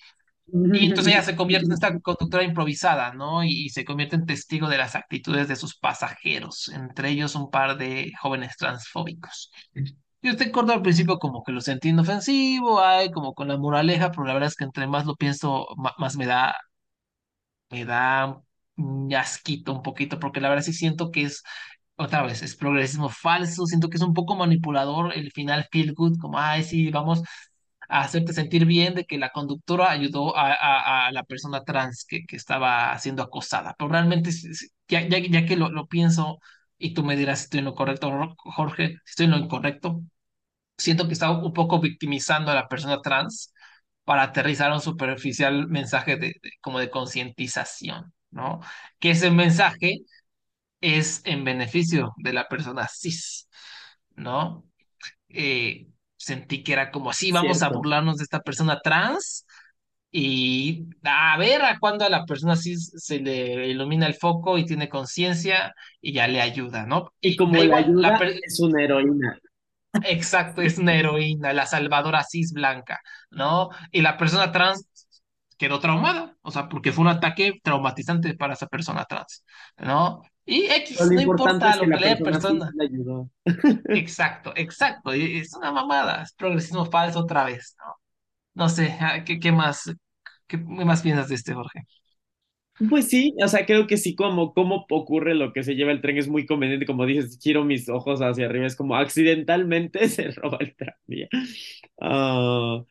[0.72, 3.44] Y entonces ella se convierte en esta conductora improvisada, ¿no?
[3.44, 7.50] Y, y se convierte en testigo de las actitudes de sus pasajeros, entre ellos un
[7.52, 9.52] par de jóvenes transfóbicos.
[10.22, 14.12] Yo te acuerdo al principio como que lo sentí inofensivo, ay, como con la moraleja,
[14.12, 16.56] pero la verdad es que entre más lo pienso, ma- más me da,
[17.70, 18.42] me da
[18.78, 21.44] un asquito un poquito, porque la verdad sí siento que es,
[22.00, 26.18] otra vez, es progresismo falso, siento que es un poco manipulador el final feel good,
[26.20, 27.22] como, ay, sí, vamos
[27.90, 32.06] a hacerte sentir bien de que la conductora ayudó a, a- a la persona trans
[32.06, 34.32] que, que estaba siendo acosada, pero realmente,
[34.88, 36.40] ya, ya, ya que lo, lo pienso
[36.78, 40.02] y tú me dirás si estoy en lo correcto, Jorge, si estoy en lo incorrecto
[40.78, 43.54] siento que está un poco victimizando a la persona trans
[44.04, 48.60] para aterrizar un superficial mensaje de, de- como de concientización, ¿no?
[49.00, 50.00] Que ese mensaje
[50.82, 53.50] es en beneficio de la persona cis,
[54.16, 54.66] ¿no?
[55.30, 55.88] Eh,
[56.18, 59.46] sentí que era como así, vamos a burlarnos de esta persona trans
[60.12, 64.66] y a ver a cuándo a la persona cis se le ilumina el foco y
[64.66, 67.14] tiene conciencia y ya le ayuda, ¿no?
[67.22, 69.40] Y como la, ayuda es una heroína.
[70.04, 73.70] Exacto, es una heroína, la salvadora cis blanca, ¿no?
[73.92, 74.88] Y la persona trans
[75.58, 79.44] quedó traumada, o sea, porque fue un ataque traumatizante para esa persona trans,
[79.78, 80.22] ¿no?
[80.50, 83.30] Y X, lo no importa es que lo que la le haya persona ayudó.
[83.90, 87.96] Exacto, exacto, y es una mamada, es progresismo falso otra vez, ¿no?
[88.56, 89.92] No sé, ah, ¿qué, qué más,
[90.48, 91.82] qué más piensas de este, Jorge?
[92.90, 96.00] Pues sí, o sea, creo que sí, como cómo ocurre lo que se lleva el
[96.02, 100.32] tren es muy conveniente, como dices, giro mis ojos hacia arriba, es como accidentalmente se
[100.32, 101.28] roba el tranvía.
[102.00, 102.82] Ah,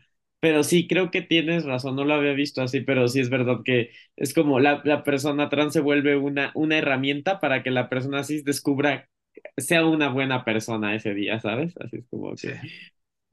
[0.41, 3.59] pero sí, creo que tienes razón, no lo había visto así, pero sí es verdad
[3.65, 7.89] que es como la, la persona trans se vuelve una, una herramienta para que la
[7.89, 9.09] persona cis descubra,
[9.57, 11.75] sea una buena persona ese día, ¿sabes?
[11.79, 12.61] Así es como Sí, que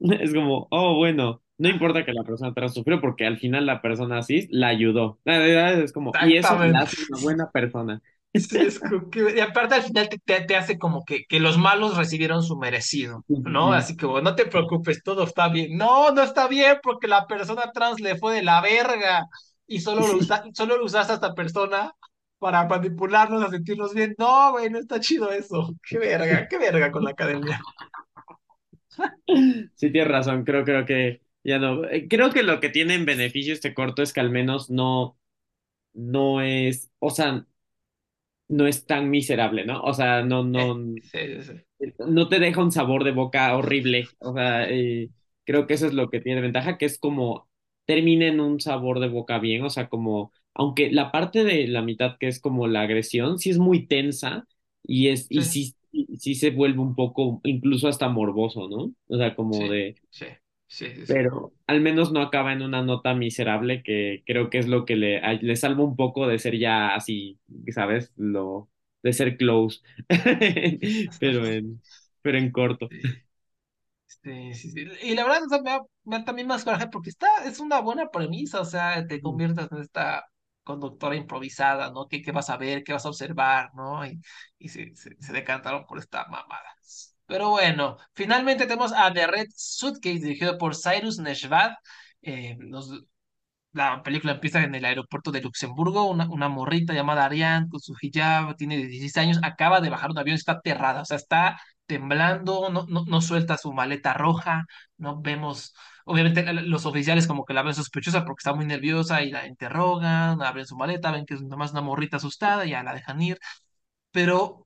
[0.00, 3.80] Es como, oh, bueno, no importa que la persona trans sufrió porque al final la
[3.82, 5.20] persona cis la ayudó.
[5.24, 8.02] La verdad Es como, y eso la hace una buena persona.
[8.38, 11.40] Sí, es como que- y aparte al final te, te- te hace como que, que
[11.40, 13.72] los malos recibieron su merecido, ¿no?
[13.72, 13.72] sí.
[13.72, 15.76] Así que bueno, no te preocupes, todo está bien.
[15.78, 19.24] No, no está bien porque la persona trans le fue de la verga
[19.66, 21.92] y solo lo, usa, solo lo usaste a esta persona
[22.38, 24.14] para manipularnos a sentirnos bien.
[24.18, 25.70] No, güey, no está chido eso.
[25.88, 27.60] Qué verga, qué verga con la academia.
[29.74, 31.84] Sí, tienes razón, creo, creo que ya no.
[31.88, 35.18] eh, Creo que lo que tiene en beneficio este corto es que al menos no,
[35.94, 37.46] no es, o sea,
[38.48, 39.82] no es tan miserable, ¿no?
[39.82, 41.66] O sea, no, Eh, no, sí, sí, sí.
[42.06, 44.08] no te deja un sabor de boca horrible.
[44.20, 45.10] O sea, eh,
[45.44, 47.48] Creo que eso es lo que tiene ventaja, que es como
[47.84, 51.82] termina en un sabor de boca bien, o sea, como, aunque la parte de la
[51.82, 54.44] mitad que es como la agresión, sí es muy tensa
[54.82, 55.56] y es, y Sí,
[56.18, 58.92] sí, se vuelve un poco, incluso hasta morboso, ¿no?
[59.08, 59.96] O sea, como sí, de,
[60.68, 61.30] sí, sí, sí, sí.
[61.30, 64.96] pero al menos no acaba en una nota miserable que creo que es lo que
[64.96, 67.38] le, le salva un poco de ser ya así,
[67.72, 68.12] ¿sabes?
[68.16, 68.68] Lo,
[69.02, 69.80] de ser close,
[71.20, 71.80] pero en,
[72.22, 72.92] pero en corto.
[74.22, 74.54] Sí.
[74.54, 74.84] Sí, sí.
[75.02, 77.60] Y la verdad, o sea, me da, me da también más coraje porque está, es
[77.60, 80.24] una buena premisa, o sea, te conviertes en esta
[80.64, 82.08] conductora improvisada, ¿no?
[82.08, 84.04] ¿Qué, qué vas a ver, qué vas a observar, ¿no?
[84.06, 84.20] Y,
[84.58, 86.74] y se, se, se decantaron por esta mamada.
[87.26, 91.72] Pero bueno, finalmente tenemos a The Red Suitcase, dirigido por Cyrus Neshvad.
[92.22, 92.56] Eh,
[93.72, 97.94] la película empieza en el aeropuerto de Luxemburgo, una, una morrita llamada Ariane con su
[98.00, 102.70] hijab, tiene 16 años, acaba de bajar un avión, está aterrada, o sea, está temblando,
[102.70, 104.64] no, no, no suelta su maleta roja,
[104.96, 105.74] no vemos,
[106.06, 110.40] obviamente los oficiales como que la ven sospechosa porque está muy nerviosa y la interrogan,
[110.42, 113.38] abren su maleta, ven que es nomás una morrita asustada y ya la dejan ir,
[114.10, 114.65] pero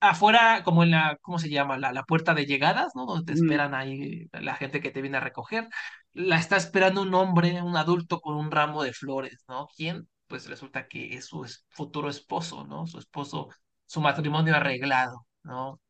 [0.00, 1.78] afuera, como en la, ¿cómo se llama?
[1.78, 3.06] La, la puerta de llegadas, ¿no?
[3.06, 5.68] Donde te esperan ahí la gente que te viene a recoger.
[6.12, 9.68] La está esperando un hombre, un adulto con un ramo de flores, ¿no?
[9.76, 10.08] ¿Quién?
[10.26, 12.86] Pues resulta que es su futuro esposo, ¿no?
[12.86, 13.48] Su esposo,
[13.86, 15.80] su matrimonio arreglado, ¿no?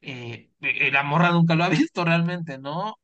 [0.00, 2.94] Eh, eh, la morra nunca lo ha visto realmente, ¿no?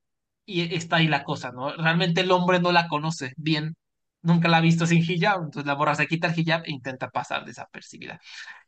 [0.45, 1.73] Y está ahí la cosa, ¿no?
[1.77, 3.77] Realmente el hombre no la conoce bien,
[4.23, 7.11] nunca la ha visto sin hijab, entonces la morra se quita el hijab e intenta
[7.11, 8.21] pasar desapercibida.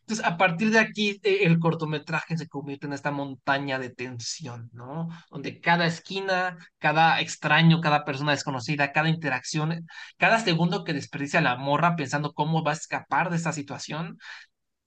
[0.08, 4.70] Entonces, a partir de aquí, eh, el cortometraje se convierte en esta montaña de tensión,
[4.72, 5.08] ¿no?
[5.30, 9.86] Donde cada esquina, cada extraño, cada persona desconocida, cada interacción,
[10.16, 14.18] cada segundo que desperdicia la morra pensando cómo va a escapar de esta situación,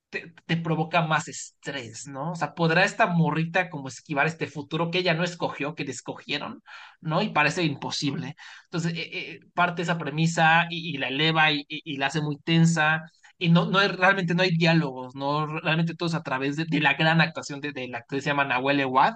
[0.10, 2.32] te, te provoca más estrés, ¿no?
[2.34, 5.92] O sea, ¿podrá esta morrita como esquivar este futuro que ella no escogió, que le
[5.92, 6.62] escogieron,
[7.00, 7.22] ¿no?
[7.22, 8.36] Y parece imposible.
[8.66, 12.22] Entonces, eh, eh, parte esa premisa y, y la eleva y, y- y la hace
[12.22, 13.04] muy tensa.
[13.42, 15.48] Y no, no hay, realmente no hay diálogos, ¿no?
[15.48, 19.16] Realmente todo es a través de, la gran actuación de, la actriz se llama Eguad,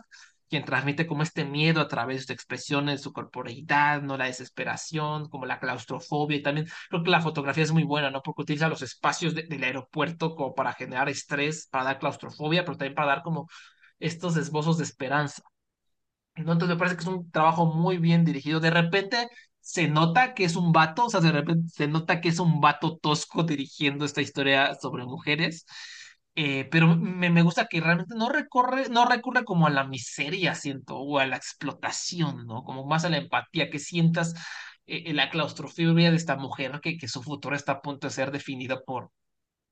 [0.49, 4.17] quien transmite como este miedo a través de sus expresiones, su corporeidad, ¿no?
[4.17, 8.21] La desesperación, como la claustrofobia y también Creo que la fotografía es muy buena, ¿no?
[8.23, 12.77] Porque utiliza los espacios de- del aeropuerto como para generar estrés, para dar claustrofobia, pero
[12.77, 13.47] también para dar como
[13.99, 15.43] estos esbozos de esperanza.
[16.35, 16.51] ¿no?
[16.53, 18.59] Entonces me parece que es un trabajo muy bien dirigido.
[18.59, 19.27] De repente
[19.65, 22.61] se nota que es un vato, o sea, de repente se nota que es un
[22.61, 25.65] vato tosco dirigiendo esta historia sobre mujeres.
[26.35, 30.53] eh, pero me, me gusta que realmente no recorre, no recurre como a la miseria,
[30.55, 32.63] siento, o a la explotación, ¿no?
[32.63, 34.33] Como más a la empatía, que sientas
[34.87, 38.31] eh, la claustrofobia de esta mujer, que, que su futuro está a punto de ser
[38.31, 39.11] definido por,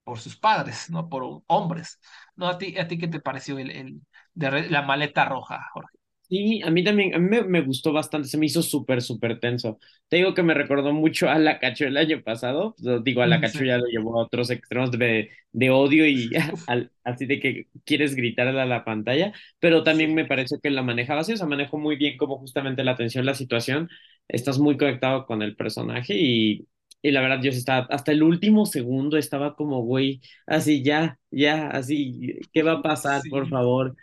[0.04, 1.10] por sus padres, ¿no?
[1.10, 2.00] Por hombres.
[2.36, 2.48] ¿No?
[2.50, 4.02] ¿A ti, a ti qué te pareció el, el
[4.34, 5.93] de la maleta roja, Jorge?
[6.34, 9.40] Sí, a mí también, a mí me, me gustó bastante, se me hizo súper, súper
[9.40, 9.78] tenso.
[10.08, 13.28] Te digo que me recordó mucho a la Cacho el año pasado, Lo digo, a
[13.28, 16.32] la Cacho ya lo llevó a otros extremos de, de odio y
[16.66, 20.82] al- así de que quieres gritarle a la pantalla, pero también me pareció que la
[20.82, 23.90] manejaba así, o sea, manejó muy bien como justamente la atención, la situación,
[24.28, 26.68] estás muy conectado con el personaje y,
[27.04, 31.68] y la verdad yo estaba, hasta el último segundo estaba como, güey, así ya, ya,
[31.68, 33.96] así, ¿qué va a pasar, por sí, favor?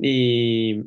[0.00, 0.82] Y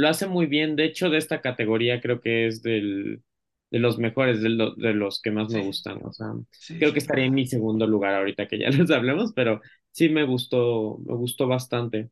[0.00, 0.76] lo hace muy bien.
[0.76, 3.22] De hecho, de esta categoría creo que es del,
[3.70, 6.00] de los mejores, de, lo- de los que más me gustan.
[6.04, 9.32] O sea, sí, creo que estaría en mi segundo lugar ahorita que ya les hablemos,
[9.34, 9.60] pero
[9.92, 12.10] sí me gustó, me gustó bastante.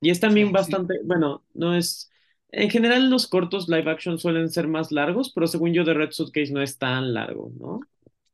[0.00, 2.10] Y es también bastante, bueno, no es.
[2.52, 6.10] En general, los cortos live action suelen ser más largos, pero según yo, The Red
[6.12, 7.80] Suitcase no es tan largo, ¿no?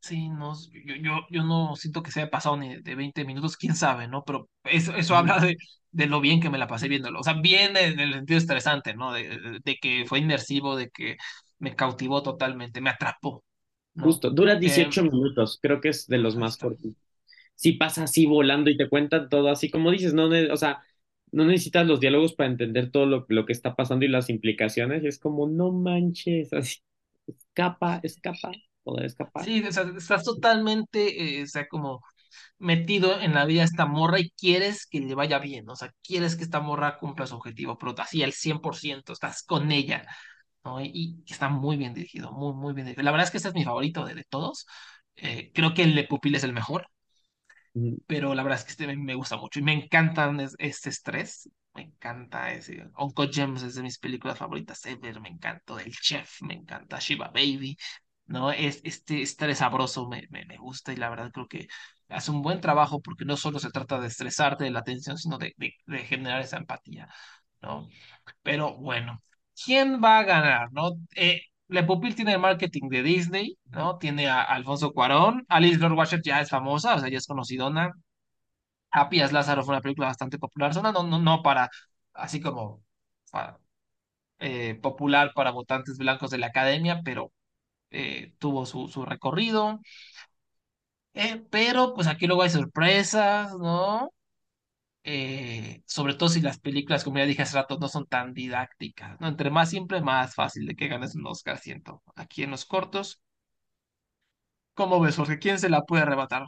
[0.06, 0.54] Sí, no,
[0.84, 4.08] yo, yo, yo no siento que se haya pasado ni de 20 minutos, quién sabe,
[4.08, 4.24] ¿no?
[4.24, 5.56] Pero eso, eso habla de,
[5.90, 7.20] de lo bien que me la pasé viéndolo.
[7.20, 9.12] O sea, bien en el sentido estresante, ¿no?
[9.12, 11.16] De, de, que fue inmersivo, de que
[11.58, 13.44] me cautivó totalmente, me atrapó,
[13.94, 14.20] ¿no?
[14.20, 16.92] Justo, dura Eh, 18 minutos, creo que es de los más cortos.
[17.56, 20.82] si pasa así volando y te cuentan todo así, como dices, no, o sea,
[21.32, 25.04] no necesitas los diálogos para entender todo lo, lo que está pasando y las implicaciones,
[25.04, 26.78] y es como, no manches, así,
[27.28, 28.52] escapa, escapa,
[28.86, 29.44] poder escapar.
[29.44, 32.02] Sí, o sea, estás totalmente, eh, o sea, como
[32.58, 35.92] metido en la vida de esta morra y quieres que le vaya bien, o sea,
[36.02, 40.06] quieres que esta morra cumpla su objetivo, pero así al 100% estás con ella,
[40.64, 40.80] ¿no?
[40.82, 43.04] Y, y está muy bien dirigido, muy, muy bien dirigido.
[43.04, 44.66] La verdad es que este es mi favorito de, de todos.
[45.16, 46.88] Eh, creo que el de Pupil es el mejor,
[48.06, 50.90] pero la verdad es que este me, me gusta mucho y me encantan es- este
[50.90, 51.50] estrés.
[51.74, 52.88] Me encanta ese.
[52.98, 55.20] Uncle James es de mis películas favoritas ever.
[55.20, 57.76] Me encantó El Chef, me encanta Shiva Baby.
[58.26, 58.50] ¿No?
[58.50, 61.68] Es, este estrés sabroso me, me, me gusta y la verdad creo que
[62.08, 65.38] hace un buen trabajo porque no solo se trata de estresarte de la tensión, sino
[65.38, 65.54] de,
[66.04, 67.08] generar esa empatía,
[67.62, 67.88] ¿no?
[68.42, 69.20] Pero bueno.
[69.64, 70.92] ¿quién va a ganar, no?
[71.14, 73.98] Eh, Le Pupil tiene el marketing de Disney, ¿no?
[73.98, 77.92] Tiene a Alfonso Cuarón, Alice Lord Watcher ya es famosa, o sea, ya es conocidona.
[78.90, 81.70] Happy as Lázaro fue una película bastante popular, no, no, no para,
[82.14, 82.82] así como
[84.38, 87.32] eh, popular para votantes blancos de la academia, pero
[87.96, 89.80] eh, tuvo su, su recorrido.
[91.14, 94.10] Eh, pero pues aquí luego hay sorpresas, ¿no?
[95.04, 99.20] Eh, sobre todo si las películas, como ya dije hace rato, no son tan didácticas,
[99.20, 99.28] ¿no?
[99.28, 102.02] Entre más simple, más fácil de que ganes un Oscar, siento.
[102.16, 103.22] Aquí en los cortos,
[104.74, 105.38] ¿cómo ves, Jorge?
[105.38, 106.44] ¿Quién se la puede arrebatar?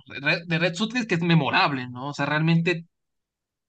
[0.47, 2.09] De Red, Suitcase, que es memorable, ¿no?
[2.09, 2.87] O sea, realmente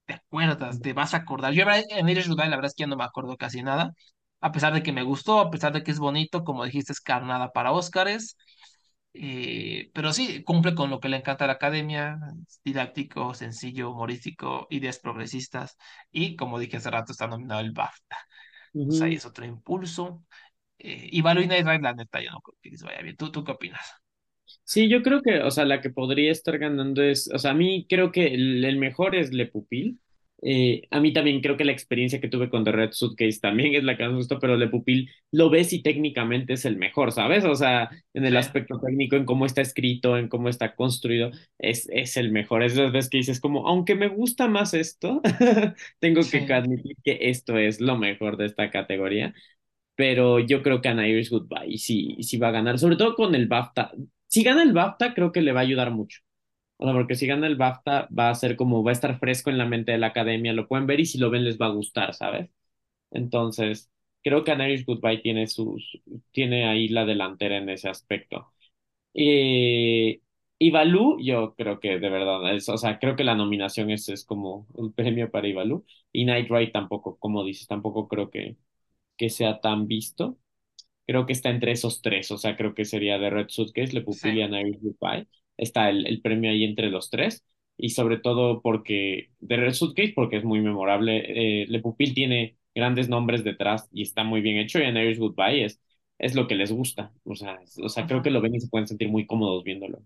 [0.05, 1.53] te acuerdas, te vas a acordar.
[1.53, 3.93] Yo en Irish Goodbye, la verdad es que ya no me acuerdo casi nada,
[4.41, 7.01] a pesar de que me gustó, a pesar de que es bonito, como dijiste, es
[7.01, 8.37] carnada para Oscars.
[9.13, 12.19] Eh, pero sí, cumple con lo que le encanta a la academia,
[12.63, 15.77] didáctico, sencillo, humorístico, ideas progresistas
[16.11, 18.17] y como dije hace rato está nominado el BAFTA.
[18.89, 20.25] O sea, ahí es otro impulso.
[20.79, 23.17] Eh, y Night Ride, la neta, yo no creo que les vaya bien.
[23.17, 23.81] ¿Tú, tú qué opinas?
[24.63, 27.53] Sí, yo creo que, o sea, la que podría estar ganando es, o sea, a
[27.53, 29.99] mí creo que el, el mejor es Le Pupil.
[30.41, 33.75] Eh, a mí también creo que la experiencia que tuve con The Red Suitcase también
[33.75, 36.77] es la que más me gustó, pero Le Pupil lo ves y técnicamente es el
[36.77, 37.43] mejor, ¿sabes?
[37.45, 41.87] O sea, en el aspecto técnico, en cómo está escrito, en cómo está construido, es,
[41.91, 42.63] es el mejor.
[42.63, 45.21] Es las veces que dices como, aunque me gusta más esto,
[45.99, 49.33] tengo que admitir que esto es lo mejor de esta categoría
[49.95, 53.35] pero yo creo que An Irish Goodbye sí, sí va a ganar, sobre todo con
[53.35, 53.91] el BAFTA.
[54.27, 56.21] Si gana el BAFTA, creo que le va a ayudar mucho.
[56.79, 59.51] O sea, porque si gana el BAFTA, va a ser como, va a estar fresco
[59.51, 61.67] en la mente de la academia, lo pueden ver y si lo ven les va
[61.67, 62.49] a gustar, ¿sabes?
[63.11, 63.91] Entonces,
[64.23, 66.01] creo que An Irish Goodbye tiene sus,
[66.31, 68.53] tiene ahí la delantera en ese aspecto.
[69.13, 70.21] Eh,
[70.59, 74.09] y Balú, yo creo que de verdad, es, o sea, creo que la nominación es,
[74.09, 75.85] es como el premio para Ivalu.
[76.11, 78.57] Y Night Ride tampoco, como dices, tampoco creo que,
[79.17, 80.37] que sea tan visto.
[81.07, 84.01] Creo que está entre esos tres, o sea, creo que sería de Red Suitcase, Le
[84.09, 84.29] sí.
[84.29, 85.27] Pupil y An Irish Goodbye.
[85.59, 87.45] Está el, el premio ahí entre los tres.
[87.77, 91.63] Y sobre todo porque, de Red Suitcase, porque es muy memorable.
[91.63, 94.79] Eh, Le Pupil tiene grandes nombres detrás y está muy bien hecho.
[94.79, 95.81] Y An Irish Goodbye es,
[96.17, 97.13] es lo que les gusta.
[97.23, 99.63] O sea, es- o sea, creo que lo ven y se pueden sentir muy cómodos
[99.63, 100.01] viéndolo.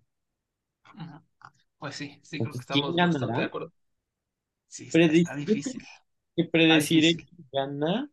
[1.78, 3.72] Pues sí, sí, creo que Entonces, ¿quién estamos bastante de acuerdo.
[4.68, 5.88] Sí, está, está difícil,
[6.36, 8.10] que predeciré quién gana.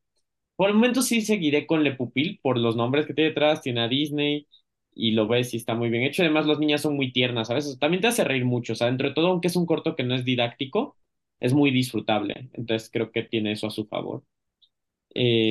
[0.57, 3.83] Por el momento sí seguiré con Le Pupil por los nombres que tiene detrás, tiene
[3.83, 4.49] a Disney
[4.95, 6.23] y lo ves y está muy bien hecho.
[6.23, 7.79] Además, las niñas son muy tiernas, ¿sabes?
[7.79, 10.05] También te hace reír mucho, o sea, dentro de todo, aunque es un corto que
[10.05, 10.97] no es didáctico,
[11.41, 12.51] es muy disfrutable.
[12.55, 14.25] Entonces creo que tiene eso a su favor.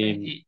[0.02, 0.48] Sí, Eh, y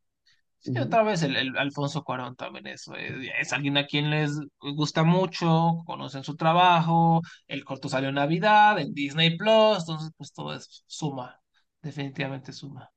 [0.59, 4.31] sí, otra vez el, el Alfonso Cuarón también es, eh, es alguien a quien les
[4.59, 10.33] gusta mucho, conocen su trabajo, el corto salió en Navidad, en Disney Plus, entonces pues
[10.33, 11.39] todo es suma,
[11.81, 12.91] definitivamente suma.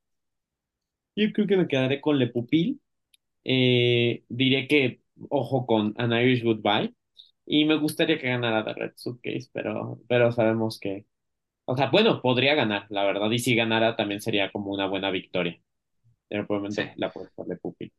[1.16, 2.80] Yo creo que me quedaré con Le Pupil.
[3.44, 6.94] Eh, diré que ojo con An Irish Goodbye.
[7.46, 11.06] Y me gustaría que ganara The Red Suitcase, pero, pero sabemos que,
[11.66, 13.30] o sea, bueno, podría ganar, la verdad.
[13.32, 15.60] Y si ganara también sería como una buena victoria.
[16.28, 17.92] Pero el Sí, la puedo por Le Pupil.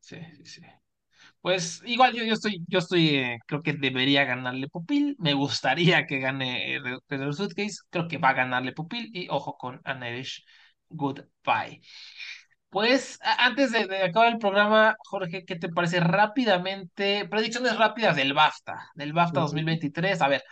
[0.00, 0.62] sí, sí, sí.
[1.42, 6.06] Pues igual yo, yo estoy, yo estoy, eh, creo que debería ganarle Pupil, me gustaría
[6.06, 9.80] que gane eh, Red Red Suitcase, creo que va a ganarle Pupil y ojo con
[9.84, 10.44] An Irish
[10.90, 11.82] Goodbye.
[12.72, 17.28] Pues antes de, de acabar el programa, Jorge, ¿qué te parece rápidamente?
[17.28, 19.42] Predicciones rápidas del BAFTA, del BAFTA Ujú.
[19.42, 20.22] 2023.
[20.22, 20.42] A ver,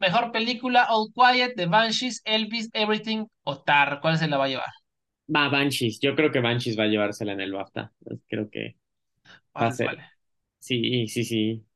[0.00, 4.00] mejor película, All Quiet, The Banshees, Elvis, Everything o Tar.
[4.02, 4.70] ¿Cuál se la va a llevar?
[5.34, 5.98] Va, Banshees.
[6.00, 7.92] Yo creo que Banshees va a llevársela en el BAFTA.
[8.28, 8.76] Creo que
[9.60, 9.90] va a ser.
[9.90, 10.12] vale.
[10.60, 11.66] Sí, sí, sí.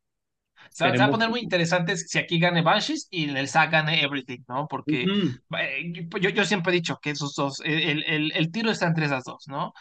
[0.77, 4.03] Se va, a poner muy interesante si aquí gane Banshees y en el SAG gane
[4.03, 4.67] Everything, ¿no?
[4.69, 5.57] Porque Ujú.
[5.59, 9.07] eh, yo, yo siempre he dicho que esos dos, el, el, el tiro está entre
[9.07, 9.73] esas dos, ¿no?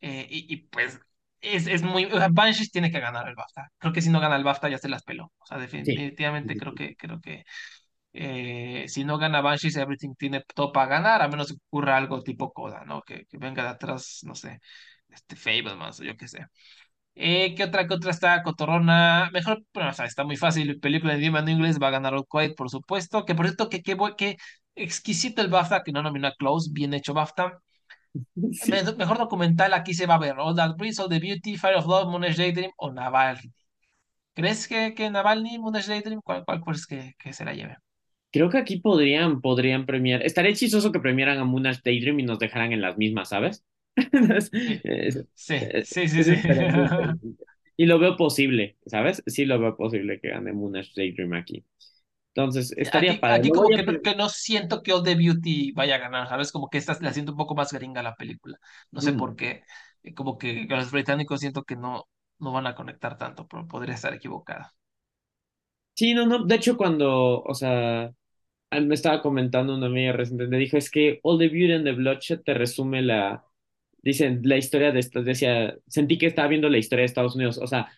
[0.00, 1.00] Eh, y, y, pues
[1.40, 2.06] es, es muy.
[2.30, 3.68] Banshees tiene que ganar el BAFTA.
[3.78, 5.32] Creo que si no gana el BAFTA ya se las peló.
[5.38, 5.82] O sea, Sí.
[5.82, 7.44] definitivamente creo que, creo que
[8.12, 12.22] eh, si no gana Banshees, Everything tiene todo para ganar, a menos que ocurra algo
[12.22, 13.02] tipo Coda, ¿no?
[13.02, 14.60] Que, que venga de atrás, no sé,
[15.08, 16.46] este Fablemans o yo qué sé.
[17.16, 19.30] Eh, ¿qué otra, qué otra está cotorrona?
[19.32, 20.80] Mejor, bueno, o sea, está muy fácil.
[20.80, 23.24] Película en idioma no inglés va a ganar All Quiet, por supuesto.
[23.24, 24.36] Que por cierto, que qué qué
[24.74, 27.60] exquisito el BAFTA, que no nominó a Close, bien hecho BAFTA.
[28.68, 30.36] Me- mejor documental aquí se va a ver.
[30.38, 33.52] All That Breeze, All the Beauty, Fire of Love, Moonage Daydream o Navalny.
[34.34, 37.76] ¿Crees que, que Navalny, Moonage Daydream, cuál, cuál crees que, que se la lleve?
[38.32, 40.22] Creo que aquí podrían, podrían premiar.
[40.22, 43.64] Estaría chistoso que premiaran a Moonage Daydream y nos dejaran en las mismas, ¿sabes?
[45.34, 46.36] Sí, sí, sí, sí.
[47.76, 49.22] Y lo veo posible, ¿sabes?
[49.26, 51.64] Sí lo veo posible que gane Moonage Daydream aquí.
[52.34, 53.46] Entonces, estaría Aquí, padre.
[53.46, 53.84] aquí como que a...
[53.84, 56.52] no, pre- que no siento que All the Beauty vaya a ganar, ¿sabes?
[56.52, 58.58] Como que esta la siento un poco más gringa la película.
[58.90, 59.36] No sé por Mm.
[59.36, 59.64] qué.
[60.02, 62.04] eh, como que los británicos siento que no,
[62.38, 64.66] no van a conectar tanto, pero podría estar equivocado.
[65.94, 66.44] Sí, no, no.
[66.44, 68.12] De hecho, cuando, o sea,
[68.72, 71.92] me estaba comentando una amiga reciente, me dijo, es que All the Beauty and the
[71.92, 73.44] Bloodshed te resume la,
[74.04, 77.58] dicen, la historia de estos, decía, sentí que estaba viendo la historia de Estados Unidos.
[77.58, 77.88] O sea,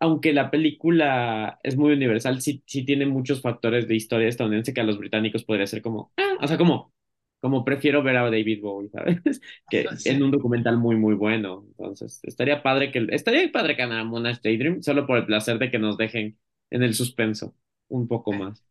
[0.00, 4.80] aunque la película es muy universal, sí, sí tiene muchos factores de historia estadounidense que
[4.80, 6.92] a los británicos podría ser como, ah, o sea, como,
[7.40, 9.20] como prefiero ver a David Bowie, ¿sabes?
[9.70, 11.64] Que en un documental muy, muy bueno.
[11.68, 15.70] Entonces, estaría padre que, estaría padre que ganara Monash Daydream, solo por el placer de
[15.70, 16.38] que nos dejen
[16.70, 17.56] en el suspenso
[17.88, 18.64] un poco más.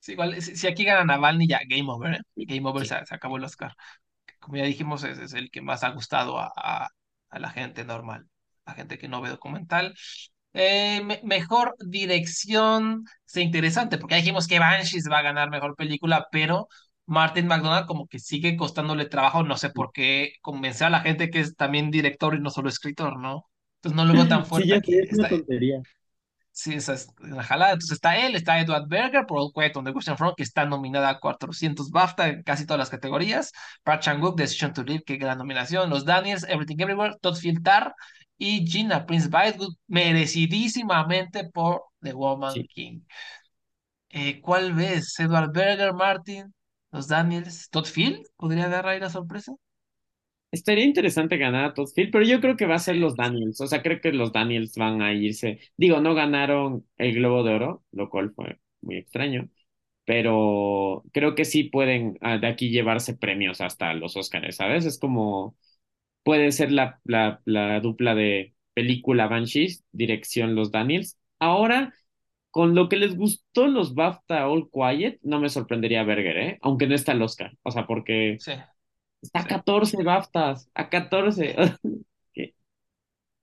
[0.00, 2.20] Sí, igual, si, aquí gana Navalny, ya game over, ¿eh?
[2.36, 2.86] Game over, Sí.
[2.86, 3.74] se, se acabó el Oscar.
[4.48, 6.88] Como ya dijimos, es, es el que más ha gustado a, a,
[7.30, 8.26] a la gente normal,
[8.66, 9.94] la gente que no ve documental.
[10.54, 15.76] Eh, me- mejor dirección, es interesante, porque ya dijimos que Banshees va a ganar mejor
[15.76, 16.68] película, pero
[17.06, 21.30] Martin McDonagh como que sigue costándole trabajo, no sé por qué convencer a la gente
[21.30, 23.46] que es también director y no solo escritor, ¿no?
[23.78, 24.98] Entonces no lo veo tan Sí, fuerte ya aquí.
[24.98, 25.82] sé, es una tontería.
[26.60, 27.72] Sí, esa es la jalada.
[27.74, 30.66] Entonces está él, está Edward Berger por All Quiet on the Western Front, que está
[30.66, 33.52] nominada a 400 BAFTA en casi todas las categorías.
[33.84, 35.88] Park Chan-wook, Decision to Live, que gran nominación.
[35.88, 37.94] Los Daniels, Everything Everywhere, Todd Field Tar
[38.38, 42.66] y Gina Prince Bythewood, merecidísimamente por The Woman Sí.
[42.66, 43.00] King.
[44.10, 45.18] Eh, ¿cuál ves?
[45.18, 46.54] Edward Berger, Martin,
[46.90, 49.52] los Daniels, Todd Field, ¿podría dar ahí la sorpresa?
[50.50, 53.60] Estaría interesante ganar a Todd Field, pero yo creo que va a ser los Daniels.
[53.60, 55.58] O sea, creo que los Daniels van a irse.
[55.76, 59.48] Digo, no ganaron el Globo de Oro, lo cual fue muy extraño,
[60.06, 64.86] pero creo que sí pueden ah, de aquí llevarse premios hasta los Oscars, ¿sabes?
[64.86, 65.56] Es como
[66.24, 71.18] puede ser la, la, la dupla de película Banshees, dirección los Daniels.
[71.40, 71.94] Ahora,
[72.50, 76.58] con lo que les gustó los BAFTA All Quiet, no me sorprendería Berger, ¿eh?
[76.62, 77.56] Aunque no está el Oscar.
[77.64, 78.52] O sea, porque sí,
[79.22, 79.48] está a sí.
[79.48, 81.56] 14 BAFTAs, a 14.
[82.34, 82.54] Que-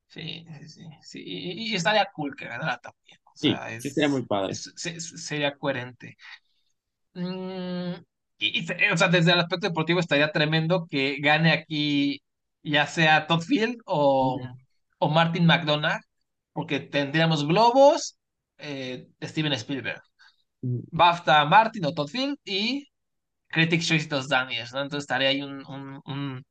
[0.07, 1.23] Sí, sí, sí, sí.
[1.25, 3.19] Y, y estaría cool que ganara también.
[3.25, 4.57] O Sí, sea, sí sería muy es, padre.
[4.57, 6.17] es- se- sería coherente.
[7.13, 7.93] Mm,
[8.37, 12.21] y, y se- o sea, desde el aspecto deportivo estaría tremendo que gane aquí
[12.63, 14.39] ya sea Todd Field o,
[14.99, 16.01] o Martin McDonagh,
[16.53, 18.17] porque tendríamos globos,
[18.57, 20.01] eh, Steven Spielberg,
[20.91, 22.87] BAFTA Martin o Todd Field y
[23.55, 24.81] Critics' Choice los Daniels, ¿no?
[24.81, 26.43] Entonces estaría ahí un, un, un,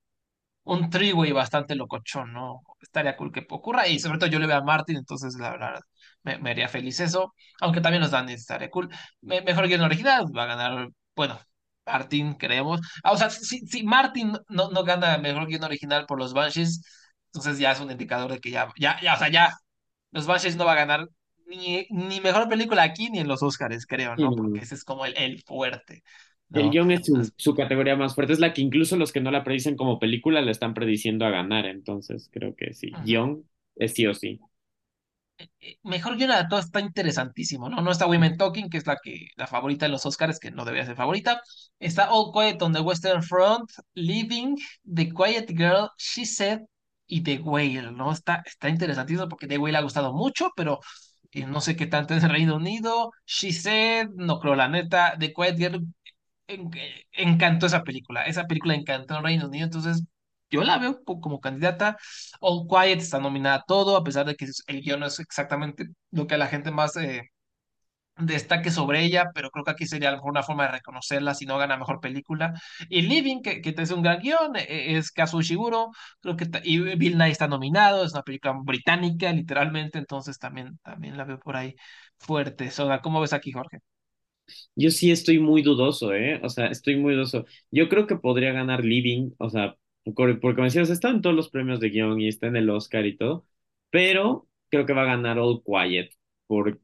[0.65, 2.63] un three-way bastante locochón, ¿no?
[2.81, 5.81] Estaría cool que ocurra y sobre todo yo le veo a Martin, entonces la verdad
[6.23, 8.89] me, me haría feliz eso, aunque también los Daniels estaría cool.
[9.21, 11.41] Me- mejor guion original, va a ganar, bueno,
[11.87, 12.81] Martin, creemos.
[13.03, 16.83] Ah, o sea, si, si Martin no, no gana mejor guion original por los Banshees,
[17.33, 19.53] entonces ya es un indicador de que ya, ya, ya, o sea, ya,
[20.13, 21.09] los Banshees no va a ganar
[21.47, 24.35] ni, ni mejor película aquí ni en los Oscars, creo, ¿no?
[24.35, 26.03] Porque ese es como el, el fuerte,
[26.55, 29.31] El guion es su, su categoría más fuerte, es la que incluso los que no
[29.31, 33.93] la predicen como película la están prediciendo a ganar, entonces creo que sí, guion es
[33.95, 34.41] sí o sí.
[35.61, 37.81] eh, mejor guion adaptado está interesantísimo, ¿no?
[37.83, 40.65] No está Women Talking, que es la que la favorita de los Oscars, que no
[40.65, 41.41] debería ser favorita.
[41.79, 44.57] Está All Quiet on the Western Front, Living,
[44.93, 46.61] The Quiet Girl, She Said
[47.07, 48.13] y The Whale, ¿no?
[48.13, 50.81] Está, está interesantísimo porque The Whale ha gustado mucho, pero
[51.33, 53.11] eh, no sé qué tanto es el Reino Unido.
[53.27, 55.17] She Said, no creo la neta.
[55.19, 55.95] The Quiet Girl en-
[57.12, 58.25] encantó esa película.
[58.25, 60.05] Esa película encantó en Reino Unido, entonces
[60.51, 61.97] yo la veo co- como candidata.
[62.41, 65.87] All Quiet está nominada a todo, a pesar de que el guion no es exactamente
[66.11, 67.23] lo que la gente más eh,
[68.16, 71.35] destaque sobre ella, pero creo que aquí sería a lo mejor una forma de reconocerla
[71.35, 72.55] si no gana mejor película.
[72.89, 75.91] Y Living, que, que es un gran guion, eh, es Kazuo Ishiguro,
[76.21, 81.16] creo que y Bill Nye está nominado, es una película británica, literalmente, entonces también, también
[81.16, 81.75] la veo por ahí
[82.19, 82.71] fuerte.
[82.71, 83.79] Soda, ¿cómo ves aquí, Jorge?
[84.77, 86.41] Yo sí estoy muy dudoso, ¿eh?
[86.43, 87.45] O sea, estoy muy dudoso.
[87.71, 89.77] Yo creo que podría ganar Living, o sea,
[90.15, 92.71] por- porque como decías, está en todos los premios de guion y está en el
[92.71, 93.47] Oscar y todo,
[93.91, 96.11] pero creo que va a ganar All Quiet,
[96.47, 96.81] por,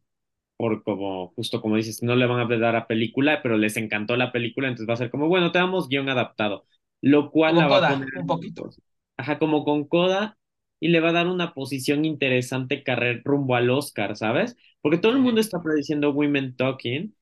[0.56, 4.16] por como, justo como dices, no le van a dar a película, pero les encantó
[4.16, 6.66] la película, entonces va a ser como, bueno, te damos guion adaptado,
[7.02, 8.70] lo cual Como la va a poner, Coda, un poquito.
[9.16, 10.38] ajá, como con coda
[10.80, 14.56] y le va a dar una posición interesante carrera rumbo al Oscar, ¿sabes?
[14.80, 17.14] Porque todo el mundo está prediciendo Women Talking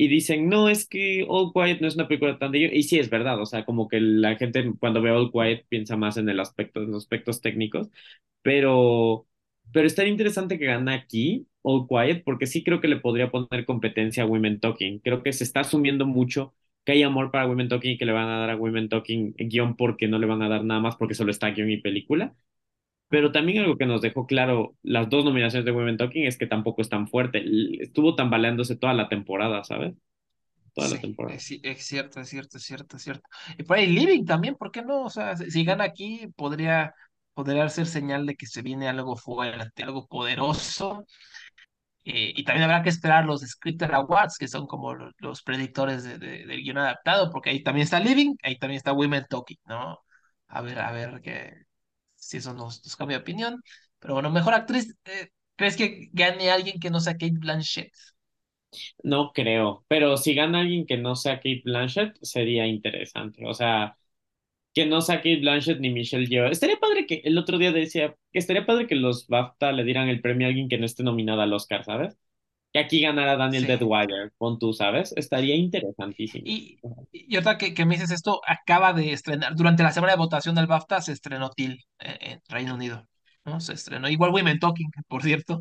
[0.00, 2.60] y dicen, no, es que All Quiet no es una película tan de.
[2.72, 5.96] Y sí, es verdad, o sea, como que la gente cuando ve All Quiet piensa
[5.96, 7.88] más en el aspecto, en los aspectos técnicos,
[8.42, 9.26] pero,
[9.72, 13.66] pero estaría interesante que gane aquí All Quiet, porque sí creo que le podría poner
[13.66, 15.00] competencia a Women Talking.
[15.00, 16.54] Creo que se está asumiendo mucho
[16.84, 19.34] que hay amor para Women Talking y que le van a dar a Women Talking
[19.38, 22.34] guion porque no le van a dar nada más porque solo está guion y película.
[23.08, 26.46] Pero también algo que nos dejó claro las dos nominaciones de Women Talking es que
[26.46, 27.42] tampoco es tan fuerte.
[27.82, 29.94] Estuvo tambaleándose toda la temporada, ¿sabes?
[30.74, 31.36] Toda la temporada.
[31.36, 33.28] es, ci- es cierto, es cierto, es cierto, es cierto.
[33.58, 35.02] Y por ahí Living también, ¿por qué no?
[35.04, 36.94] O sea, si, si gana aquí, podría,
[37.34, 41.04] podría ser señal de que se viene algo fuerte, algo poderoso.
[42.04, 46.04] Eh, y también habrá que esperar los Scripted Awards, que son como lo- los, predictores
[46.04, 49.58] de, de- del guion adaptado, porque ahí también está Living, ahí también está Women Talking,
[49.66, 49.98] ¿no?
[50.48, 51.52] A ver, a ver que,
[52.28, 53.62] si eso nos, nos cambia de opinión.
[53.98, 57.92] Pero bueno, mejor actriz, eh, ¿crees que gane alguien que no sea Kate Blanchett?
[59.02, 63.44] No creo, pero si gana alguien que no sea Kate Blanchett, sería interesante.
[63.46, 63.96] O sea,
[64.74, 66.48] que no sea Kate Blanchett ni Michelle Yeoh.
[66.50, 70.08] Estaría padre que el otro día decía que estaría padre que los BAFTA le dieran
[70.08, 72.18] el premio a alguien que no esté nominado al Oscar, ¿sabes?
[72.78, 73.66] Que aquí ganara Daniel Sí.
[73.66, 75.12] Deadwire, pon tú, ¿sabes?
[75.16, 76.44] Estaría interesantísimo.
[76.46, 76.78] Y,
[77.12, 80.54] y ahorita que, que me dices esto, acaba de estrenar, durante la semana de votación
[80.54, 83.06] del BAFTA se estrenó Till eh, en Reino Unido,
[83.44, 83.60] ¿no?
[83.60, 85.60] Se estrenó, igual Women Talking, por cierto.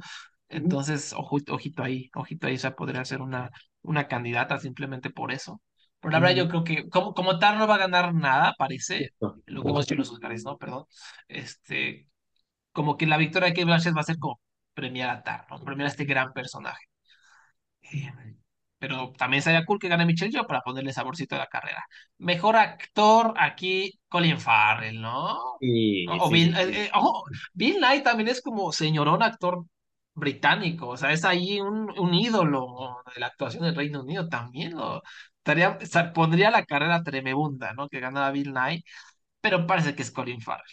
[0.49, 3.49] Entonces, ojo- ojito ahí, ojito ahí, o sea, podría ser una,
[3.81, 5.61] una candidata simplemente por eso.
[5.99, 9.09] Pero la verdad yo creo que como, como tal no va a ganar nada, parece,
[9.45, 10.57] lo que hemos los Oscars, ¿no?
[10.57, 10.85] Perdón.
[11.27, 12.07] Este,
[12.73, 14.39] como que la victoria de Kate Blanchett va a ser como
[14.73, 15.59] premiar a Tar, ¿no?
[15.63, 16.86] Premiar a este gran personaje.
[18.79, 21.83] Pero también sería cool que gane Michelle Yeoh para ponerle saborcito a la carrera.
[22.19, 25.37] Mejor actor aquí, Colin Farrell, ¿no?
[25.59, 27.23] Sí, O sí, Bill, sí, eh, ojo,
[27.53, 29.65] Bill Nye también es como señorón actor
[30.13, 34.75] británico, o sea, es ahí un, un ídolo de la actuación del Reino Unido también
[34.75, 35.01] lo
[35.37, 35.77] estaría,
[36.13, 37.89] pondría la carrera tremenda, ¿no?
[37.89, 38.83] Que ganaba Bill Nye,
[39.41, 40.65] pero parece que es Colin Farrell.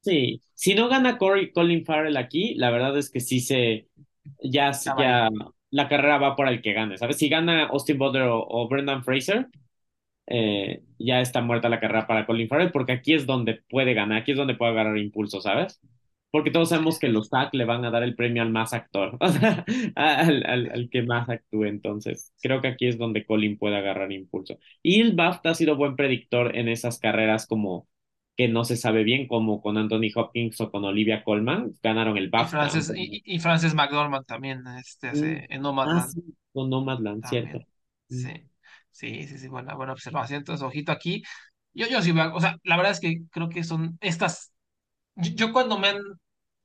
[0.00, 3.88] Sí, si no gana Corey, Colin Farrell aquí, la verdad es que sí se,
[4.42, 5.28] ya, ya.
[5.72, 7.18] La carrera va por el que gane, ¿sabes?
[7.18, 9.48] Si gana Austin Butler o, Brendan Fraser,
[10.26, 14.20] eh, ya está muerta la carrera para Colin Farrell, porque aquí es donde puede ganar,
[14.20, 15.80] aquí es donde puede agarrar impulso, ¿sabes?
[16.30, 19.18] Porque todos sabemos que los SAG le van a dar el premio al más actor,
[19.96, 24.12] al, al, al que más actúe, entonces creo que aquí es donde Colin puede agarrar
[24.12, 24.58] impulso.
[24.82, 27.88] Y el BAFTA ha sido buen predictor en esas carreras como
[28.46, 32.30] que no se sabe bien, como con Anthony Hopkins o con Olivia Colman, ganaron el
[32.34, 32.46] Y BAFTA.
[32.46, 36.12] Frances, aunque y, y y Frances McDormand también, este, hace en Ah, Nomadland.
[36.12, 36.20] sí,
[36.52, 37.58] con Nomadland, cierto.
[37.58, 37.66] También.
[38.08, 38.50] Mm, Sí,
[38.90, 40.38] sí, sí, sí, buena, buena observación.
[40.38, 41.22] Entonces, ojito aquí.
[41.74, 44.52] Yo, yo sí, o sea, la verdad es que creo que son estas.
[45.16, 45.98] Yo, yo cuando me han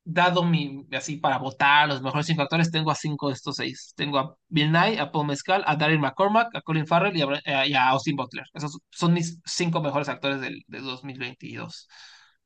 [0.10, 3.94] dado mi, así para votar los mejores cinco actores, tengo a cinco de estos seis.
[3.96, 7.26] Tengo a Bill Nye, a Paul Mescal, a Daryl McCormack, a Colin Farrell y a,
[7.66, 8.46] eh, y a Austin Butler.
[8.54, 11.88] Esos son mis cinco mejores actores del, de 2022.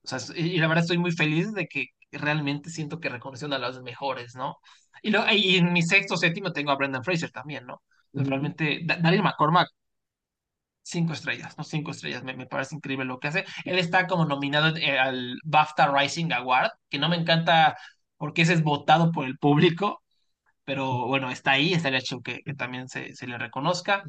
[0.04, 3.60] O sea, y, la verdad estoy muy feliz de que realmente siento que reconocieron a
[3.60, 4.58] los mejores, ¿no?
[5.04, 7.82] Y, lo, y en mi sexto, séptimo tengo a Brendan Fraser también, ¿no?
[8.14, 9.68] Realmente, Da- Daryl McCormack,
[10.84, 11.64] cinco estrellas, ¿no?
[11.64, 13.46] Cinco estrellas, me, me parece increíble lo que hace.
[13.66, 17.78] Él está como nominado eh, al BAFTA Rising Award, que no me encanta
[18.18, 20.04] porque ese es votado por el público,
[20.66, 24.04] pero bueno, está ahí, estaría hecho que, que también se, se le reconozca.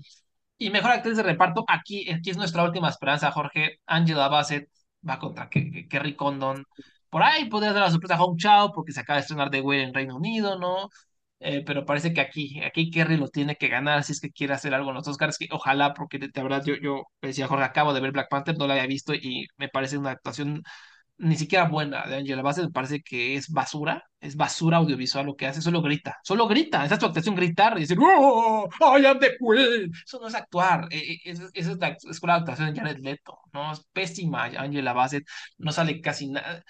[0.58, 3.80] Y mejor actriz de reparto, aquí, aquí es nuestra última esperanza, Jorge.
[3.86, 4.68] Angela Bassett
[5.08, 6.64] va contra Ke- Ke- Kerry Condon.
[7.10, 9.60] Por ahí podría dar la sorpresa a Hong Chao porque se acaba de estrenar The
[9.60, 10.88] Whale en Reino Unido, ¿no?
[11.44, 14.54] Eh, pero parece que aquí, aquí Kerry lo tiene que ganar si es que quiere
[14.54, 17.92] hacer algo en los Oscars, que ojalá, porque de, verdad yo, yo decía, Jorge, acabo
[17.92, 20.62] de ver Black Panther, no la había visto y me parece una actuación
[21.18, 25.36] ni siquiera buena de Angela Bassett, me parece que es basura, es basura audiovisual lo
[25.36, 29.06] que hace, solo grita, solo grita, esa es tu actuación, gritar y decir, ¡Oh, I
[29.06, 29.92] am the queen!
[30.04, 33.72] Eso no es actuar, eh, eh, eso, eso es la actuación de Jared Leto, ¿no?
[33.72, 35.24] Es pésima Angela Bassett,
[35.58, 36.62] no sale casi nada.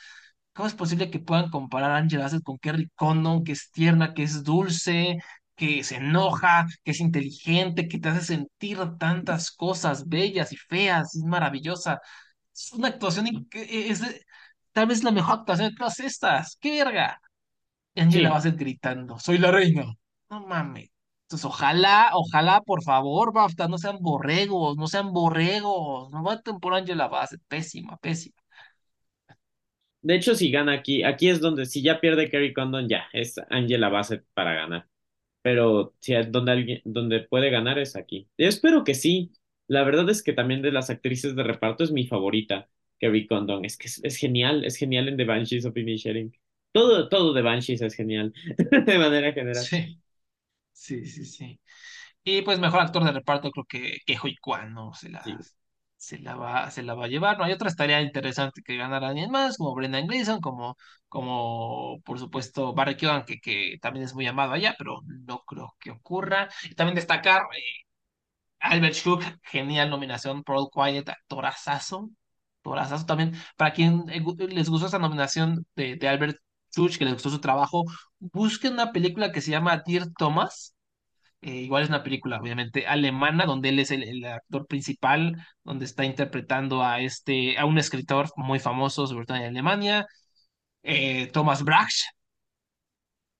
[0.55, 4.13] ¿Cómo es posible que puedan comparar a Angela Bassett con Kerry Condon, que es tierna,
[4.15, 5.19] que es dulce,
[5.57, 11.15] que se enoja, que es inteligente, que te hace sentir tantas cosas bellas y feas,
[11.17, 12.01] es maravillosa?
[12.55, 14.23] Es una actuación, que es de-
[14.73, 16.57] tal vez la mejor actuación de todas estas.
[16.61, 17.19] ¡Qué verga!
[17.97, 19.85] Angela Sí, Bassett gritando, soy la reina.
[20.31, 20.91] No mames.
[21.25, 26.11] Entonces, ojalá, ojalá, por favor, BAFTA, no sean borregos, no sean borregos.
[26.11, 27.41] No voten por Angela Bassett.
[27.49, 28.37] Pésima, pésima.
[30.03, 33.41] De hecho, si gana aquí, aquí es donde, si ya pierde Kerry Condon, ya, es
[33.51, 34.89] Angela Bassett para ganar.
[35.43, 38.29] Pero si es donde alguien, donde puede ganar es aquí.
[38.39, 39.33] Yo espero que sí.
[39.69, 42.69] La verdad es que también de las actrices de reparto es mi favorita,
[42.99, 43.65] Kerry Condon.
[43.65, 46.33] Es que es, es genial, es genial en The Banshees of Inisherin.
[46.73, 48.33] Todo, todo de Banshees es genial,
[48.87, 49.65] de manera general.
[49.65, 50.01] Sí,
[50.73, 51.61] sí, sí, sí.
[52.25, 54.95] Y pues mejor actor de reparto creo que, que Kwan, ¿no?
[54.95, 55.37] Se la, Sí.
[56.03, 57.39] Se la va, se la va a llevar.
[57.39, 60.77] No hay otra tarea interesante que ganar a alguien más, como Brendan Gleeson, como,
[61.09, 65.77] como por supuesto Barry Keoghan, que, que también es muy amado allá, pero no creo
[65.79, 66.49] que ocurra.
[66.77, 67.61] También destacar eh,
[68.61, 72.11] Albert Hook, genial nominación, por All Quiet, actorazazo,
[72.59, 73.35] actorazazo también.
[73.57, 76.39] Para quien eh, les gustó esa nominación de, de Albert
[76.77, 77.85] Hook, que les gustó su trabajo,
[78.21, 80.75] busquen una película que se llama Dear Thomas
[81.43, 85.85] eh, igual es una película, obviamente, alemana, donde él es el, el actor principal, donde
[85.87, 90.07] está interpretando a este, a un escritor muy famoso, sobre todo en Alemania.
[90.85, 91.93] eh, Thomas Brach.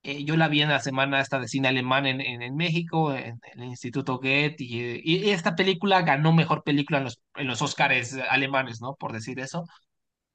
[0.05, 3.15] Eh, yo la vi en la semana esta de cine alemán en, en, en México,
[3.15, 7.47] en, en el Instituto Goethe, y, y esta película ganó mejor película en los, en
[7.47, 8.95] los Oscars alemanes, ¿no?
[8.97, 9.65] Por decir eso.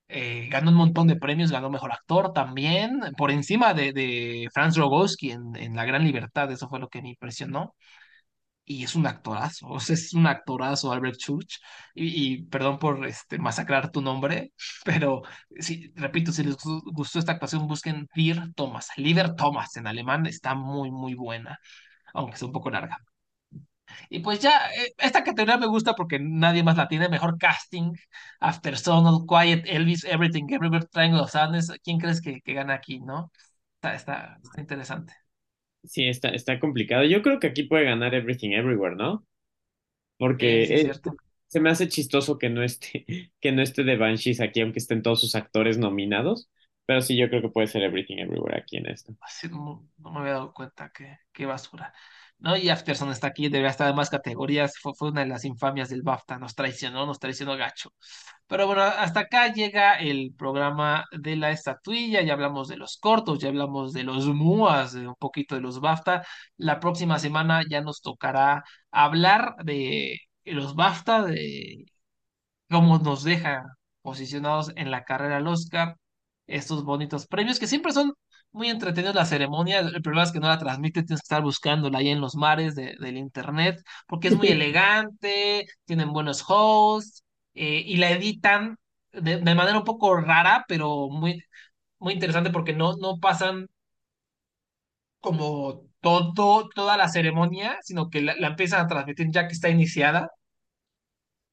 [0.09, 4.77] Eh, ganó un montón de premios, ganó mejor actor también, por encima de, de Franz
[4.77, 7.75] Rogowski en, en La Gran Libertad, eso fue lo que me impresionó
[8.65, 11.59] y es un actorazo, o sea, es un actorazo Albert Church,
[11.95, 14.51] y, perdón por este, masacrar tu nombre,
[14.85, 15.21] pero
[15.59, 20.25] sí, repito, si les gu- gustó esta actuación, busquen Dear Thomas, Lieber Thomas en alemán,
[20.25, 21.59] está muy, muy buena,
[22.13, 22.97] aunque es un poco larga.
[24.09, 27.93] Y pues ya, eh, esta categoría me gusta porque nadie más la tiene, mejor casting,
[28.39, 32.73] After Sun, All Quiet, Elvis, Everything, Everywhere, Triangle of Sadness, ¿quién crees que, que gana
[32.75, 33.31] aquí, no?
[33.75, 35.13] Está, está, está interesante.
[35.83, 37.03] Sí, está, está complicado.
[37.05, 39.25] Yo creo que aquí puede ganar Everything Everywhere, ¿no?
[40.39, 41.15] Sí, sí, Porque eh, cierto.
[41.47, 43.05] se me hace chistoso que no esté,
[43.41, 46.49] que no esté de Banshees aquí, aunque estén todos sus actores nominados.
[46.85, 49.15] Pero sí, yo creo que puede ser Everything Everywhere aquí en esto.
[49.19, 51.93] Así no, no me había dado cuenta, qué, qué basura.
[52.39, 52.55] ¿No?
[52.55, 54.73] Y Afterson está aquí, debería estar en más categorías.
[54.79, 57.91] Fue, una de las infamias del BAFTA, nos traicionó, nos traicionó gacho.
[58.47, 62.21] Pero bueno, hasta acá llega el programa de la estatuilla.
[62.21, 65.79] Ya hablamos de los cortos, ya hablamos de los MUAs, de un poquito de los
[65.81, 66.23] BAFTA.
[66.57, 71.85] La próxima semana ya nos tocará hablar de los BAFTA, de
[72.69, 73.63] cómo nos deja
[74.01, 75.95] posicionados en la carrera al Oscar
[76.47, 78.13] estos bonitos premios que siempre son
[78.51, 79.79] muy entretenidos la ceremonia.
[79.79, 82.75] El problema es que no la transmite, tienes que estar buscándola ahí en los mares
[82.75, 88.77] de- del internet, porque es muy elegante, tienen buenos hosts eh, y la editan
[89.11, 91.43] de, de manera un poco rara, pero muy,
[91.99, 93.67] muy interesante porque no, no pasan
[95.19, 99.69] como todo, toda la ceremonia, sino que la, la empiezan a transmitir ya que está
[99.69, 100.29] iniciada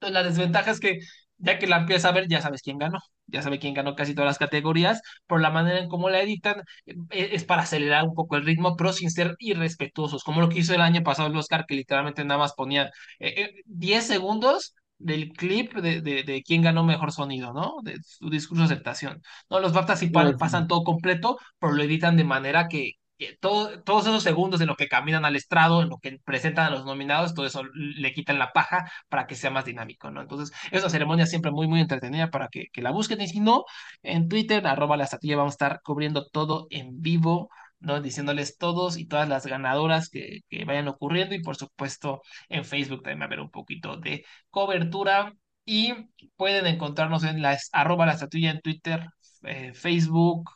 [0.01, 0.99] entonces, la desventaja es que
[1.39, 2.99] ya que la empiezas a ver, ya sabes quién ganó.
[3.27, 6.63] Ya sabe quién ganó casi todas las categorías, por la manera en cómo la editan,
[6.87, 6.95] eh,
[7.33, 10.75] es para acelerar un poco el ritmo, pero sin ser irrespetuosos, como lo que hizo
[10.75, 12.87] el año pasado el Oscar, que literalmente nada más ponía
[13.19, 17.75] eh, eh, 10 segundos del clip de, de, de quién ganó mejor sonido, ¿no?
[17.83, 19.23] De su discurso de aceptación.
[19.51, 22.93] No, los BAFTA sí pasan todo completo, pero lo editan de manera que
[23.41, 26.71] todo- todos esos segundos en lo que caminan al estrado, en lo que presentan a
[26.71, 30.21] los nominados, todo eso le quitan la paja para que sea más dinámico, ¿no?
[30.23, 33.21] Entonces, es una ceremonia siempre muy, muy entretenida para que, la busquen.
[33.21, 33.65] Y si no,
[34.03, 38.01] en Twitter, arroba la vamos a estar cubriendo todo en vivo, ¿no?
[38.01, 41.35] Diciéndoles todos y todas las ganadoras que, que vayan ocurriendo.
[41.35, 45.33] Y por supuesto, en Facebook también va a haber un poquito de cobertura.
[45.67, 45.95] Y
[46.37, 49.09] pueden encontrarnos en las arroba la estatuilla en Twitter,
[49.45, 50.51] eh, Facebook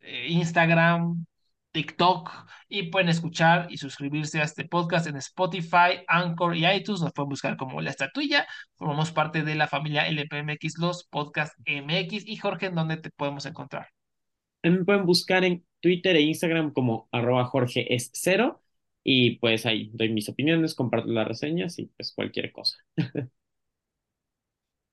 [0.00, 1.26] eh, Instagram,
[1.74, 2.30] TikTok
[2.68, 7.02] y pueden escuchar y suscribirse a este podcast en Spotify, Anchor y iTunes.
[7.02, 8.46] Nos pueden buscar como La Estatuilla.
[8.76, 12.28] Formamos parte de la familia LPMX, los Podcast MX.
[12.28, 13.88] Y Jorge, ¿en dónde te podemos encontrar?
[14.62, 18.62] Me pueden buscar en Twitter e Instagram como arroba Jorge es cero.
[19.02, 22.76] Y pues ahí doy mis opiniones, comparto las reseñas y pues cualquier cosa.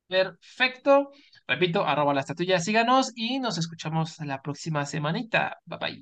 [0.08, 1.12] Perfecto.
[1.48, 5.60] Repito, arroba la estatuilla, síganos y nos escuchamos la próxima semanita.
[5.66, 6.00] Bye bye.